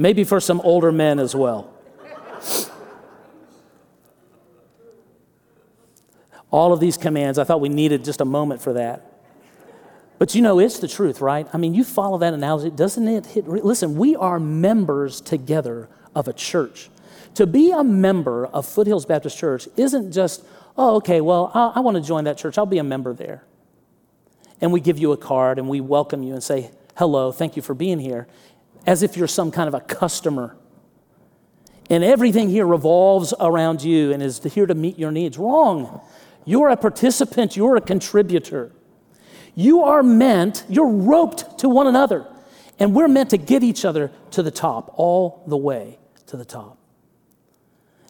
Maybe 0.00 0.24
for 0.24 0.40
some 0.40 0.62
older 0.62 0.90
men 0.90 1.18
as 1.18 1.36
well. 1.36 1.70
all 6.50 6.72
of 6.72 6.80
these 6.80 6.96
commands. 6.96 7.38
I 7.38 7.44
thought 7.44 7.60
we 7.60 7.68
needed 7.68 8.02
just 8.02 8.22
a 8.22 8.24
moment 8.24 8.62
for 8.62 8.72
that. 8.72 9.04
But 10.18 10.34
you 10.34 10.40
know, 10.40 10.58
it's 10.58 10.78
the 10.78 10.88
truth, 10.88 11.20
right? 11.20 11.46
I 11.52 11.58
mean, 11.58 11.74
you 11.74 11.84
follow 11.84 12.16
that 12.16 12.32
analogy, 12.32 12.70
doesn't 12.70 13.06
it 13.06 13.26
hit? 13.26 13.46
Listen, 13.46 13.94
we 13.96 14.16
are 14.16 14.40
members 14.40 15.20
together 15.20 15.90
of 16.14 16.28
a 16.28 16.32
church. 16.32 16.88
To 17.34 17.46
be 17.46 17.70
a 17.70 17.84
member 17.84 18.46
of 18.46 18.64
Foothills 18.64 19.04
Baptist 19.04 19.36
Church 19.36 19.68
isn't 19.76 20.12
just, 20.12 20.42
oh, 20.78 20.96
okay, 20.96 21.20
well, 21.20 21.50
I, 21.52 21.72
I 21.76 21.80
want 21.80 21.98
to 21.98 22.02
join 22.02 22.24
that 22.24 22.38
church, 22.38 22.56
I'll 22.56 22.64
be 22.64 22.78
a 22.78 22.84
member 22.84 23.12
there. 23.12 23.44
And 24.62 24.72
we 24.72 24.80
give 24.80 24.98
you 24.98 25.12
a 25.12 25.18
card 25.18 25.58
and 25.58 25.68
we 25.68 25.82
welcome 25.82 26.22
you 26.22 26.32
and 26.32 26.42
say, 26.42 26.70
hello, 26.96 27.32
thank 27.32 27.56
you 27.56 27.62
for 27.62 27.74
being 27.74 27.98
here, 27.98 28.26
as 28.86 29.02
if 29.02 29.16
you're 29.16 29.28
some 29.28 29.50
kind 29.50 29.68
of 29.68 29.74
a 29.74 29.80
customer. 29.80 30.56
And 31.88 32.04
everything 32.04 32.48
here 32.48 32.66
revolves 32.66 33.34
around 33.40 33.82
you 33.82 34.12
and 34.12 34.22
is 34.22 34.42
here 34.42 34.66
to 34.66 34.74
meet 34.74 34.98
your 34.98 35.10
needs. 35.10 35.38
Wrong. 35.38 36.00
You're 36.44 36.68
a 36.68 36.76
participant, 36.76 37.56
you're 37.56 37.76
a 37.76 37.80
contributor. 37.80 38.72
You 39.54 39.82
are 39.82 40.02
meant, 40.02 40.64
you're 40.68 40.88
roped 40.88 41.58
to 41.58 41.68
one 41.68 41.86
another, 41.86 42.26
and 42.78 42.94
we're 42.94 43.08
meant 43.08 43.30
to 43.30 43.36
get 43.36 43.62
each 43.62 43.84
other 43.84 44.10
to 44.30 44.42
the 44.42 44.50
top, 44.50 44.92
all 44.96 45.42
the 45.46 45.56
way 45.56 45.98
to 46.26 46.36
the 46.36 46.44
top. 46.44 46.78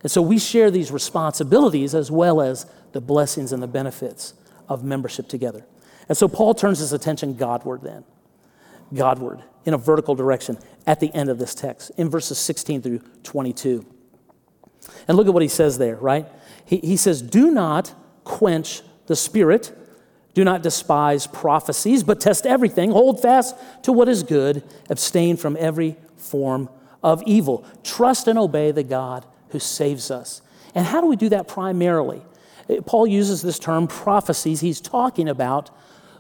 And 0.02 0.11
so 0.11 0.22
we 0.22 0.38
share 0.38 0.70
these 0.70 0.90
responsibilities 0.90 1.94
as 1.94 2.11
well 2.11 2.40
as 2.40 2.66
the 2.92 3.00
blessings 3.00 3.52
and 3.52 3.62
the 3.62 3.66
benefits 3.66 4.35
of 4.68 4.85
membership 4.85 5.28
together. 5.28 5.66
And 6.09 6.16
so 6.16 6.28
Paul 6.28 6.54
turns 6.54 6.78
his 6.78 6.92
attention 6.92 7.35
Godward 7.35 7.83
then, 7.83 8.04
Godward 8.92 9.42
in 9.64 9.74
a 9.74 9.79
vertical 9.79 10.14
direction 10.14 10.59
at 10.87 11.00
the 11.00 11.12
end 11.14 11.29
of 11.29 11.38
this 11.38 11.55
text, 11.55 11.90
in 11.96 12.09
verses 12.09 12.38
16 12.38 12.83
through 12.83 13.00
22. 13.22 13.85
And 15.07 15.16
look 15.16 15.26
at 15.26 15.35
what 15.35 15.42
he 15.42 15.48
says 15.48 15.79
there, 15.79 15.96
right? 15.96 16.26
He, 16.64 16.79
he 16.79 16.96
says, 16.96 17.20
Do 17.22 17.50
not 17.50 17.94
quench 18.24 18.83
the 19.07 19.16
spirit. 19.16 19.76
Do 20.33 20.44
not 20.44 20.62
despise 20.62 21.26
prophecies, 21.26 22.05
but 22.05 22.20
test 22.20 22.46
everything. 22.46 22.92
Hold 22.92 23.20
fast 23.20 23.57
to 23.83 23.92
what 23.92 24.09
is 24.09 24.22
good. 24.22 24.62
Abstain 24.88 25.37
from 25.37 25.57
every 25.59 25.96
form 26.16 26.70
of 27.03 27.22
evil. 27.26 27.66
Trust 27.83 28.29
and 28.29 28.38
obey 28.38 28.70
the 28.70 28.85
God 28.85 29.26
who 29.48 29.59
saves 29.59 30.11
us. 30.11 30.42
And 30.74 30.87
how 30.87 31.00
do 31.00 31.09
we 31.09 31.16
do 31.16 31.29
that 31.31 31.48
primarily? 31.48 32.22
Paul 32.87 33.07
uses 33.07 33.42
this 33.42 33.59
term 33.59 33.88
prophecies. 33.88 34.61
He's 34.61 34.81
talking 34.81 35.29
about 35.29 35.70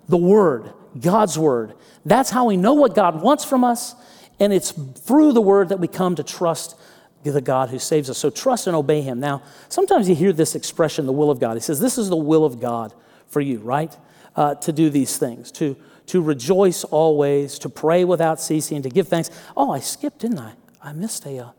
the 0.08 0.16
Word, 0.16 0.72
God's 0.98 1.38
Word. 1.38 1.74
That's 2.04 2.30
how 2.30 2.46
we 2.46 2.56
know 2.56 2.74
what 2.74 2.94
God 2.94 3.22
wants 3.22 3.44
from 3.44 3.64
us, 3.64 3.94
and 4.38 4.52
it's 4.52 4.72
through 4.72 5.32
the 5.32 5.40
Word 5.40 5.68
that 5.68 5.78
we 5.78 5.88
come 5.88 6.14
to 6.16 6.22
trust 6.22 6.76
the 7.22 7.40
God 7.40 7.68
who 7.68 7.78
saves 7.78 8.08
us. 8.08 8.18
So 8.18 8.30
trust 8.30 8.66
and 8.66 8.74
obey 8.74 9.02
him. 9.02 9.20
Now, 9.20 9.42
sometimes 9.68 10.08
you 10.08 10.14
hear 10.14 10.32
this 10.32 10.54
expression, 10.54 11.04
the 11.06 11.12
will 11.12 11.30
of 11.30 11.38
God. 11.38 11.54
He 11.54 11.60
says, 11.60 11.80
This 11.80 11.98
is 11.98 12.08
the 12.08 12.16
will 12.16 12.44
of 12.44 12.60
God 12.60 12.94
for 13.26 13.40
you, 13.40 13.58
right? 13.58 13.94
Uh, 14.34 14.54
to 14.54 14.72
do 14.72 14.88
these 14.88 15.18
things, 15.18 15.50
to, 15.52 15.76
to 16.06 16.22
rejoice 16.22 16.84
always, 16.84 17.58
to 17.58 17.68
pray 17.68 18.04
without 18.04 18.40
ceasing, 18.40 18.80
to 18.82 18.88
give 18.88 19.08
thanks. 19.08 19.30
Oh, 19.56 19.72
I 19.72 19.80
skipped, 19.80 20.20
didn't 20.20 20.38
I? 20.38 20.54
I 20.82 20.92
missed 20.92 21.26
a, 21.26 21.38
uh, 21.38 21.50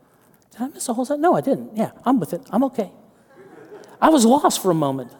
did 0.51 0.61
I 0.61 0.67
miss 0.69 0.89
a 0.89 0.93
whole 0.93 1.05
set? 1.05 1.19
No, 1.19 1.35
I 1.35 1.41
didn't. 1.41 1.75
Yeah, 1.75 1.91
I'm 2.05 2.19
with 2.19 2.33
it. 2.33 2.41
I'm 2.49 2.63
okay. 2.65 2.91
I 4.01 4.09
was 4.09 4.25
lost 4.25 4.61
for 4.61 4.71
a 4.71 4.75
moment. 4.75 5.11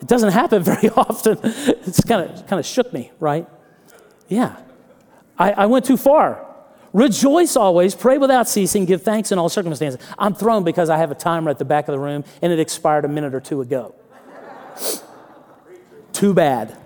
It 0.00 0.06
doesn't 0.06 0.32
happen 0.32 0.62
very 0.74 0.90
often. 0.90 1.38
It's 1.86 2.02
kind 2.02 2.28
of 2.28 2.46
kind 2.46 2.60
of 2.60 2.66
shook 2.66 2.92
me, 2.92 3.12
right? 3.20 3.48
Yeah. 4.28 4.56
I, 5.38 5.52
I 5.52 5.66
went 5.66 5.84
too 5.84 5.96
far. 5.96 6.44
Rejoice 6.92 7.56
always, 7.56 7.94
pray 7.94 8.18
without 8.18 8.48
ceasing, 8.48 8.84
give 8.84 9.02
thanks 9.02 9.32
in 9.32 9.38
all 9.38 9.48
circumstances. 9.48 10.00
I'm 10.16 10.34
thrown 10.34 10.62
because 10.62 10.88
I 10.88 10.96
have 10.98 11.10
a 11.10 11.16
timer 11.16 11.50
at 11.50 11.58
the 11.58 11.64
back 11.64 11.88
of 11.88 11.92
the 11.92 11.98
room 11.98 12.24
and 12.40 12.52
it 12.52 12.60
expired 12.60 13.04
a 13.04 13.08
minute 13.08 13.34
or 13.34 13.40
two 13.40 13.60
ago. 13.60 13.96
Too 16.12 16.32
bad. 16.32 16.76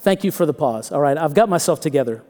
Thank 0.00 0.24
you 0.24 0.32
for 0.32 0.44
the 0.44 0.52
pause. 0.52 0.90
All 0.90 1.00
right, 1.00 1.16
I've 1.16 1.34
got 1.34 1.48
myself 1.48 1.80
together. 1.80 2.24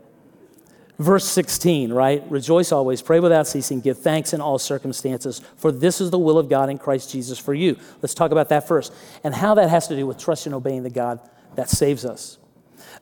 Verse 0.99 1.27
16, 1.27 1.93
right? 1.93 2.23
Rejoice 2.31 2.73
always, 2.73 3.03
pray 3.03 3.21
without 3.21 3.47
ceasing, 3.47 3.81
give 3.81 3.99
thanks 3.99 4.33
in 4.33 4.41
all 4.41 4.59
circumstances, 4.59 5.43
for 5.57 5.71
this 5.71 6.01
is 6.01 6.11
the 6.11 6.19
will 6.19 6.39
of 6.39 6.49
God 6.49 6.71
in 6.71 6.79
Christ 6.79 7.13
Jesus 7.13 7.39
for 7.39 7.53
you. 7.53 7.77
Let's 8.01 8.15
talk 8.15 8.31
about 8.31 8.49
that 8.49 8.67
first 8.67 8.95
and 9.23 9.35
how 9.35 9.55
that 9.55 9.69
has 9.69 9.89
to 9.89 9.97
do 9.97 10.07
with 10.07 10.19
trusting 10.19 10.53
and 10.53 10.57
obeying 10.57 10.85
the 10.85 10.91
God 10.91 11.21
that 11.55 11.69
saves 11.69 12.07
us. 12.07 12.39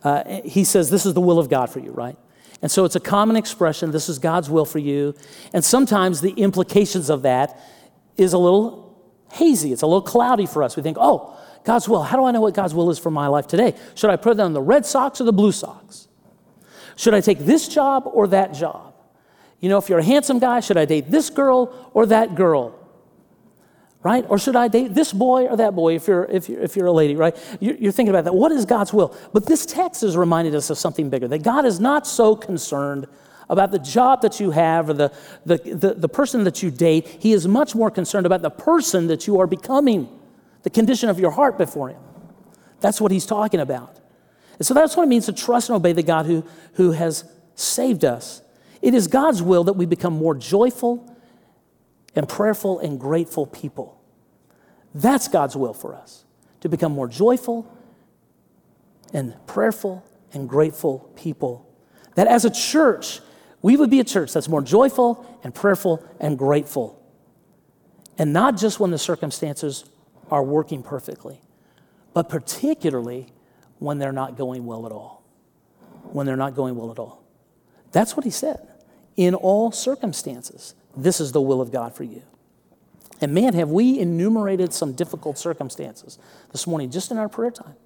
Uh, 0.03 0.41
he 0.45 0.65
says, 0.65 0.91
This 0.91 1.07
is 1.07 1.15
the 1.15 1.21
will 1.21 1.39
of 1.39 1.49
God 1.49 1.71
for 1.71 1.79
you, 1.79 1.93
right? 1.93 2.17
And 2.63 2.71
so 2.71 2.85
it's 2.85 2.97
a 2.97 3.01
common 3.01 3.37
expression. 3.37 3.93
This 3.93 4.09
is 4.09 4.19
God's 4.19 4.51
will 4.51 4.65
for 4.65 4.79
you. 4.79 5.15
And 5.53 5.65
sometimes 5.65 6.21
the 6.21 6.33
implications 6.33 7.11
of 7.11 7.23
that 7.23 7.61
is 8.17 8.33
a 8.33 8.39
little 8.39 8.99
hazy. 9.33 9.73
It's 9.73 9.83
a 9.83 9.87
little 9.87 10.03
cloudy 10.03 10.47
for 10.47 10.63
us. 10.63 10.75
We 10.77 10.83
think, 10.83 10.97
oh, 11.01 11.39
God's 11.65 11.89
will. 11.89 12.03
How 12.03 12.17
do 12.17 12.25
I 12.25 12.31
know 12.31 12.41
what 12.41 12.55
God's 12.55 12.75
will 12.75 12.91
is 12.91 12.99
for 12.99 13.11
my 13.11 13.27
life 13.27 13.47
today? 13.47 13.75
Should 13.95 14.11
I 14.11 14.17
put 14.17 14.39
it 14.39 14.41
on 14.41 14.53
the 14.53 14.63
Red 14.63 14.85
socks 14.85 15.21
or 15.21 15.25
the 15.25 15.33
Blue 15.33 15.53
Sox? 15.53 16.09
Should 16.97 17.15
I 17.15 17.21
take 17.21 17.41
this 17.41 17.69
job 17.69 18.05
or 18.07 18.29
that 18.29 18.55
job? 18.55 18.95
You 19.61 19.69
know, 19.69 19.79
if 19.79 19.89
you're 19.89 19.99
a 19.99 20.05
handsome 20.05 20.39
guy, 20.39 20.61
should 20.61 20.77
I 20.77 20.85
date 20.85 21.11
this 21.11 21.31
girl 21.31 21.91
or 21.95 22.07
that 22.07 22.35
girl? 22.35 22.79
right? 24.05 24.25
Or 24.29 24.39
should 24.39 24.55
I 24.55 24.69
date 24.69 24.95
this 24.95 25.13
boy 25.13 25.47
or 25.47 25.57
that 25.57 25.75
boy 25.75 25.97
if 25.97 26.07
you're, 26.07 26.27
if 26.27 26.49
you're, 26.49 26.61
if 26.61 26.77
you're 26.77 26.87
a 26.87 26.93
lady, 26.93 27.17
right? 27.17 27.35
You're, 27.59 27.75
you're 27.77 27.93
thinking 27.93 28.11
about 28.11 28.25
that. 28.25 28.35
What 28.35 28.53
is 28.53 28.67
God's 28.67 28.93
will? 28.93 29.17
But 29.33 29.47
this 29.47 29.67
text 29.67 30.03
is 30.03 30.17
reminding 30.17 30.55
us 30.55 30.71
of 30.71 30.79
something 30.79 31.09
bigger 31.09 31.27
that 31.27 31.43
God 31.43 31.65
is 31.65 31.81
not 31.81 32.07
so 32.07 32.37
concerned 32.37 33.07
about 33.49 33.73
the 33.73 33.79
job 33.79 34.21
that 34.23 34.41
you 34.41 34.51
have 34.51 34.91
or 34.91 34.93
the, 34.93 35.13
the, 35.47 35.57
the, 35.57 35.95
the, 35.95 36.09
person 36.09 36.45
that 36.45 36.63
you 36.63 36.71
date. 36.71 37.07
He 37.07 37.33
is 37.33 37.49
much 37.49 37.75
more 37.75 37.91
concerned 37.91 38.27
about 38.27 38.43
the 38.43 38.51
person 38.51 39.07
that 39.09 39.27
you 39.27 39.41
are 39.41 39.47
becoming, 39.47 40.09
the 40.63 40.71
condition 40.71 41.09
of 41.09 41.19
your 41.19 41.31
heart 41.31 41.59
before 41.59 41.89
Him. 41.89 42.01
That's 42.81 43.01
what 43.01 43.11
He's 43.11 43.27
talking 43.27 43.61
about. 43.61 44.01
And 44.59 44.67
so 44.67 44.75
that's 44.75 44.97
what 44.97 45.05
it 45.05 45.09
means 45.09 45.27
to 45.27 45.33
trust 45.33 45.69
and 45.69 45.77
obey 45.77 45.93
the 45.93 46.03
God 46.03 46.27
who, 46.27 46.45
who 46.75 46.93
has 46.93 47.25
saved 47.55 48.05
us. 48.05 48.43
It 48.83 48.95
is 48.95 49.07
God's 49.09 49.43
will 49.43 49.65
that 49.65 49.73
we 49.75 49.87
become 49.87 50.13
more 50.13 50.35
joyful 50.35 51.11
and 52.15 52.29
prayerful 52.29 52.79
and 52.79 53.01
grateful 53.01 53.47
people. 53.47 54.01
That's 54.95 55.29
God's 55.29 55.57
will 55.57 55.75
for 55.75 55.95
us 55.95 56.25
to 56.61 56.69
become 56.69 56.93
more 56.93 57.09
joyful 57.09 57.71
and 59.13 59.35
prayerful 59.47 60.05
and 60.33 60.49
grateful 60.49 61.11
people. 61.17 61.69
That 62.15 62.29
as 62.29 62.45
a 62.45 62.51
church, 62.51 63.21
we 63.63 63.77
would 63.77 63.91
be 63.91 64.01
a 64.01 64.05
church 64.05 64.33
that's 64.33 64.49
more 64.49 64.63
joyful 64.63 65.27
and 65.43 65.55
prayerful 65.55 66.05
and 66.21 66.39
grateful. 66.39 67.01
And 68.17 68.33
not 68.33 68.57
just 68.57 68.79
when 68.79 68.91
the 68.91 68.99
circumstances 68.99 69.85
are 70.31 70.43
working 70.43 70.83
perfectly, 70.83 71.41
but 72.13 72.29
particularly 72.29 73.33
when 73.85 73.99
they're 73.99 74.13
not 74.13 74.37
going 74.37 74.67
well 74.67 74.87
at 74.87 74.93
all. 74.93 75.23
When 76.13 76.27
they're 76.27 76.37
not 76.37 76.55
going 76.55 76.75
well 76.77 76.91
at 76.91 76.99
all. 76.99 77.23
That's 77.93 78.17
what 78.17 78.25
he 78.25 78.31
said. 78.31 78.67
In 79.17 79.35
all 79.35 79.71
circumstances, 79.71 80.75
this 80.97 81.21
is 81.21 81.33
the 81.33 81.41
will 81.41 81.61
of 81.61 81.71
God 81.71 81.95
for 81.95 82.05
you. 82.05 82.23
And 83.21 83.33
man, 83.33 83.55
have 83.55 83.71
we 83.71 83.99
enumerated 83.99 84.73
some 84.73 84.93
difficult 84.93 85.39
circumstances 85.39 86.19
this 86.51 86.67
morning 86.67 86.91
just 86.91 87.11
in 87.11 87.19
our 87.19 87.29
prayer 87.29 87.51
time. 87.51 87.77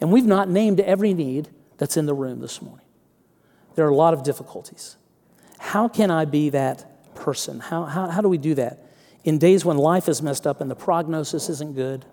And 0.00 0.12
we've 0.12 0.26
not 0.26 0.48
named 0.48 0.80
every 0.80 1.12
need 1.12 1.48
that's 1.78 1.96
in 1.96 2.06
the 2.06 2.14
room 2.14 2.40
this 2.40 2.62
morning. 2.62 2.86
There 3.74 3.86
are 3.86 3.90
a 3.90 3.94
lot 3.96 4.14
of 4.14 4.22
difficulties. 4.22 4.96
How 5.58 5.88
can 5.88 6.10
I 6.10 6.24
be 6.24 6.50
that 6.50 7.14
person? 7.14 7.60
How, 7.60 7.84
how, 7.84 8.08
how 8.08 8.20
do 8.20 8.28
we 8.28 8.38
do 8.38 8.54
that? 8.54 8.84
In 9.24 9.38
days 9.38 9.64
when 9.64 9.76
life 9.76 10.08
is 10.08 10.22
messed 10.22 10.46
up 10.46 10.60
and 10.60 10.70
the 10.70 10.76
prognosis 10.76 11.48
isn't 11.48 11.74
good, 11.74 12.04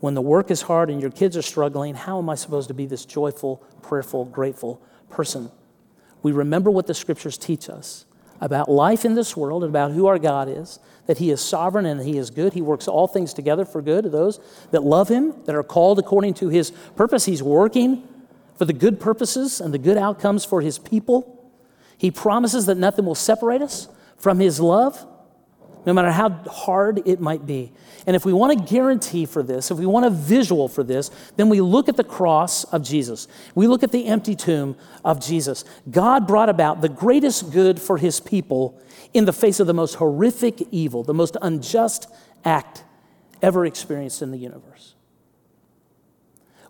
when 0.00 0.14
the 0.14 0.22
work 0.22 0.50
is 0.50 0.62
hard 0.62 0.90
and 0.90 1.00
your 1.00 1.10
kids 1.10 1.36
are 1.36 1.42
struggling, 1.42 1.94
how 1.94 2.18
am 2.18 2.28
I 2.30 2.34
supposed 2.34 2.68
to 2.68 2.74
be 2.74 2.86
this 2.86 3.04
joyful, 3.04 3.62
prayerful, 3.82 4.24
grateful 4.26 4.80
person? 5.08 5.50
We 6.22 6.32
remember 6.32 6.70
what 6.70 6.86
the 6.86 6.94
scriptures 6.94 7.38
teach 7.38 7.68
us 7.68 8.06
about 8.40 8.70
life 8.70 9.04
in 9.04 9.14
this 9.14 9.36
world 9.36 9.62
and 9.62 9.70
about 9.70 9.92
who 9.92 10.06
our 10.06 10.18
God 10.18 10.48
is, 10.48 10.78
that 11.06 11.18
He 11.18 11.30
is 11.30 11.40
sovereign 11.40 11.84
and 11.84 12.00
He 12.00 12.16
is 12.16 12.30
good. 12.30 12.54
He 12.54 12.62
works 12.62 12.88
all 12.88 13.06
things 13.06 13.34
together 13.34 13.66
for 13.66 13.82
good 13.82 14.04
to 14.04 14.10
those 14.10 14.40
that 14.70 14.82
love 14.82 15.08
Him, 15.08 15.34
that 15.44 15.54
are 15.54 15.62
called 15.62 15.98
according 15.98 16.34
to 16.34 16.48
His 16.48 16.70
purpose. 16.70 17.26
He's 17.26 17.42
working 17.42 18.06
for 18.56 18.64
the 18.64 18.72
good 18.72 19.00
purposes 19.00 19.60
and 19.60 19.72
the 19.74 19.78
good 19.78 19.98
outcomes 19.98 20.44
for 20.44 20.62
His 20.62 20.78
people. 20.78 21.52
He 21.98 22.10
promises 22.10 22.64
that 22.66 22.78
nothing 22.78 23.04
will 23.04 23.14
separate 23.14 23.60
us 23.60 23.88
from 24.16 24.38
His 24.38 24.60
love 24.60 25.06
no 25.86 25.92
matter 25.92 26.10
how 26.10 26.30
hard 26.30 27.02
it 27.06 27.20
might 27.20 27.46
be. 27.46 27.72
And 28.06 28.16
if 28.16 28.24
we 28.24 28.32
want 28.32 28.52
a 28.52 28.64
guarantee 28.64 29.26
for 29.26 29.42
this, 29.42 29.70
if 29.70 29.78
we 29.78 29.86
want 29.86 30.06
a 30.06 30.10
visual 30.10 30.68
for 30.68 30.82
this, 30.82 31.10
then 31.36 31.48
we 31.48 31.60
look 31.60 31.88
at 31.88 31.96
the 31.96 32.04
cross 32.04 32.64
of 32.64 32.82
Jesus. 32.82 33.28
We 33.54 33.66
look 33.66 33.82
at 33.82 33.92
the 33.92 34.06
empty 34.06 34.34
tomb 34.34 34.76
of 35.04 35.20
Jesus. 35.20 35.64
God 35.90 36.26
brought 36.26 36.48
about 36.48 36.80
the 36.80 36.88
greatest 36.88 37.52
good 37.52 37.80
for 37.80 37.98
his 37.98 38.20
people 38.20 38.80
in 39.12 39.24
the 39.24 39.32
face 39.32 39.60
of 39.60 39.66
the 39.66 39.74
most 39.74 39.94
horrific 39.94 40.62
evil, 40.70 41.02
the 41.02 41.14
most 41.14 41.36
unjust 41.40 42.06
act 42.44 42.84
ever 43.42 43.64
experienced 43.64 44.22
in 44.22 44.30
the 44.30 44.38
universe. 44.38 44.94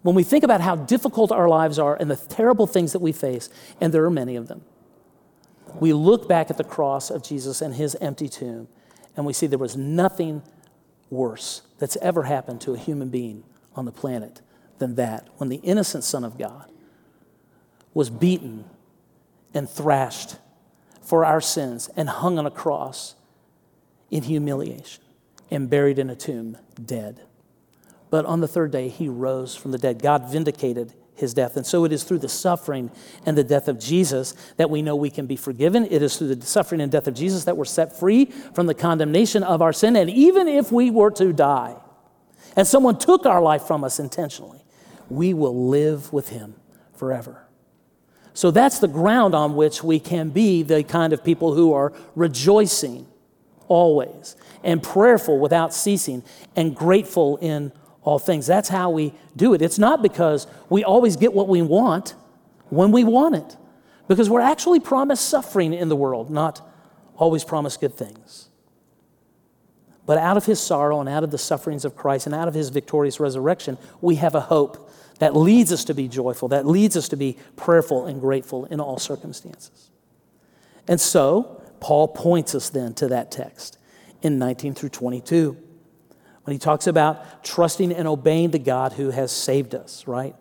When 0.03 0.15
we 0.15 0.23
think 0.23 0.45
about 0.45 0.61
how 0.61 0.77
difficult 0.77 1.31
our 1.31 1.49
lives 1.49 1.79
are 1.79 1.95
and 1.95 2.11
the 2.11 2.17
terrible 2.17 2.67
things 2.67 2.93
that 2.93 3.01
we 3.01 3.13
face, 3.13 3.51
and 3.81 3.93
there 3.93 4.05
are 4.05 4.11
many 4.11 4.37
of 4.37 4.49
them, 4.49 4.63
we 5.79 5.93
look 5.93 6.29
back 6.29 6.51
at 6.51 6.57
the 6.57 6.65
cross 6.65 7.11
of 7.11 7.23
Jesus 7.23 7.61
and 7.61 7.75
his 7.75 7.97
empty 8.01 8.29
tomb 8.29 8.69
and 9.17 9.27
we 9.27 9.33
see 9.33 9.47
there 9.47 9.59
was 9.59 9.77
nothing 9.77 10.43
worse 11.11 11.63
that's 11.79 11.97
ever 11.97 12.25
happened 12.25 12.61
to 12.63 12.75
a 12.75 12.79
human 12.79 13.09
being 13.09 13.45
on 13.75 13.85
the 13.85 13.93
planet 13.93 14.41
than 14.79 14.95
that 14.95 15.29
when 15.37 15.49
the 15.49 15.57
innocent 15.57 16.05
Son 16.05 16.25
of 16.25 16.39
God 16.39 16.71
was 17.93 18.11
beaten 18.11 18.65
and 19.53 19.69
thrashed 19.69 20.37
for 21.03 21.25
our 21.25 21.41
sins 21.41 21.91
and 21.97 22.09
hung 22.09 22.39
on 22.39 22.47
a 22.47 22.51
cross 22.51 23.17
in 24.11 24.23
humiliation 24.23 25.03
and 25.51 25.69
buried 25.69 25.99
in 25.99 26.09
a 26.09 26.17
tomb 26.17 26.57
dead. 26.85 27.21
But 28.11 28.25
on 28.27 28.41
the 28.41 28.49
third 28.49 28.71
day, 28.71 28.89
he 28.89 29.09
rose 29.09 29.57
from 29.57 29.73
the 29.73 29.79
dead. 29.79 30.03
God 30.03 30.31
vindicated 30.31 30.95
his 31.21 31.35
death. 31.35 31.57
And 31.57 31.67
so 31.67 31.85
it 31.85 31.93
is 31.93 32.03
through 32.03 32.19
the 32.19 32.29
suffering 32.29 32.91
and 33.25 33.37
the 33.37 33.45
death 33.45 33.69
of 33.69 33.79
Jesus 33.79 34.35
that 34.57 34.71
we 34.71 34.83
know 34.83 34.97
we 34.97 35.11
can 35.11 35.27
be 35.27 35.37
forgiven. 35.37 35.87
It 35.91 36.03
is 36.03 36.17
through 36.17 36.35
the 36.35 36.47
suffering 36.47 36.81
and 36.81 36.91
death 36.91 37.07
of 37.07 37.15
Jesus 37.15 37.45
that 37.45 37.57
we're 37.57 37.65
set 37.65 37.99
free 37.99 38.27
from 38.27 38.67
the 38.67 38.75
condemnation 38.75 39.43
of 39.43 39.63
our 39.63 39.73
sin. 39.73 39.97
And 39.97 40.11
even 40.11 40.49
if 40.49 40.73
we 40.73 40.91
were 40.91 41.11
to 41.13 41.33
die 41.33 41.77
and 42.57 42.67
someone 42.67 42.99
took 42.99 43.27
our 43.27 43.41
life 43.41 43.63
from 43.63 43.85
us 43.85 44.01
intentionally, 44.01 44.65
we 45.09 45.35
will 45.35 45.69
live 45.69 46.13
with 46.13 46.31
him 46.31 46.55
forever. 46.95 47.47
So 48.33 48.51
that's 48.51 48.79
the 48.79 48.89
ground 48.89 49.35
on 49.35 49.57
which 49.57 49.83
we 49.83 49.99
can 49.99 50.31
be 50.31 50.63
the 50.63 50.83
kind 50.83 51.13
of 51.13 51.25
people 51.25 51.55
who 51.55 51.73
are 51.73 51.93
rejoicing 52.15 53.07
always 53.69 54.37
and 54.63 54.83
prayerful 54.83 55.39
without 55.39 55.75
ceasing 55.75 56.23
and 56.57 56.75
grateful 56.75 57.37
in 57.39 57.73
all 58.03 58.19
things. 58.19 58.47
That's 58.47 58.69
how 58.69 58.91
we 58.91 59.13
do 59.37 59.55
it. 59.55 59.63
It's 59.63 59.79
not 59.79 60.03
because 60.03 60.47
we 60.69 60.85
always 60.85 61.17
get 61.17 61.33
what 61.33 61.49
we 61.49 61.63
want 61.63 62.15
when 62.69 62.93
we 62.93 63.05
want 63.05 63.35
it, 63.35 63.57
because 64.09 64.31
we're 64.31 64.41
actually 64.41 64.81
promised 64.81 65.29
suffering 65.29 65.73
in 65.73 65.89
the 65.89 65.97
world, 65.97 66.31
not 66.31 66.67
always 67.17 67.45
promised 67.45 67.81
good 67.81 67.95
things. 67.95 68.49
But 70.07 70.19
out 70.19 70.37
of 70.37 70.47
his 70.47 70.61
sorrow 70.61 71.01
and 71.01 71.09
out 71.09 71.23
of 71.23 71.31
the 71.31 71.39
sufferings 71.39 71.85
of 71.85 71.95
Christ 71.95 72.27
and 72.27 72.35
out 72.35 72.49
of 72.49 72.55
his 72.55 72.71
victorious 72.71 73.21
resurrection, 73.21 73.77
we 74.01 74.17
have 74.17 74.35
a 74.35 74.41
hope 74.41 74.91
that 75.19 75.37
leads 75.37 75.73
us 75.73 75.85
to 75.85 75.95
be 75.95 76.09
joyful, 76.09 76.49
that 76.49 76.67
leads 76.67 76.97
us 76.97 77.09
to 77.11 77.17
be 77.17 77.37
prayerful 77.57 78.07
and 78.07 78.21
grateful 78.21 78.65
in 78.67 78.81
all 78.81 78.99
circumstances. 78.99 79.91
And 80.89 81.01
so, 81.01 81.63
Paul 81.79 82.09
points 82.09 82.55
us 82.55 82.71
then 82.71 82.95
to 82.95 83.09
that 83.09 83.31
text 83.31 83.79
in 84.23 84.39
19 84.39 84.75
through 84.75 84.89
22 84.89 85.57
when 86.45 86.53
he 86.53 86.59
talks 86.59 86.87
about 86.87 87.45
trusting 87.45 87.93
and 87.93 88.09
obeying 88.09 88.51
the 88.51 88.59
God 88.59 88.95
who 88.95 89.11
has 89.11 89.31
saved 89.31 89.75
us, 89.75 90.07
right? 90.07 90.35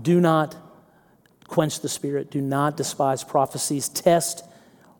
Do 0.00 0.20
not 0.20 0.56
quench 1.46 1.80
the 1.80 1.88
spirit, 1.88 2.30
do 2.30 2.40
not 2.40 2.76
despise 2.76 3.24
prophecies, 3.24 3.88
test 3.88 4.44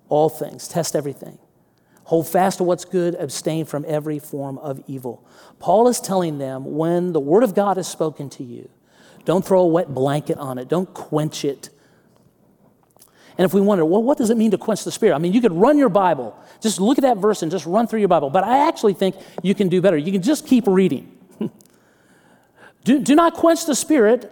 all 0.08 0.28
things, 0.28 0.68
test 0.68 0.96
everything. 0.96 1.38
Hold 2.04 2.28
fast 2.28 2.58
to 2.58 2.64
what's 2.64 2.84
good, 2.84 3.14
abstain 3.14 3.64
from 3.64 3.84
every 3.86 4.18
form 4.18 4.58
of 4.58 4.82
evil. 4.88 5.24
Paul 5.60 5.86
is 5.86 6.00
telling 6.00 6.38
them 6.38 6.76
when 6.76 7.12
the 7.12 7.20
word 7.20 7.44
of 7.44 7.54
God 7.54 7.78
is 7.78 7.86
spoken 7.86 8.28
to 8.30 8.42
you, 8.42 8.68
don't 9.24 9.44
throw 9.44 9.60
a 9.60 9.66
wet 9.68 9.94
blanket 9.94 10.38
on 10.38 10.58
it, 10.58 10.68
don't 10.68 10.92
quench 10.92 11.44
it 11.44 11.70
and 13.40 13.46
if 13.46 13.54
we 13.54 13.62
wonder, 13.62 13.86
well, 13.86 14.02
what 14.02 14.18
does 14.18 14.28
it 14.28 14.36
mean 14.36 14.50
to 14.50 14.58
quench 14.58 14.84
the 14.84 14.92
spirit? 14.92 15.14
I 15.14 15.18
mean, 15.18 15.32
you 15.32 15.40
could 15.40 15.54
run 15.54 15.78
your 15.78 15.88
Bible, 15.88 16.38
just 16.60 16.78
look 16.78 16.98
at 16.98 17.02
that 17.04 17.16
verse 17.16 17.40
and 17.40 17.50
just 17.50 17.64
run 17.64 17.86
through 17.86 18.00
your 18.00 18.08
Bible. 18.08 18.28
But 18.28 18.44
I 18.44 18.68
actually 18.68 18.92
think 18.92 19.16
you 19.42 19.54
can 19.54 19.70
do 19.70 19.80
better. 19.80 19.96
You 19.96 20.12
can 20.12 20.20
just 20.20 20.46
keep 20.46 20.66
reading. 20.66 21.10
do, 22.84 23.00
do 23.00 23.14
not 23.14 23.32
quench 23.32 23.64
the 23.64 23.74
spirit 23.74 24.30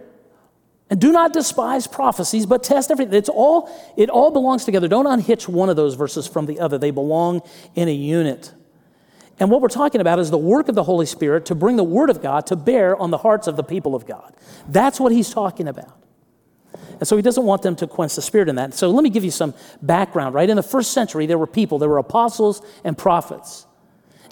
and 0.91 1.01
do 1.01 1.11
not 1.11 1.33
despise 1.33 1.87
prophecies, 1.87 2.45
but 2.45 2.63
test 2.63 2.91
everything. 2.91 3.15
It's 3.15 3.31
all, 3.31 3.75
it 3.97 4.11
all 4.11 4.31
belongs 4.31 4.67
together. 4.67 4.89
Don't 4.89 5.07
unhitch 5.07 5.49
one 5.49 5.71
of 5.71 5.77
those 5.77 5.95
verses 5.95 6.27
from 6.27 6.45
the 6.45 6.61
other. 6.61 6.77
They 6.77 6.91
belong 6.91 7.41
in 7.75 7.89
a 7.89 7.95
unit. 7.95 8.53
And 9.41 9.51
what 9.51 9.63
we're 9.63 9.69
talking 9.69 10.03
about 10.03 10.19
is 10.19 10.31
the 10.31 10.37
work 10.37 10.69
of 10.69 10.75
the 10.75 10.85
Holy 10.85 11.07
Spirit 11.07 11.47
to 11.47 11.55
bring 11.55 11.77
the 11.77 11.83
Word 11.83 12.11
of 12.11 12.21
God 12.21 12.45
to 12.49 12.57
bear 12.57 12.95
on 12.95 13.11
the 13.11 13.17
hearts 13.17 13.47
of 13.47 13.57
the 13.57 13.65
people 13.65 13.95
of 13.95 14.05
God. 14.05 14.35
That's 14.69 15.01
what 15.01 15.13
he's 15.13 15.31
talking 15.31 15.67
about. 15.67 15.99
And 16.99 17.07
so 17.07 17.17
he 17.17 17.23
doesn't 17.23 17.45
want 17.45 17.63
them 17.63 17.77
to 17.77 17.87
quench 17.87 18.15
the 18.15 18.23
spirit 18.23 18.49
in 18.49 18.57
that. 18.57 18.75
So 18.75 18.91
let 18.91 19.03
me 19.05 19.11
give 19.11 19.25
you 19.25 19.31
some 19.31 19.55
background, 19.83 20.35
right? 20.35 20.49
In 20.49 20.57
the 20.57 20.63
first 20.63 20.93
century, 20.93 21.27
there 21.27 21.39
were 21.39 21.47
people, 21.47 21.79
there 21.79 21.89
were 21.89 21.99
apostles 21.99 22.63
and 22.85 22.97
prophets. 22.97 23.67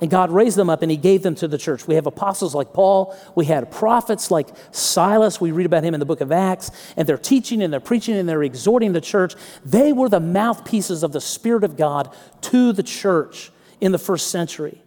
And 0.01 0.11
God 0.11 0.31
raised 0.31 0.57
them 0.59 0.69
up 0.69 0.83
and 0.83 0.91
he 0.91 0.97
gave 0.97 1.23
them 1.23 1.35
to 1.37 1.49
the 1.49 1.57
church. 1.57 1.87
We 1.87 1.95
have 1.95 2.07
apostles 2.07 2.55
like 2.55 2.75
Paul. 2.75 3.17
We 3.35 3.47
had 3.47 3.71
prophets 3.71 4.31
like 4.31 4.49
Silas. 4.71 5.41
We 5.41 5.53
read 5.53 5.65
about 5.65 5.85
him 5.85 5.95
in 5.95 6.01
the 6.01 6.07
book 6.07 6.21
of 6.21 6.33
Acts. 6.33 6.71
And 6.97 7.09
they're 7.09 7.17
teaching 7.17 7.63
and 7.63 7.73
they're 7.73 7.81
preaching 7.81 8.15
and 8.17 8.29
they're 8.29 8.43
exhorting 8.43 8.93
the 8.93 9.01
church. 9.01 9.35
They 9.65 9.93
were 9.93 10.11
the 10.11 10.21
mouthpieces 10.21 11.03
of 11.03 11.13
the 11.13 11.21
Spirit 11.21 11.65
of 11.65 11.77
God 11.77 12.15
to 12.43 12.73
the 12.73 12.83
church 12.83 13.51
in 13.81 13.93
the 13.93 13.99
first 13.99 14.31
century. 14.31 14.83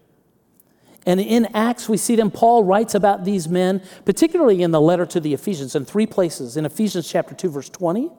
And 1.05 1.19
in 1.19 1.47
Acts, 1.55 1.87
we 1.87 1.97
see 1.97 2.15
them, 2.15 2.29
Paul 2.29 2.63
writes 2.63 2.93
about 2.93 3.23
these 3.23 3.47
men, 3.47 3.81
particularly 4.05 4.61
in 4.61 4.71
the 4.71 4.81
letter 4.81 5.05
to 5.07 5.19
the 5.19 5.33
Ephesians, 5.33 5.75
in 5.75 5.85
three 5.85 6.05
places 6.05 6.57
in 6.57 6.65
Ephesians 6.65 7.09
chapter 7.09 7.33
2, 7.33 7.49
verse 7.49 7.69
20, 7.69 8.09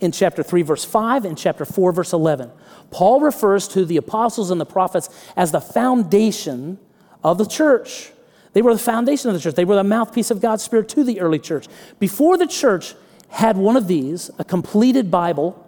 in 0.00 0.10
chapter 0.10 0.42
3, 0.42 0.62
verse 0.62 0.84
5, 0.84 1.24
and 1.24 1.36
chapter 1.36 1.64
4, 1.64 1.92
verse 1.92 2.12
11. 2.12 2.50
Paul 2.90 3.20
refers 3.20 3.68
to 3.68 3.84
the 3.84 3.96
apostles 3.96 4.50
and 4.50 4.60
the 4.60 4.66
prophets 4.66 5.08
as 5.36 5.52
the 5.52 5.60
foundation 5.60 6.78
of 7.22 7.38
the 7.38 7.46
church. 7.46 8.10
They 8.54 8.62
were 8.62 8.72
the 8.72 8.80
foundation 8.80 9.28
of 9.28 9.34
the 9.34 9.40
church, 9.40 9.54
they 9.54 9.64
were 9.64 9.76
the 9.76 9.84
mouthpiece 9.84 10.30
of 10.30 10.40
God's 10.40 10.62
Spirit 10.62 10.88
to 10.90 11.04
the 11.04 11.20
early 11.20 11.38
church. 11.38 11.66
Before 11.98 12.38
the 12.38 12.46
church 12.46 12.94
had 13.28 13.56
one 13.56 13.76
of 13.76 13.88
these, 13.88 14.30
a 14.38 14.44
completed 14.44 15.10
Bible, 15.10 15.60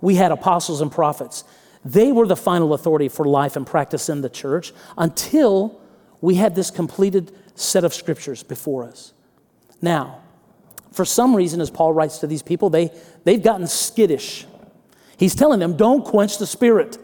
we 0.00 0.14
had 0.14 0.32
apostles 0.32 0.80
and 0.80 0.90
prophets. 0.90 1.44
They 1.84 2.12
were 2.12 2.26
the 2.26 2.36
final 2.36 2.74
authority 2.74 3.08
for 3.08 3.24
life 3.24 3.56
and 3.56 3.66
practice 3.66 4.08
in 4.08 4.20
the 4.20 4.28
church 4.28 4.72
until 4.98 5.80
we 6.20 6.34
had 6.34 6.54
this 6.54 6.70
completed 6.70 7.32
set 7.54 7.84
of 7.84 7.94
scriptures 7.94 8.42
before 8.42 8.84
us. 8.84 9.12
Now, 9.80 10.20
for 10.92 11.04
some 11.04 11.34
reason, 11.34 11.60
as 11.60 11.70
Paul 11.70 11.92
writes 11.92 12.18
to 12.18 12.26
these 12.26 12.42
people, 12.42 12.68
they, 12.68 12.90
they've 13.24 13.42
gotten 13.42 13.66
skittish. 13.66 14.46
He's 15.16 15.34
telling 15.34 15.60
them, 15.60 15.76
don't 15.76 16.04
quench 16.04 16.38
the 16.38 16.46
spirit. 16.46 16.98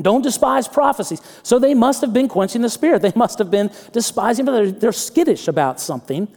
Don't 0.00 0.22
despise 0.22 0.66
prophecies. 0.66 1.20
So 1.42 1.58
they 1.58 1.74
must 1.74 2.00
have 2.00 2.12
been 2.12 2.28
quenching 2.28 2.62
the 2.62 2.68
spirit. 2.68 3.02
They 3.02 3.12
must 3.14 3.38
have 3.38 3.50
been 3.50 3.70
despising, 3.92 4.44
but 4.44 4.52
they're, 4.52 4.70
they're 4.70 4.92
skittish 4.92 5.48
about 5.48 5.80
something. 5.80 6.28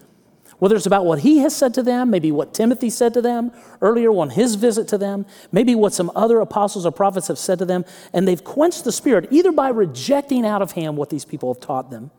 Whether 0.60 0.76
it's 0.76 0.88
about 0.88 1.05
what 1.05 1.20
he 1.20 1.39
has 1.39 1.55
said 1.55 1.74
to 1.76 1.84
them, 1.84 2.10
maybe 2.10 2.32
what 2.32 2.53
Timothy 2.53 2.89
said 2.89 3.14
to 3.14 3.22
them 3.22 3.51
earlier 3.80 4.10
on 4.10 4.32
his 4.32 4.55
visit 4.55 4.88
to 4.88 4.97
them, 4.97 5.26
maybe 5.51 5.76
what 5.76 5.93
some 5.93 6.12
other 6.16 6.39
apostles 6.39 6.86
or 6.86 6.91
prophets 6.91 7.28
have 7.28 7.38
said 7.38 7.60
to 7.60 7.66
them, 7.66 7.86
and 8.12 8.28
they've 8.28 8.43
quenched 8.43 8.84
the 8.84 8.91
spirit 8.91 9.28
either 9.30 9.51
by 9.51 9.70
rejecting 9.70 10.45
out 10.45 10.64
of 10.64 10.72
hand 10.72 10.97
what 10.97 11.12
these 11.12 11.26
people 11.26 11.53
have 11.53 11.62
taught 11.62 11.91
them, 11.91 12.10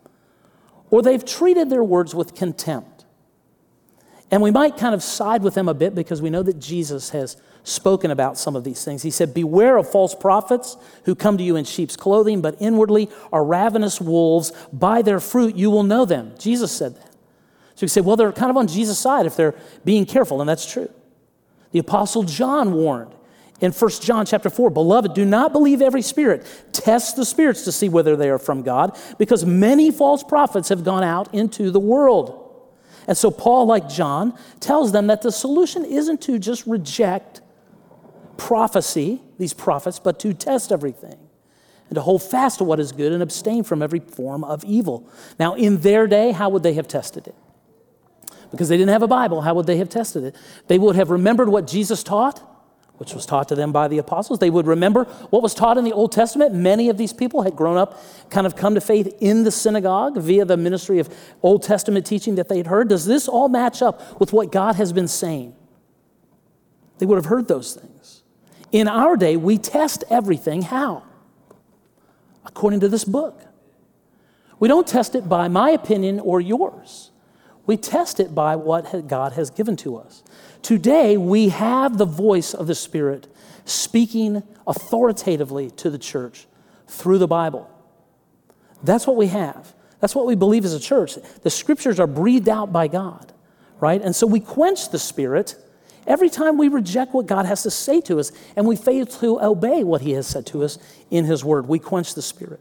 or 0.90 1.02
they've 1.02 1.24
treated 1.24 1.68
their 1.68 1.82
words 1.82 2.14
with 2.14 2.34
contempt. 2.34 3.04
And 4.30 4.42
we 4.42 4.50
might 4.50 4.76
kind 4.76 4.94
of 4.94 5.02
side 5.02 5.42
with 5.42 5.54
them 5.54 5.68
a 5.68 5.74
bit 5.74 5.94
because 5.94 6.22
we 6.22 6.30
know 6.30 6.42
that 6.42 6.60
Jesus 6.60 7.10
has 7.10 7.38
spoken 7.64 8.10
about 8.10 8.38
some 8.38 8.54
of 8.56 8.62
these 8.62 8.84
things. 8.84 9.02
He 9.02 9.10
said, 9.10 9.34
Beware 9.34 9.78
of 9.78 9.90
false 9.90 10.14
prophets 10.14 10.76
who 11.04 11.14
come 11.14 11.38
to 11.38 11.44
you 11.44 11.56
in 11.56 11.64
sheep's 11.64 11.96
clothing, 11.96 12.40
but 12.40 12.56
inwardly 12.60 13.08
are 13.32 13.44
ravenous 13.44 14.00
wolves. 14.00 14.52
By 14.72 15.02
their 15.02 15.18
fruit 15.18 15.56
you 15.56 15.70
will 15.70 15.82
know 15.82 16.04
them. 16.04 16.34
Jesus 16.38 16.70
said 16.70 16.96
that. 16.96 17.07
So 17.78 17.84
you 17.84 17.88
say, 17.88 18.00
well, 18.00 18.16
they're 18.16 18.32
kind 18.32 18.50
of 18.50 18.56
on 18.56 18.66
Jesus' 18.66 18.98
side 18.98 19.24
if 19.24 19.36
they're 19.36 19.54
being 19.84 20.04
careful, 20.04 20.40
and 20.40 20.48
that's 20.48 20.68
true. 20.68 20.90
The 21.70 21.78
Apostle 21.78 22.24
John 22.24 22.72
warned 22.72 23.14
in 23.60 23.70
1 23.70 23.90
John 24.00 24.26
chapter 24.26 24.50
4, 24.50 24.70
Beloved, 24.70 25.14
do 25.14 25.24
not 25.24 25.52
believe 25.52 25.80
every 25.80 26.02
spirit. 26.02 26.44
Test 26.72 27.14
the 27.14 27.24
spirits 27.24 27.62
to 27.66 27.70
see 27.70 27.88
whether 27.88 28.16
they 28.16 28.30
are 28.30 28.38
from 28.40 28.62
God, 28.62 28.98
because 29.16 29.46
many 29.46 29.92
false 29.92 30.24
prophets 30.24 30.70
have 30.70 30.82
gone 30.82 31.04
out 31.04 31.32
into 31.32 31.70
the 31.70 31.78
world. 31.78 32.66
And 33.06 33.16
so 33.16 33.30
Paul, 33.30 33.66
like 33.66 33.88
John, 33.88 34.36
tells 34.58 34.90
them 34.90 35.06
that 35.06 35.22
the 35.22 35.30
solution 35.30 35.84
isn't 35.84 36.20
to 36.22 36.40
just 36.40 36.66
reject 36.66 37.42
prophecy, 38.36 39.22
these 39.38 39.52
prophets, 39.52 40.00
but 40.00 40.18
to 40.18 40.34
test 40.34 40.72
everything 40.72 41.16
and 41.88 41.94
to 41.94 42.00
hold 42.00 42.24
fast 42.24 42.58
to 42.58 42.64
what 42.64 42.80
is 42.80 42.90
good 42.90 43.12
and 43.12 43.22
abstain 43.22 43.62
from 43.62 43.82
every 43.82 44.00
form 44.00 44.42
of 44.42 44.64
evil. 44.64 45.08
Now, 45.38 45.54
in 45.54 45.82
their 45.82 46.08
day, 46.08 46.32
how 46.32 46.48
would 46.48 46.64
they 46.64 46.72
have 46.72 46.88
tested 46.88 47.28
it? 47.28 47.36
Because 48.50 48.68
they 48.68 48.76
didn't 48.76 48.90
have 48.92 49.02
a 49.02 49.08
Bible, 49.08 49.42
how 49.42 49.54
would 49.54 49.66
they 49.66 49.76
have 49.76 49.88
tested 49.88 50.24
it? 50.24 50.36
They 50.66 50.78
would 50.78 50.96
have 50.96 51.10
remembered 51.10 51.48
what 51.48 51.66
Jesus 51.66 52.02
taught, 52.02 52.42
which 52.96 53.14
was 53.14 53.26
taught 53.26 53.48
to 53.48 53.54
them 53.54 53.70
by 53.70 53.88
the 53.88 53.98
apostles. 53.98 54.38
They 54.38 54.50
would 54.50 54.66
remember 54.66 55.04
what 55.30 55.42
was 55.42 55.54
taught 55.54 55.78
in 55.78 55.84
the 55.84 55.92
Old 55.92 56.12
Testament. 56.12 56.54
Many 56.54 56.88
of 56.88 56.98
these 56.98 57.12
people 57.12 57.42
had 57.42 57.54
grown 57.54 57.76
up, 57.76 58.02
kind 58.30 58.46
of 58.46 58.56
come 58.56 58.74
to 58.74 58.80
faith 58.80 59.14
in 59.20 59.44
the 59.44 59.50
synagogue 59.50 60.18
via 60.18 60.44
the 60.44 60.56
ministry 60.56 60.98
of 60.98 61.08
Old 61.42 61.62
Testament 61.62 62.06
teaching 62.06 62.34
that 62.36 62.48
they 62.48 62.56
had 62.56 62.66
heard. 62.66 62.88
Does 62.88 63.06
this 63.06 63.28
all 63.28 63.48
match 63.48 63.82
up 63.82 64.18
with 64.18 64.32
what 64.32 64.50
God 64.50 64.74
has 64.76 64.92
been 64.92 65.08
saying? 65.08 65.54
They 66.98 67.06
would 67.06 67.16
have 67.16 67.26
heard 67.26 67.46
those 67.46 67.74
things. 67.74 68.22
In 68.72 68.88
our 68.88 69.16
day, 69.16 69.36
we 69.36 69.58
test 69.58 70.04
everything 70.10 70.62
how? 70.62 71.04
According 72.44 72.80
to 72.80 72.88
this 72.88 73.04
book. 73.04 73.42
We 74.58 74.66
don't 74.66 74.86
test 74.86 75.14
it 75.14 75.28
by 75.28 75.46
my 75.48 75.70
opinion 75.70 76.18
or 76.18 76.40
yours. 76.40 77.12
We 77.68 77.76
test 77.76 78.18
it 78.18 78.34
by 78.34 78.56
what 78.56 79.06
God 79.08 79.34
has 79.34 79.50
given 79.50 79.76
to 79.76 79.98
us. 79.98 80.22
Today, 80.62 81.18
we 81.18 81.50
have 81.50 81.98
the 81.98 82.06
voice 82.06 82.54
of 82.54 82.66
the 82.66 82.74
Spirit 82.74 83.26
speaking 83.66 84.42
authoritatively 84.66 85.70
to 85.72 85.90
the 85.90 85.98
church 85.98 86.46
through 86.86 87.18
the 87.18 87.26
Bible. 87.26 87.70
That's 88.82 89.06
what 89.06 89.16
we 89.16 89.26
have. 89.26 89.74
That's 90.00 90.14
what 90.14 90.24
we 90.24 90.34
believe 90.34 90.64
as 90.64 90.72
a 90.72 90.80
church. 90.80 91.16
The 91.42 91.50
scriptures 91.50 92.00
are 92.00 92.06
breathed 92.06 92.48
out 92.48 92.72
by 92.72 92.88
God, 92.88 93.34
right? 93.80 94.00
And 94.00 94.16
so 94.16 94.26
we 94.26 94.40
quench 94.40 94.88
the 94.88 94.98
Spirit 94.98 95.54
every 96.06 96.30
time 96.30 96.56
we 96.56 96.68
reject 96.68 97.12
what 97.12 97.26
God 97.26 97.44
has 97.44 97.64
to 97.64 97.70
say 97.70 98.00
to 98.02 98.18
us 98.18 98.32
and 98.56 98.66
we 98.66 98.76
fail 98.76 99.04
to 99.04 99.42
obey 99.42 99.84
what 99.84 100.00
He 100.00 100.12
has 100.12 100.26
said 100.26 100.46
to 100.46 100.64
us 100.64 100.78
in 101.10 101.26
His 101.26 101.44
Word. 101.44 101.68
We 101.68 101.80
quench 101.80 102.14
the 102.14 102.22
Spirit. 102.22 102.60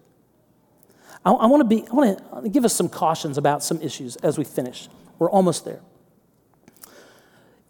I, 1.24 1.45
want 1.45 1.62
to 1.62 1.66
be, 1.66 1.88
I 1.89 1.93
want 1.93 2.43
to 2.43 2.49
give 2.49 2.66
us 2.66 2.74
some 2.74 2.89
cautions 2.89 3.38
about 3.38 3.64
some 3.64 3.82
issues 3.82 4.18
as 4.18 4.38
we 4.38 4.43
finish. 4.43 4.89
We're 5.20 5.30
almost 5.30 5.65
there. 5.65 5.82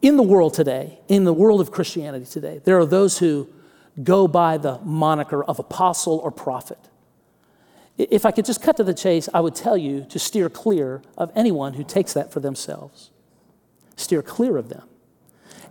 In 0.01 0.17
the 0.17 0.23
world 0.23 0.53
today, 0.53 0.99
in 1.07 1.23
the 1.23 1.33
world 1.33 1.59
of 1.59 1.71
Christianity 1.71 2.25
today, 2.25 2.61
there 2.63 2.77
are 2.77 2.85
those 2.85 3.17
who 3.17 3.49
go 4.03 4.27
by 4.27 4.57
the 4.57 4.79
moniker 4.79 5.43
of 5.43 5.57
apostle 5.57 6.19
or 6.19 6.31
prophet. 6.31 6.77
If 7.97 8.25
I 8.25 8.31
could 8.31 8.45
just 8.45 8.61
cut 8.61 8.77
to 8.77 8.83
the 8.83 8.93
chase, 8.93 9.27
I 9.33 9.39
would 9.39 9.55
tell 9.55 9.75
you 9.75 10.05
to 10.09 10.19
steer 10.19 10.49
clear 10.49 11.01
of 11.17 11.31
anyone 11.35 11.73
who 11.73 11.83
takes 11.83 12.13
that 12.13 12.31
for 12.31 12.39
themselves. 12.39 13.09
Steer 13.95 14.21
clear 14.21 14.57
of 14.57 14.69
them. 14.69 14.83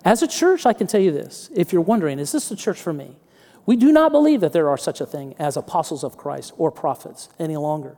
As 0.05 0.23
a 0.23 0.29
church, 0.29 0.67
I 0.67 0.73
can 0.73 0.89
tell 0.89 1.01
you 1.01 1.13
this 1.13 1.51
if 1.55 1.73
you're 1.73 1.83
wondering, 1.83 2.19
is 2.19 2.33
this 2.33 2.49
the 2.49 2.57
church 2.57 2.81
for 2.81 2.93
me? 2.93 3.17
We 3.65 3.77
do 3.77 3.93
not 3.93 4.13
believe 4.13 4.41
that 4.41 4.53
there 4.53 4.69
are 4.69 4.79
such 4.79 5.01
a 5.01 5.07
thing 5.07 5.35
as 5.39 5.57
apostles 5.57 6.05
of 6.05 6.17
Christ 6.17 6.53
or 6.57 6.71
prophets 6.71 7.29
any 7.39 7.57
longer 7.57 7.97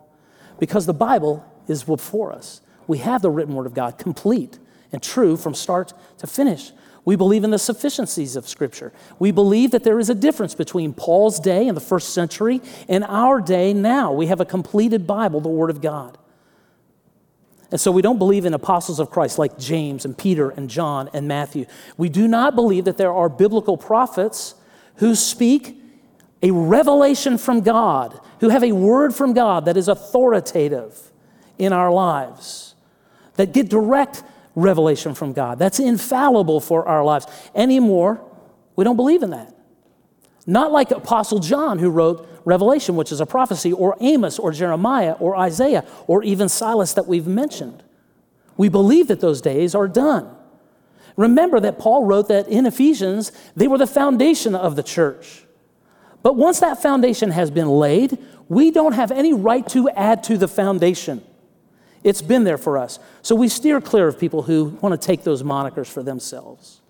because 0.59 0.87
the 0.87 0.95
Bible 0.95 1.45
is 1.67 1.85
before 1.85 2.33
us. 2.33 2.61
We 2.89 2.99
have 2.99 3.23
the 3.23 3.31
written 3.31 3.55
word 3.55 3.67
of 3.67 3.75
God 3.75 3.99
complete 3.99 4.59
and 4.91 5.01
true 5.01 5.37
from 5.37 5.55
start 5.55 5.93
to 6.19 6.27
finish. 6.27 6.73
We 7.05 7.15
believe 7.15 7.45
in 7.45 7.51
the 7.51 7.59
sufficiencies 7.59 8.35
of 8.35 8.49
Scripture. 8.49 8.93
We 9.19 9.31
believe 9.31 9.71
that 9.71 9.85
there 9.85 9.99
is 9.99 10.11
a 10.11 10.15
difference 10.15 10.55
between 10.55 10.93
Paul's 10.93 11.39
day 11.39 11.69
in 11.69 11.75
the 11.75 11.81
first 11.81 12.13
century 12.13 12.61
and 12.89 13.05
our 13.05 13.41
day 13.41 13.73
now. 13.73 14.13
We 14.13 14.27
have 14.27 14.41
a 14.41 14.45
completed 14.45 15.07
Bible, 15.07 15.41
the 15.41 15.49
Word 15.49 15.71
of 15.71 15.81
God. 15.81 16.19
And 17.71 17.81
so 17.81 17.93
we 17.93 18.03
don't 18.03 18.19
believe 18.19 18.47
in 18.47 18.55
apostles 18.55 18.99
of 18.99 19.11
Christ 19.11 19.39
like 19.39 19.59
James 19.59 20.05
and 20.05 20.17
Peter 20.17 20.51
and 20.51 20.71
John 20.71 21.11
and 21.13 21.29
Matthew. 21.29 21.67
We 21.97 22.09
do 22.09 22.27
not 22.27 22.55
believe 22.55 22.85
that 22.87 22.97
there 22.97 23.13
are 23.13 23.29
biblical 23.29 23.77
prophets 23.77 24.55
who 24.97 25.15
speak 25.15 25.77
a 26.43 26.51
revelation 26.51 27.37
from 27.37 27.61
God, 27.61 28.19
who 28.41 28.49
have 28.49 28.65
a 28.65 28.73
word 28.73 29.15
from 29.15 29.35
God 29.35 29.67
that 29.67 29.77
is 29.77 29.89
authoritative 29.89 31.11
in 31.59 31.73
our 31.73 31.91
lives, 31.91 32.68
that 33.39 33.53
get 33.53 33.69
direct 33.69 34.25
revelation 34.57 35.15
from 35.15 35.33
God, 35.33 35.61
that's 35.61 35.79
infallible 35.79 36.61
for 36.61 36.87
our 36.87 37.05
lives. 37.05 37.27
Anymore, 37.55 38.21
we 38.75 38.85
don't 38.85 38.97
believe 38.97 39.23
in 39.23 39.31
that. 39.31 39.55
Not 40.45 40.73
like 40.73 40.91
Apostle 40.91 41.39
John, 41.39 41.79
who 41.79 41.89
wrote 41.89 42.29
Revelation, 42.45 42.97
which 42.97 43.13
is 43.13 43.21
a 43.21 43.27
prophecy, 43.27 43.73
or 43.73 43.97
Amos, 44.01 44.39
or 44.39 44.51
Jeremiah, 44.51 45.13
or 45.13 45.37
Isaiah, 45.37 45.85
or 46.07 46.25
even 46.25 46.49
Silas 46.49 46.95
that 46.95 47.07
we've 47.07 47.27
mentioned. 47.27 47.85
We 48.57 48.69
believe 48.69 49.07
that 49.09 49.21
those 49.21 49.41
days 49.41 49.75
are 49.75 49.87
done. 49.87 50.29
Remember 51.17 51.61
that 51.61 51.79
Paul 51.79 52.05
wrote 52.05 52.29
that 52.29 52.49
in 52.49 52.67
Ephesians, 52.67 53.31
they 53.55 53.69
were 53.69 53.79
the 53.79 53.87
foundation 53.87 54.55
of 54.55 54.75
the 54.75 54.83
church. 54.83 55.45
But 56.23 56.35
once 56.35 56.59
that 56.61 56.83
foundation 56.83 57.31
has 57.31 57.51
been 57.51 57.69
laid, 57.69 58.19
we 58.49 58.73
don't 58.73 58.95
have 58.95 59.13
any 59.13 59.33
right 59.33 59.67
to 59.69 59.89
add 59.91 60.25
to 60.25 60.37
the 60.37 60.49
foundation. 60.49 61.23
It's 62.05 62.23
been 62.23 62.45
there 62.45 62.59
for 62.59 62.79
us. 62.79 62.99
So 63.23 63.35
we 63.35 63.49
steer 63.49 63.81
clear 63.81 64.09
of 64.09 64.19
people 64.19 64.43
who 64.43 64.79
want 64.81 65.01
to 65.01 65.07
take 65.07 65.25
those 65.25 65.43
monikers 65.43 65.87
for 65.87 66.03
themselves 66.03 66.81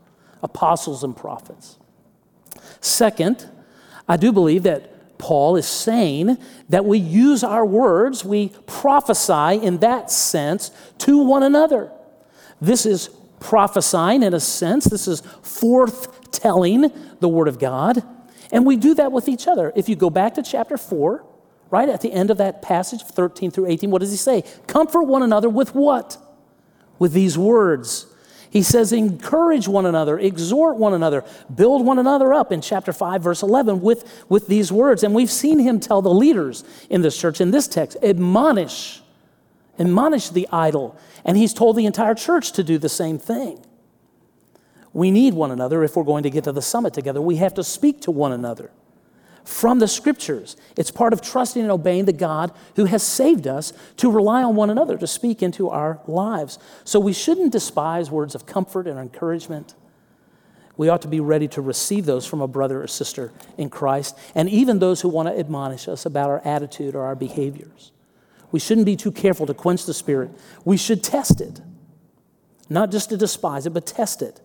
apostles 0.40 1.02
and 1.02 1.16
prophets. 1.16 1.78
Second, 2.80 3.48
I 4.08 4.16
do 4.16 4.30
believe 4.30 4.62
that 4.62 5.18
Paul 5.18 5.56
is 5.56 5.66
saying 5.66 6.38
that 6.68 6.84
we 6.84 6.98
use 6.98 7.42
our 7.42 7.66
words, 7.66 8.24
we 8.24 8.50
prophesy 8.66 9.60
in 9.60 9.78
that 9.78 10.12
sense 10.12 10.70
to 10.98 11.18
one 11.18 11.42
another. 11.42 11.90
This 12.60 12.86
is 12.86 13.10
prophesying 13.40 14.22
in 14.22 14.34
a 14.34 14.40
sense. 14.40 14.84
This 14.84 15.08
is 15.08 15.20
forth 15.42 16.30
telling 16.30 16.92
the 17.20 17.28
Word 17.28 17.48
of 17.48 17.58
God. 17.58 18.02
And 18.50 18.64
we 18.64 18.76
do 18.76 18.94
that 18.94 19.12
with 19.12 19.28
each 19.28 19.46
other. 19.46 19.72
If 19.76 19.88
you 19.88 19.96
go 19.96 20.10
back 20.10 20.34
to 20.34 20.42
chapter 20.42 20.76
4, 20.76 21.24
right 21.70 21.88
at 21.88 22.00
the 22.00 22.12
end 22.12 22.30
of 22.30 22.38
that 22.38 22.62
passage, 22.62 23.02
13 23.02 23.50
through 23.50 23.66
18, 23.66 23.90
what 23.90 24.00
does 24.00 24.10
he 24.10 24.16
say? 24.16 24.44
Comfort 24.66 25.04
one 25.04 25.22
another 25.22 25.48
with 25.48 25.74
what? 25.74 26.16
With 26.98 27.12
these 27.12 27.36
words. 27.36 28.06
He 28.50 28.62
says, 28.62 28.92
encourage 28.92 29.68
one 29.68 29.84
another, 29.84 30.18
exhort 30.18 30.76
one 30.76 30.94
another, 30.94 31.22
build 31.54 31.84
one 31.84 31.98
another 31.98 32.32
up 32.32 32.50
in 32.50 32.62
chapter 32.62 32.94
5, 32.94 33.22
verse 33.22 33.42
11, 33.42 33.82
with, 33.82 34.24
with 34.30 34.46
these 34.46 34.72
words. 34.72 35.02
And 35.02 35.14
we've 35.14 35.30
seen 35.30 35.58
him 35.58 35.80
tell 35.80 36.00
the 36.00 36.12
leaders 36.12 36.64
in 36.88 37.02
this 37.02 37.18
church 37.18 37.42
in 37.42 37.50
this 37.50 37.68
text, 37.68 37.98
admonish, 38.02 39.02
admonish 39.78 40.30
the 40.30 40.48
idle 40.50 40.98
and 41.24 41.36
he's 41.36 41.52
told 41.52 41.76
the 41.76 41.84
entire 41.84 42.14
church 42.14 42.52
to 42.52 42.64
do 42.64 42.78
the 42.78 42.88
same 42.88 43.18
thing. 43.18 43.64
We 44.94 45.10
need 45.10 45.34
one 45.34 45.50
another 45.50 45.84
if 45.84 45.94
we're 45.94 46.04
going 46.04 46.22
to 46.22 46.30
get 46.30 46.44
to 46.44 46.52
the 46.52 46.62
summit 46.62 46.94
together. 46.94 47.20
We 47.20 47.36
have 47.36 47.54
to 47.54 47.64
speak 47.64 48.00
to 48.02 48.10
one 48.10 48.32
another 48.32 48.70
from 49.48 49.78
the 49.78 49.88
scriptures. 49.88 50.58
It's 50.76 50.90
part 50.90 51.14
of 51.14 51.22
trusting 51.22 51.62
and 51.62 51.70
obeying 51.70 52.04
the 52.04 52.12
God 52.12 52.52
who 52.76 52.84
has 52.84 53.02
saved 53.02 53.46
us 53.46 53.72
to 53.96 54.10
rely 54.10 54.42
on 54.42 54.54
one 54.56 54.68
another 54.68 54.98
to 54.98 55.06
speak 55.06 55.42
into 55.42 55.70
our 55.70 56.00
lives. 56.06 56.58
So 56.84 57.00
we 57.00 57.14
shouldn't 57.14 57.50
despise 57.50 58.10
words 58.10 58.34
of 58.34 58.44
comfort 58.44 58.86
and 58.86 58.98
encouragement. 58.98 59.74
we 60.76 60.88
ought 60.88 61.02
to 61.02 61.08
be 61.08 61.18
ready 61.18 61.48
to 61.48 61.60
receive 61.60 62.04
those 62.06 62.24
from 62.26 62.40
a 62.40 62.46
brother 62.46 62.82
or 62.82 62.86
sister 62.86 63.32
in 63.56 63.70
Christ, 63.70 64.16
and 64.34 64.48
even 64.50 64.78
those 64.78 65.00
who 65.00 65.08
want 65.08 65.28
to 65.28 65.38
admonish 65.38 65.88
us 65.88 66.06
about 66.06 66.28
our 66.30 66.40
attitude 66.44 66.94
or 66.94 67.04
our 67.04 67.16
behaviors. 67.16 67.90
We 68.52 68.60
shouldn't 68.60 68.86
be 68.86 68.96
too 68.96 69.12
careful 69.12 69.46
to 69.46 69.54
quench 69.54 69.86
the 69.86 69.94
Spirit. 69.94 70.30
We 70.64 70.76
should 70.76 71.02
test 71.02 71.40
it, 71.40 71.60
not 72.68 72.90
just 72.90 73.08
to 73.10 73.16
despise 73.16 73.66
it, 73.66 73.70
but 73.70 73.86
test 73.86 74.22
it. 74.22 74.40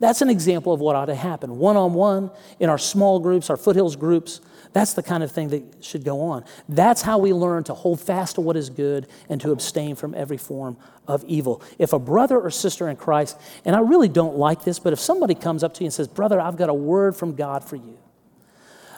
That's 0.00 0.22
an 0.22 0.30
example 0.30 0.72
of 0.72 0.80
what 0.80 0.94
ought 0.94 1.06
to 1.06 1.14
happen. 1.14 1.58
One 1.58 1.76
on 1.76 1.92
one, 1.92 2.30
in 2.60 2.68
our 2.68 2.78
small 2.78 3.18
groups, 3.18 3.50
our 3.50 3.56
foothills 3.56 3.96
groups, 3.96 4.40
that's 4.72 4.92
the 4.92 5.02
kind 5.02 5.22
of 5.22 5.32
thing 5.32 5.48
that 5.48 5.84
should 5.84 6.04
go 6.04 6.20
on. 6.20 6.44
That's 6.68 7.02
how 7.02 7.18
we 7.18 7.32
learn 7.32 7.64
to 7.64 7.74
hold 7.74 8.00
fast 8.00 8.36
to 8.36 8.40
what 8.40 8.56
is 8.56 8.70
good 8.70 9.06
and 9.28 9.40
to 9.40 9.50
abstain 9.50 9.96
from 9.96 10.14
every 10.14 10.36
form 10.36 10.76
of 11.06 11.24
evil. 11.24 11.62
If 11.78 11.92
a 11.92 11.98
brother 11.98 12.38
or 12.38 12.50
sister 12.50 12.88
in 12.88 12.96
Christ, 12.96 13.40
and 13.64 13.74
I 13.74 13.80
really 13.80 14.08
don't 14.08 14.36
like 14.36 14.64
this, 14.64 14.78
but 14.78 14.92
if 14.92 15.00
somebody 15.00 15.34
comes 15.34 15.64
up 15.64 15.74
to 15.74 15.80
you 15.80 15.86
and 15.86 15.94
says, 15.94 16.06
Brother, 16.06 16.40
I've 16.40 16.56
got 16.56 16.68
a 16.68 16.74
word 16.74 17.16
from 17.16 17.34
God 17.34 17.64
for 17.64 17.76
you, 17.76 17.98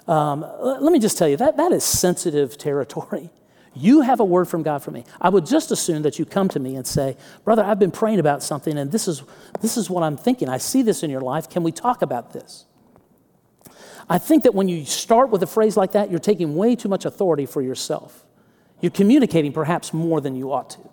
um, 0.08 0.44
let 0.60 0.92
me 0.92 0.98
just 0.98 1.16
tell 1.16 1.28
you 1.28 1.36
that 1.36 1.56
that 1.56 1.72
is 1.72 1.84
sensitive 1.84 2.58
territory. 2.58 3.30
You 3.74 4.00
have 4.00 4.18
a 4.18 4.24
word 4.24 4.48
from 4.48 4.62
God 4.62 4.82
for 4.82 4.90
me. 4.90 5.04
I 5.20 5.28
would 5.28 5.46
just 5.46 5.70
assume 5.70 6.02
that 6.02 6.18
you 6.18 6.24
come 6.24 6.48
to 6.48 6.58
me 6.58 6.74
and 6.74 6.86
say, 6.86 7.16
Brother, 7.44 7.62
I've 7.62 7.78
been 7.78 7.92
praying 7.92 8.18
about 8.18 8.42
something, 8.42 8.76
and 8.76 8.90
this 8.90 9.06
is, 9.06 9.22
this 9.60 9.76
is 9.76 9.88
what 9.88 10.02
I'm 10.02 10.16
thinking. 10.16 10.48
I 10.48 10.58
see 10.58 10.82
this 10.82 11.02
in 11.02 11.10
your 11.10 11.20
life. 11.20 11.48
Can 11.48 11.62
we 11.62 11.70
talk 11.70 12.02
about 12.02 12.32
this? 12.32 12.66
I 14.08 14.18
think 14.18 14.42
that 14.42 14.54
when 14.54 14.68
you 14.68 14.84
start 14.84 15.30
with 15.30 15.42
a 15.44 15.46
phrase 15.46 15.76
like 15.76 15.92
that, 15.92 16.10
you're 16.10 16.18
taking 16.18 16.56
way 16.56 16.74
too 16.74 16.88
much 16.88 17.04
authority 17.04 17.46
for 17.46 17.62
yourself. 17.62 18.26
You're 18.80 18.90
communicating 18.90 19.52
perhaps 19.52 19.94
more 19.94 20.20
than 20.20 20.34
you 20.34 20.52
ought 20.52 20.70
to. 20.70 20.90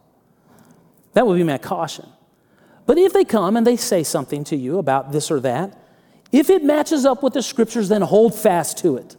That 1.14 1.26
would 1.26 1.38
be 1.38 1.44
my 1.44 1.58
caution. 1.58 2.06
But 2.86 3.00
if 3.00 3.14
they 3.14 3.26
come 3.26 3.58
and 3.58 3.66
they 3.66 3.76
say 3.76 4.04
something 4.04 4.44
to 4.46 4.56
you 4.56 4.78
about 4.78 5.12
this 5.12 5.32
or 5.32 5.40
that, 5.40 5.76
if 6.32 6.52
it 6.52 6.64
matches 6.64 7.06
up 7.06 7.24
with 7.24 7.34
the 7.34 7.42
scriptures, 7.42 7.90
then 7.90 8.04
hold 8.04 8.36
fast 8.36 8.78
to 8.80 8.98
it. 8.98 9.16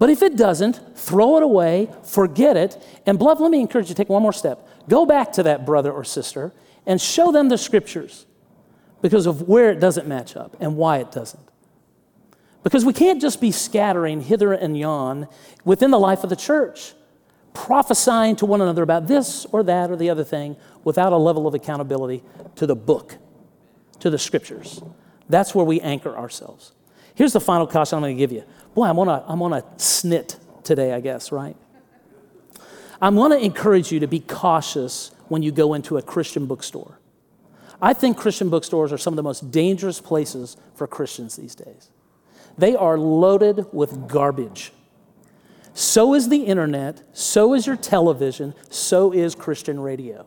But 0.00 0.08
if 0.08 0.22
it 0.22 0.34
doesn't, 0.34 0.96
throw 0.96 1.36
it 1.36 1.42
away, 1.42 1.90
forget 2.02 2.56
it, 2.56 2.82
and 3.04 3.18
beloved, 3.18 3.42
let 3.42 3.50
me 3.50 3.60
encourage 3.60 3.90
you 3.90 3.94
to 3.94 4.02
take 4.02 4.08
one 4.08 4.22
more 4.22 4.32
step. 4.32 4.66
Go 4.88 5.04
back 5.04 5.30
to 5.32 5.42
that 5.42 5.66
brother 5.66 5.92
or 5.92 6.04
sister 6.04 6.54
and 6.86 6.98
show 6.98 7.30
them 7.30 7.50
the 7.50 7.58
scriptures 7.58 8.24
because 9.02 9.26
of 9.26 9.46
where 9.46 9.70
it 9.70 9.78
doesn't 9.78 10.08
match 10.08 10.36
up 10.36 10.56
and 10.58 10.78
why 10.78 10.98
it 10.98 11.12
doesn't. 11.12 11.42
Because 12.62 12.82
we 12.82 12.94
can't 12.94 13.20
just 13.20 13.42
be 13.42 13.52
scattering 13.52 14.22
hither 14.22 14.54
and 14.54 14.78
yon 14.78 15.28
within 15.66 15.90
the 15.90 15.98
life 15.98 16.24
of 16.24 16.30
the 16.30 16.36
church, 16.36 16.94
prophesying 17.52 18.36
to 18.36 18.46
one 18.46 18.62
another 18.62 18.82
about 18.82 19.06
this 19.06 19.44
or 19.52 19.62
that 19.64 19.90
or 19.90 19.96
the 19.96 20.08
other 20.08 20.24
thing 20.24 20.56
without 20.82 21.12
a 21.12 21.18
level 21.18 21.46
of 21.46 21.52
accountability 21.54 22.22
to 22.56 22.66
the 22.66 22.74
book, 22.76 23.18
to 23.98 24.08
the 24.08 24.18
scriptures. 24.18 24.82
That's 25.28 25.54
where 25.54 25.64
we 25.64 25.78
anchor 25.82 26.16
ourselves. 26.16 26.72
Here's 27.14 27.34
the 27.34 27.40
final 27.40 27.66
caution 27.66 27.96
I'm 27.96 28.02
going 28.02 28.16
to 28.16 28.18
give 28.18 28.32
you. 28.32 28.44
Boy, 28.74 28.86
I'm 28.86 28.98
on 28.98 29.08
a, 29.08 29.24
I'm 29.26 29.42
on 29.42 29.52
a 29.52 29.62
snit 29.76 30.38
today, 30.62 30.92
I 30.92 31.00
guess, 31.00 31.32
right? 31.32 31.56
I'm 33.00 33.16
going 33.16 33.32
to 33.32 33.44
encourage 33.44 33.90
you 33.90 34.00
to 34.00 34.06
be 34.06 34.20
cautious 34.20 35.10
when 35.28 35.42
you 35.42 35.52
go 35.52 35.74
into 35.74 35.96
a 35.96 36.02
Christian 36.02 36.46
bookstore. 36.46 36.98
I 37.82 37.94
think 37.94 38.16
Christian 38.16 38.50
bookstores 38.50 38.92
are 38.92 38.98
some 38.98 39.14
of 39.14 39.16
the 39.16 39.22
most 39.22 39.50
dangerous 39.50 40.00
places 40.00 40.56
for 40.74 40.86
Christians 40.86 41.36
these 41.36 41.54
days. 41.54 41.90
They 42.58 42.76
are 42.76 42.98
loaded 42.98 43.66
with 43.72 44.06
garbage. 44.06 44.72
So 45.72 46.14
is 46.14 46.28
the 46.28 46.44
internet, 46.44 47.02
so 47.12 47.54
is 47.54 47.66
your 47.66 47.76
television, 47.76 48.54
so 48.68 49.12
is 49.12 49.34
Christian 49.34 49.80
radio. 49.80 50.26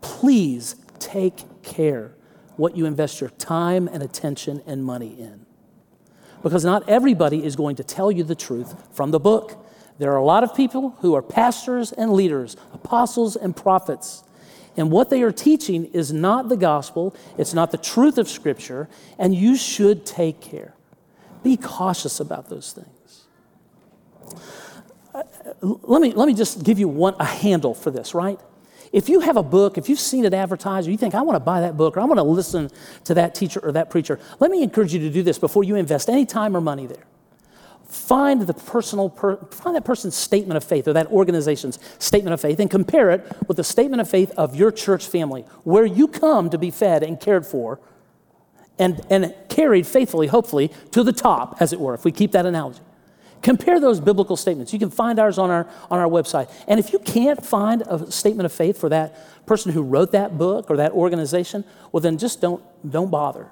Please 0.00 0.76
take 0.98 1.62
care 1.62 2.14
what 2.56 2.76
you 2.76 2.86
invest 2.86 3.20
your 3.20 3.30
time 3.30 3.88
and 3.88 4.02
attention 4.02 4.62
and 4.66 4.84
money 4.84 5.14
in. 5.18 5.43
Because 6.44 6.64
not 6.64 6.86
everybody 6.88 7.42
is 7.42 7.56
going 7.56 7.74
to 7.76 7.82
tell 7.82 8.12
you 8.12 8.22
the 8.22 8.34
truth 8.34 8.74
from 8.92 9.10
the 9.10 9.18
book. 9.18 9.66
There 9.98 10.12
are 10.12 10.16
a 10.16 10.24
lot 10.24 10.44
of 10.44 10.54
people 10.54 10.90
who 11.00 11.14
are 11.14 11.22
pastors 11.22 11.90
and 11.90 12.12
leaders, 12.12 12.56
apostles 12.74 13.34
and 13.34 13.56
prophets. 13.56 14.22
And 14.76 14.90
what 14.90 15.08
they 15.08 15.22
are 15.22 15.32
teaching 15.32 15.86
is 15.86 16.12
not 16.12 16.50
the 16.50 16.56
gospel, 16.56 17.16
it's 17.38 17.54
not 17.54 17.70
the 17.70 17.78
truth 17.78 18.18
of 18.18 18.28
Scripture, 18.28 18.88
and 19.18 19.34
you 19.34 19.56
should 19.56 20.04
take 20.04 20.40
care. 20.40 20.74
Be 21.42 21.56
cautious 21.56 22.20
about 22.20 22.50
those 22.50 22.72
things. 22.72 23.24
Uh, 25.14 25.22
let 25.62 26.02
me, 26.02 26.12
let 26.12 26.26
me 26.26 26.34
just 26.34 26.62
give 26.62 26.78
you 26.78 26.88
one, 26.88 27.14
a 27.18 27.24
handle 27.24 27.72
for 27.72 27.90
this, 27.90 28.14
right? 28.14 28.38
If 28.94 29.08
you 29.08 29.18
have 29.18 29.36
a 29.36 29.42
book, 29.42 29.76
if 29.76 29.88
you've 29.88 29.98
seen 29.98 30.24
it 30.24 30.32
advertised, 30.32 30.86
or 30.86 30.92
you 30.92 30.96
think, 30.96 31.16
I 31.16 31.22
want 31.22 31.34
to 31.34 31.40
buy 31.40 31.62
that 31.62 31.76
book, 31.76 31.96
or 31.96 32.00
I 32.00 32.04
want 32.04 32.18
to 32.18 32.22
listen 32.22 32.70
to 33.02 33.14
that 33.14 33.34
teacher 33.34 33.58
or 33.58 33.72
that 33.72 33.90
preacher, 33.90 34.20
let 34.38 34.52
me 34.52 34.62
encourage 34.62 34.94
you 34.94 35.00
to 35.00 35.10
do 35.10 35.24
this 35.24 35.36
before 35.36 35.64
you 35.64 35.74
invest 35.74 36.08
any 36.08 36.24
time 36.24 36.56
or 36.56 36.60
money 36.60 36.86
there. 36.86 37.04
Find 37.88 38.42
the 38.42 38.54
personal, 38.54 39.10
per, 39.10 39.36
find 39.46 39.74
that 39.74 39.84
person's 39.84 40.14
statement 40.14 40.56
of 40.56 40.62
faith 40.62 40.86
or 40.86 40.92
that 40.92 41.08
organization's 41.08 41.80
statement 41.98 42.34
of 42.34 42.40
faith 42.40 42.60
and 42.60 42.70
compare 42.70 43.10
it 43.10 43.36
with 43.48 43.56
the 43.56 43.64
statement 43.64 44.00
of 44.00 44.08
faith 44.08 44.30
of 44.36 44.54
your 44.54 44.70
church 44.70 45.08
family, 45.08 45.42
where 45.64 45.84
you 45.84 46.06
come 46.06 46.48
to 46.50 46.56
be 46.56 46.70
fed 46.70 47.02
and 47.02 47.18
cared 47.18 47.44
for 47.44 47.80
and, 48.78 49.04
and 49.10 49.34
carried 49.48 49.88
faithfully, 49.88 50.28
hopefully, 50.28 50.70
to 50.92 51.02
the 51.02 51.12
top, 51.12 51.56
as 51.58 51.72
it 51.72 51.80
were, 51.80 51.94
if 51.94 52.04
we 52.04 52.12
keep 52.12 52.30
that 52.30 52.46
analogy. 52.46 52.80
Compare 53.44 53.78
those 53.78 54.00
biblical 54.00 54.38
statements. 54.38 54.72
You 54.72 54.78
can 54.78 54.88
find 54.88 55.18
ours 55.18 55.36
on 55.36 55.50
our, 55.50 55.68
on 55.90 55.98
our 55.98 56.08
website. 56.08 56.50
And 56.66 56.80
if 56.80 56.94
you 56.94 56.98
can't 56.98 57.44
find 57.44 57.82
a 57.82 58.10
statement 58.10 58.46
of 58.46 58.52
faith 58.52 58.78
for 58.78 58.88
that 58.88 59.46
person 59.46 59.70
who 59.70 59.82
wrote 59.82 60.12
that 60.12 60.38
book 60.38 60.70
or 60.70 60.78
that 60.78 60.92
organization, 60.92 61.62
well, 61.92 62.00
then 62.00 62.16
just 62.16 62.40
don't, 62.40 62.62
don't 62.90 63.10
bother. 63.10 63.50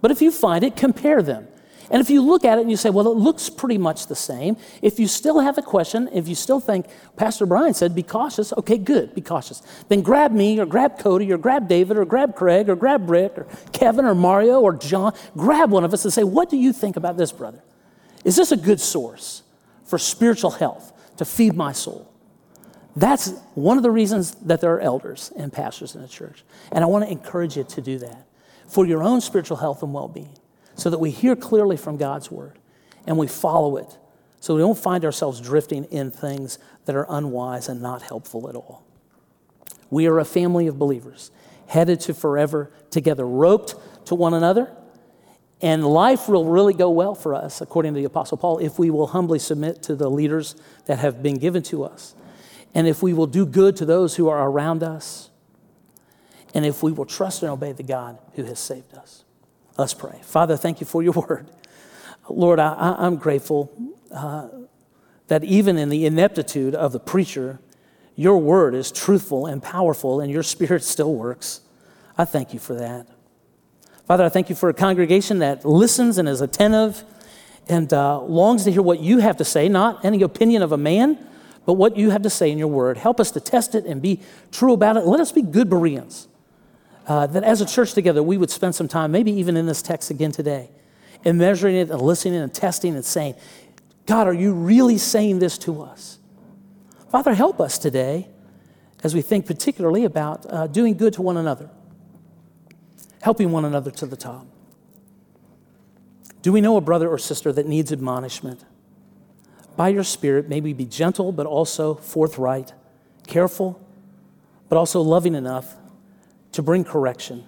But 0.00 0.10
if 0.10 0.20
you 0.20 0.32
find 0.32 0.64
it, 0.64 0.74
compare 0.74 1.22
them. 1.22 1.46
And 1.88 2.00
if 2.00 2.10
you 2.10 2.20
look 2.20 2.44
at 2.44 2.58
it 2.58 2.62
and 2.62 2.70
you 2.70 2.76
say, 2.76 2.90
well, 2.90 3.06
it 3.06 3.16
looks 3.16 3.48
pretty 3.48 3.78
much 3.78 4.08
the 4.08 4.16
same, 4.16 4.56
if 4.82 4.98
you 4.98 5.06
still 5.06 5.38
have 5.38 5.56
a 5.56 5.62
question, 5.62 6.08
if 6.12 6.26
you 6.26 6.34
still 6.34 6.58
think, 6.58 6.86
Pastor 7.16 7.46
Brian 7.46 7.74
said, 7.74 7.94
be 7.94 8.02
cautious, 8.02 8.52
okay, 8.54 8.76
good, 8.76 9.14
be 9.14 9.20
cautious. 9.20 9.62
Then 9.88 10.02
grab 10.02 10.32
me 10.32 10.58
or 10.58 10.66
grab 10.66 10.98
Cody 10.98 11.30
or 11.32 11.38
grab 11.38 11.68
David 11.68 11.96
or 11.96 12.04
grab 12.04 12.34
Craig 12.34 12.68
or 12.68 12.74
grab 12.74 13.08
Rick 13.08 13.38
or 13.38 13.46
Kevin 13.72 14.04
or 14.04 14.16
Mario 14.16 14.60
or 14.60 14.72
John. 14.72 15.14
Grab 15.36 15.70
one 15.70 15.84
of 15.84 15.94
us 15.94 16.04
and 16.04 16.12
say, 16.12 16.24
what 16.24 16.50
do 16.50 16.56
you 16.56 16.72
think 16.72 16.96
about 16.96 17.16
this, 17.16 17.30
brother? 17.30 17.62
Is 18.24 18.36
this 18.36 18.52
a 18.52 18.56
good 18.56 18.80
source 18.80 19.42
for 19.84 19.98
spiritual 19.98 20.50
health 20.52 20.92
to 21.16 21.24
feed 21.24 21.54
my 21.54 21.72
soul? 21.72 22.12
That's 22.96 23.30
one 23.54 23.76
of 23.76 23.82
the 23.82 23.90
reasons 23.90 24.32
that 24.36 24.60
there 24.60 24.72
are 24.74 24.80
elders 24.80 25.30
and 25.36 25.52
pastors 25.52 25.94
in 25.94 26.02
the 26.02 26.08
church. 26.08 26.44
And 26.72 26.82
I 26.82 26.86
want 26.86 27.04
to 27.04 27.10
encourage 27.10 27.56
you 27.56 27.64
to 27.64 27.80
do 27.80 27.98
that 27.98 28.26
for 28.68 28.86
your 28.86 29.02
own 29.02 29.20
spiritual 29.20 29.58
health 29.58 29.82
and 29.82 29.92
well 29.92 30.08
being 30.08 30.36
so 30.74 30.90
that 30.90 30.98
we 30.98 31.10
hear 31.10 31.36
clearly 31.36 31.76
from 31.76 31.96
God's 31.96 32.30
word 32.30 32.58
and 33.06 33.18
we 33.18 33.26
follow 33.26 33.76
it 33.76 33.98
so 34.40 34.54
we 34.54 34.60
don't 34.60 34.78
find 34.78 35.04
ourselves 35.04 35.40
drifting 35.40 35.84
in 35.84 36.10
things 36.10 36.58
that 36.84 36.94
are 36.94 37.06
unwise 37.08 37.68
and 37.68 37.82
not 37.82 38.02
helpful 38.02 38.48
at 38.48 38.54
all. 38.54 38.84
We 39.90 40.06
are 40.06 40.18
a 40.18 40.24
family 40.24 40.66
of 40.66 40.78
believers 40.78 41.30
headed 41.66 42.00
to 42.00 42.14
forever 42.14 42.70
together, 42.90 43.26
roped 43.26 43.74
to 44.06 44.14
one 44.14 44.34
another. 44.34 44.70
And 45.62 45.86
life 45.86 46.28
will 46.28 46.44
really 46.44 46.74
go 46.74 46.90
well 46.90 47.14
for 47.14 47.34
us, 47.34 47.60
according 47.60 47.94
to 47.94 48.00
the 48.00 48.04
Apostle 48.04 48.36
Paul, 48.36 48.58
if 48.58 48.78
we 48.78 48.90
will 48.90 49.08
humbly 49.08 49.38
submit 49.38 49.82
to 49.84 49.94
the 49.94 50.10
leaders 50.10 50.54
that 50.84 50.98
have 50.98 51.22
been 51.22 51.38
given 51.38 51.62
to 51.64 51.84
us. 51.84 52.14
And 52.74 52.86
if 52.86 53.02
we 53.02 53.14
will 53.14 53.26
do 53.26 53.46
good 53.46 53.74
to 53.76 53.86
those 53.86 54.16
who 54.16 54.28
are 54.28 54.48
around 54.48 54.82
us. 54.82 55.30
And 56.54 56.66
if 56.66 56.82
we 56.82 56.92
will 56.92 57.06
trust 57.06 57.42
and 57.42 57.50
obey 57.50 57.72
the 57.72 57.82
God 57.82 58.18
who 58.34 58.44
has 58.44 58.58
saved 58.58 58.94
us. 58.94 59.24
Let's 59.78 59.94
pray. 59.94 60.20
Father, 60.22 60.56
thank 60.56 60.80
you 60.80 60.86
for 60.86 61.02
your 61.02 61.12
word. 61.28 61.50
Lord, 62.28 62.58
I, 62.58 62.96
am 62.98 63.16
grateful 63.16 63.72
uh, 64.10 64.48
that 65.28 65.44
even 65.44 65.78
in 65.78 65.88
the 65.88 66.04
ineptitude 66.06 66.74
of 66.74 66.92
the 66.92 67.00
preacher, 67.00 67.60
your 68.14 68.38
word 68.38 68.74
is 68.74 68.90
truthful 68.90 69.46
and 69.46 69.62
powerful, 69.62 70.20
and 70.20 70.30
your 70.30 70.42
spirit 70.42 70.82
still 70.82 71.14
works. 71.14 71.60
I 72.18 72.24
thank 72.24 72.52
you 72.52 72.58
for 72.58 72.74
that. 72.74 73.06
Father, 74.06 74.24
I 74.24 74.28
thank 74.28 74.48
you 74.48 74.54
for 74.54 74.68
a 74.68 74.74
congregation 74.74 75.40
that 75.40 75.64
listens 75.64 76.16
and 76.16 76.28
is 76.28 76.40
attentive 76.40 77.02
and 77.68 77.92
uh, 77.92 78.20
longs 78.20 78.62
to 78.64 78.70
hear 78.70 78.82
what 78.82 79.00
you 79.00 79.18
have 79.18 79.36
to 79.38 79.44
say, 79.44 79.68
not 79.68 80.04
any 80.04 80.22
opinion 80.22 80.62
of 80.62 80.70
a 80.70 80.76
man, 80.76 81.18
but 81.64 81.72
what 81.72 81.96
you 81.96 82.10
have 82.10 82.22
to 82.22 82.30
say 82.30 82.52
in 82.52 82.58
your 82.58 82.68
word. 82.68 82.98
Help 82.98 83.18
us 83.18 83.32
to 83.32 83.40
test 83.40 83.74
it 83.74 83.84
and 83.84 84.00
be 84.00 84.20
true 84.52 84.72
about 84.72 84.96
it. 84.96 85.04
Let 85.04 85.18
us 85.18 85.32
be 85.32 85.42
good 85.42 85.68
Bereans 85.68 86.28
uh, 87.08 87.26
that 87.26 87.42
as 87.42 87.60
a 87.60 87.66
church 87.66 87.94
together, 87.94 88.22
we 88.22 88.38
would 88.38 88.50
spend 88.50 88.76
some 88.76 88.86
time, 88.86 89.10
maybe 89.10 89.32
even 89.32 89.56
in 89.56 89.66
this 89.66 89.82
text 89.82 90.10
again 90.10 90.30
today, 90.30 90.70
in 91.24 91.38
measuring 91.38 91.74
it 91.74 91.90
and 91.90 92.00
listening 92.00 92.36
and 92.36 92.54
testing 92.54 92.94
and 92.94 93.04
saying, 93.04 93.34
God, 94.06 94.28
are 94.28 94.34
you 94.34 94.52
really 94.52 94.98
saying 94.98 95.40
this 95.40 95.58
to 95.58 95.82
us? 95.82 96.18
Father, 97.10 97.34
help 97.34 97.60
us 97.60 97.76
today 97.76 98.28
as 99.02 99.16
we 99.16 99.22
think 99.22 99.46
particularly 99.46 100.04
about 100.04 100.46
uh, 100.48 100.68
doing 100.68 100.96
good 100.96 101.12
to 101.14 101.22
one 101.22 101.36
another, 101.36 101.70
helping 103.26 103.50
one 103.50 103.64
another 103.64 103.90
to 103.90 104.06
the 104.06 104.16
top. 104.16 104.46
Do 106.42 106.52
we 106.52 106.60
know 106.60 106.76
a 106.76 106.80
brother 106.80 107.08
or 107.08 107.18
sister 107.18 107.52
that 107.54 107.66
needs 107.66 107.90
admonishment? 107.90 108.64
By 109.76 109.88
your 109.88 110.04
Spirit, 110.04 110.48
may 110.48 110.60
we 110.60 110.72
be 110.72 110.84
gentle, 110.84 111.32
but 111.32 111.44
also 111.44 111.96
forthright, 111.96 112.72
careful, 113.26 113.84
but 114.68 114.76
also 114.76 115.00
loving 115.00 115.34
enough 115.34 115.74
to 116.52 116.62
bring 116.62 116.84
correction. 116.84 117.42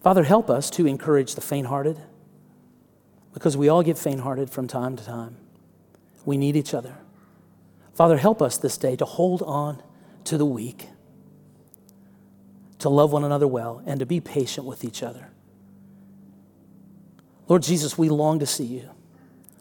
Father, 0.00 0.24
help 0.24 0.48
us 0.48 0.70
to 0.70 0.86
encourage 0.86 1.34
the 1.34 1.42
faint 1.42 1.66
hearted 1.66 2.00
because 3.34 3.54
we 3.54 3.68
all 3.68 3.82
get 3.82 3.98
faint 3.98 4.20
hearted 4.20 4.48
from 4.48 4.66
time 4.66 4.96
to 4.96 5.04
time. 5.04 5.36
We 6.24 6.38
need 6.38 6.56
each 6.56 6.72
other. 6.72 6.94
Father, 7.92 8.16
help 8.16 8.40
us 8.40 8.56
this 8.56 8.78
day 8.78 8.96
to 8.96 9.04
hold 9.04 9.42
on 9.42 9.82
to 10.24 10.38
the 10.38 10.46
weak, 10.46 10.88
to 12.78 12.88
love 12.88 13.12
one 13.12 13.24
another 13.24 13.46
well, 13.46 13.82
and 13.86 14.00
to 14.00 14.06
be 14.06 14.20
patient 14.20 14.66
with 14.66 14.84
each 14.84 15.02
other. 15.02 15.30
Lord 17.48 17.62
Jesus, 17.62 17.96
we 17.96 18.08
long 18.08 18.38
to 18.40 18.46
see 18.46 18.64
you. 18.64 18.90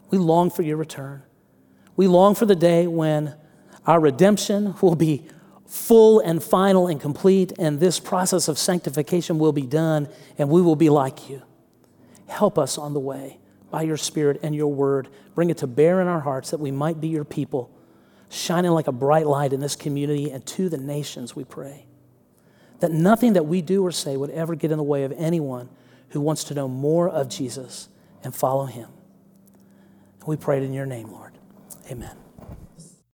We 0.10 0.18
long 0.18 0.50
for 0.50 0.64
your 0.64 0.78
return. 0.78 1.24
We 1.96 2.08
long 2.08 2.36
for 2.36 2.46
the 2.46 2.56
day 2.56 2.88
when 2.88 3.36
our 3.86 4.00
redemption 4.00 4.76
will 4.82 4.96
be 4.96 5.28
full 5.66 6.20
and 6.20 6.44
final 6.44 6.88
and 6.88 7.00
complete, 7.00 7.54
and 7.58 7.80
this 7.80 8.00
process 8.00 8.48
of 8.48 8.58
sanctification 8.58 9.40
will 9.40 9.54
be 9.54 9.66
done, 9.66 10.08
and 10.38 10.50
we 10.50 10.62
will 10.62 10.76
be 10.76 10.90
like 10.90 11.30
you. 11.30 11.42
Help 12.28 12.58
us 12.58 12.78
on 12.78 12.94
the 12.94 13.00
way 13.00 13.40
by 13.72 13.84
your 13.84 13.98
Spirit 13.98 14.40
and 14.44 14.56
your 14.56 14.72
word. 14.72 15.08
Bring 15.34 15.50
it 15.50 15.58
to 15.58 15.68
bear 15.68 16.02
in 16.02 16.08
our 16.08 16.20
hearts 16.20 16.52
that 16.52 16.60
we 16.60 16.72
might 16.72 17.00
be 17.00 17.08
your 17.08 17.26
people, 17.26 17.72
shining 18.30 18.72
like 18.72 18.88
a 18.88 18.92
bright 18.92 19.28
light 19.28 19.54
in 19.54 19.60
this 19.60 19.76
community 19.76 20.32
and 20.32 20.46
to 20.48 20.70
the 20.70 20.78
nations, 20.78 21.36
we 21.36 21.44
pray. 21.44 21.85
That 22.80 22.92
nothing 22.92 23.34
that 23.34 23.46
we 23.46 23.62
do 23.62 23.86
or 23.86 23.92
say 23.92 24.18
would 24.18 24.32
ever 24.32 24.56
get 24.56 24.72
in 24.72 24.78
the 24.78 24.84
way 24.84 25.04
of 25.04 25.14
anyone 25.14 25.70
who 26.10 26.22
wants 26.22 26.44
to 26.46 26.54
know 26.54 26.68
more 26.68 27.10
of 27.10 27.30
Jesus 27.30 27.90
and 28.24 28.36
follow 28.36 28.66
him. 28.66 28.90
We 30.26 30.36
pray 30.36 30.58
it 30.58 30.64
in 30.64 30.74
your 30.74 30.86
name, 30.86 31.12
Lord. 31.12 31.34
Amen. 31.92 32.25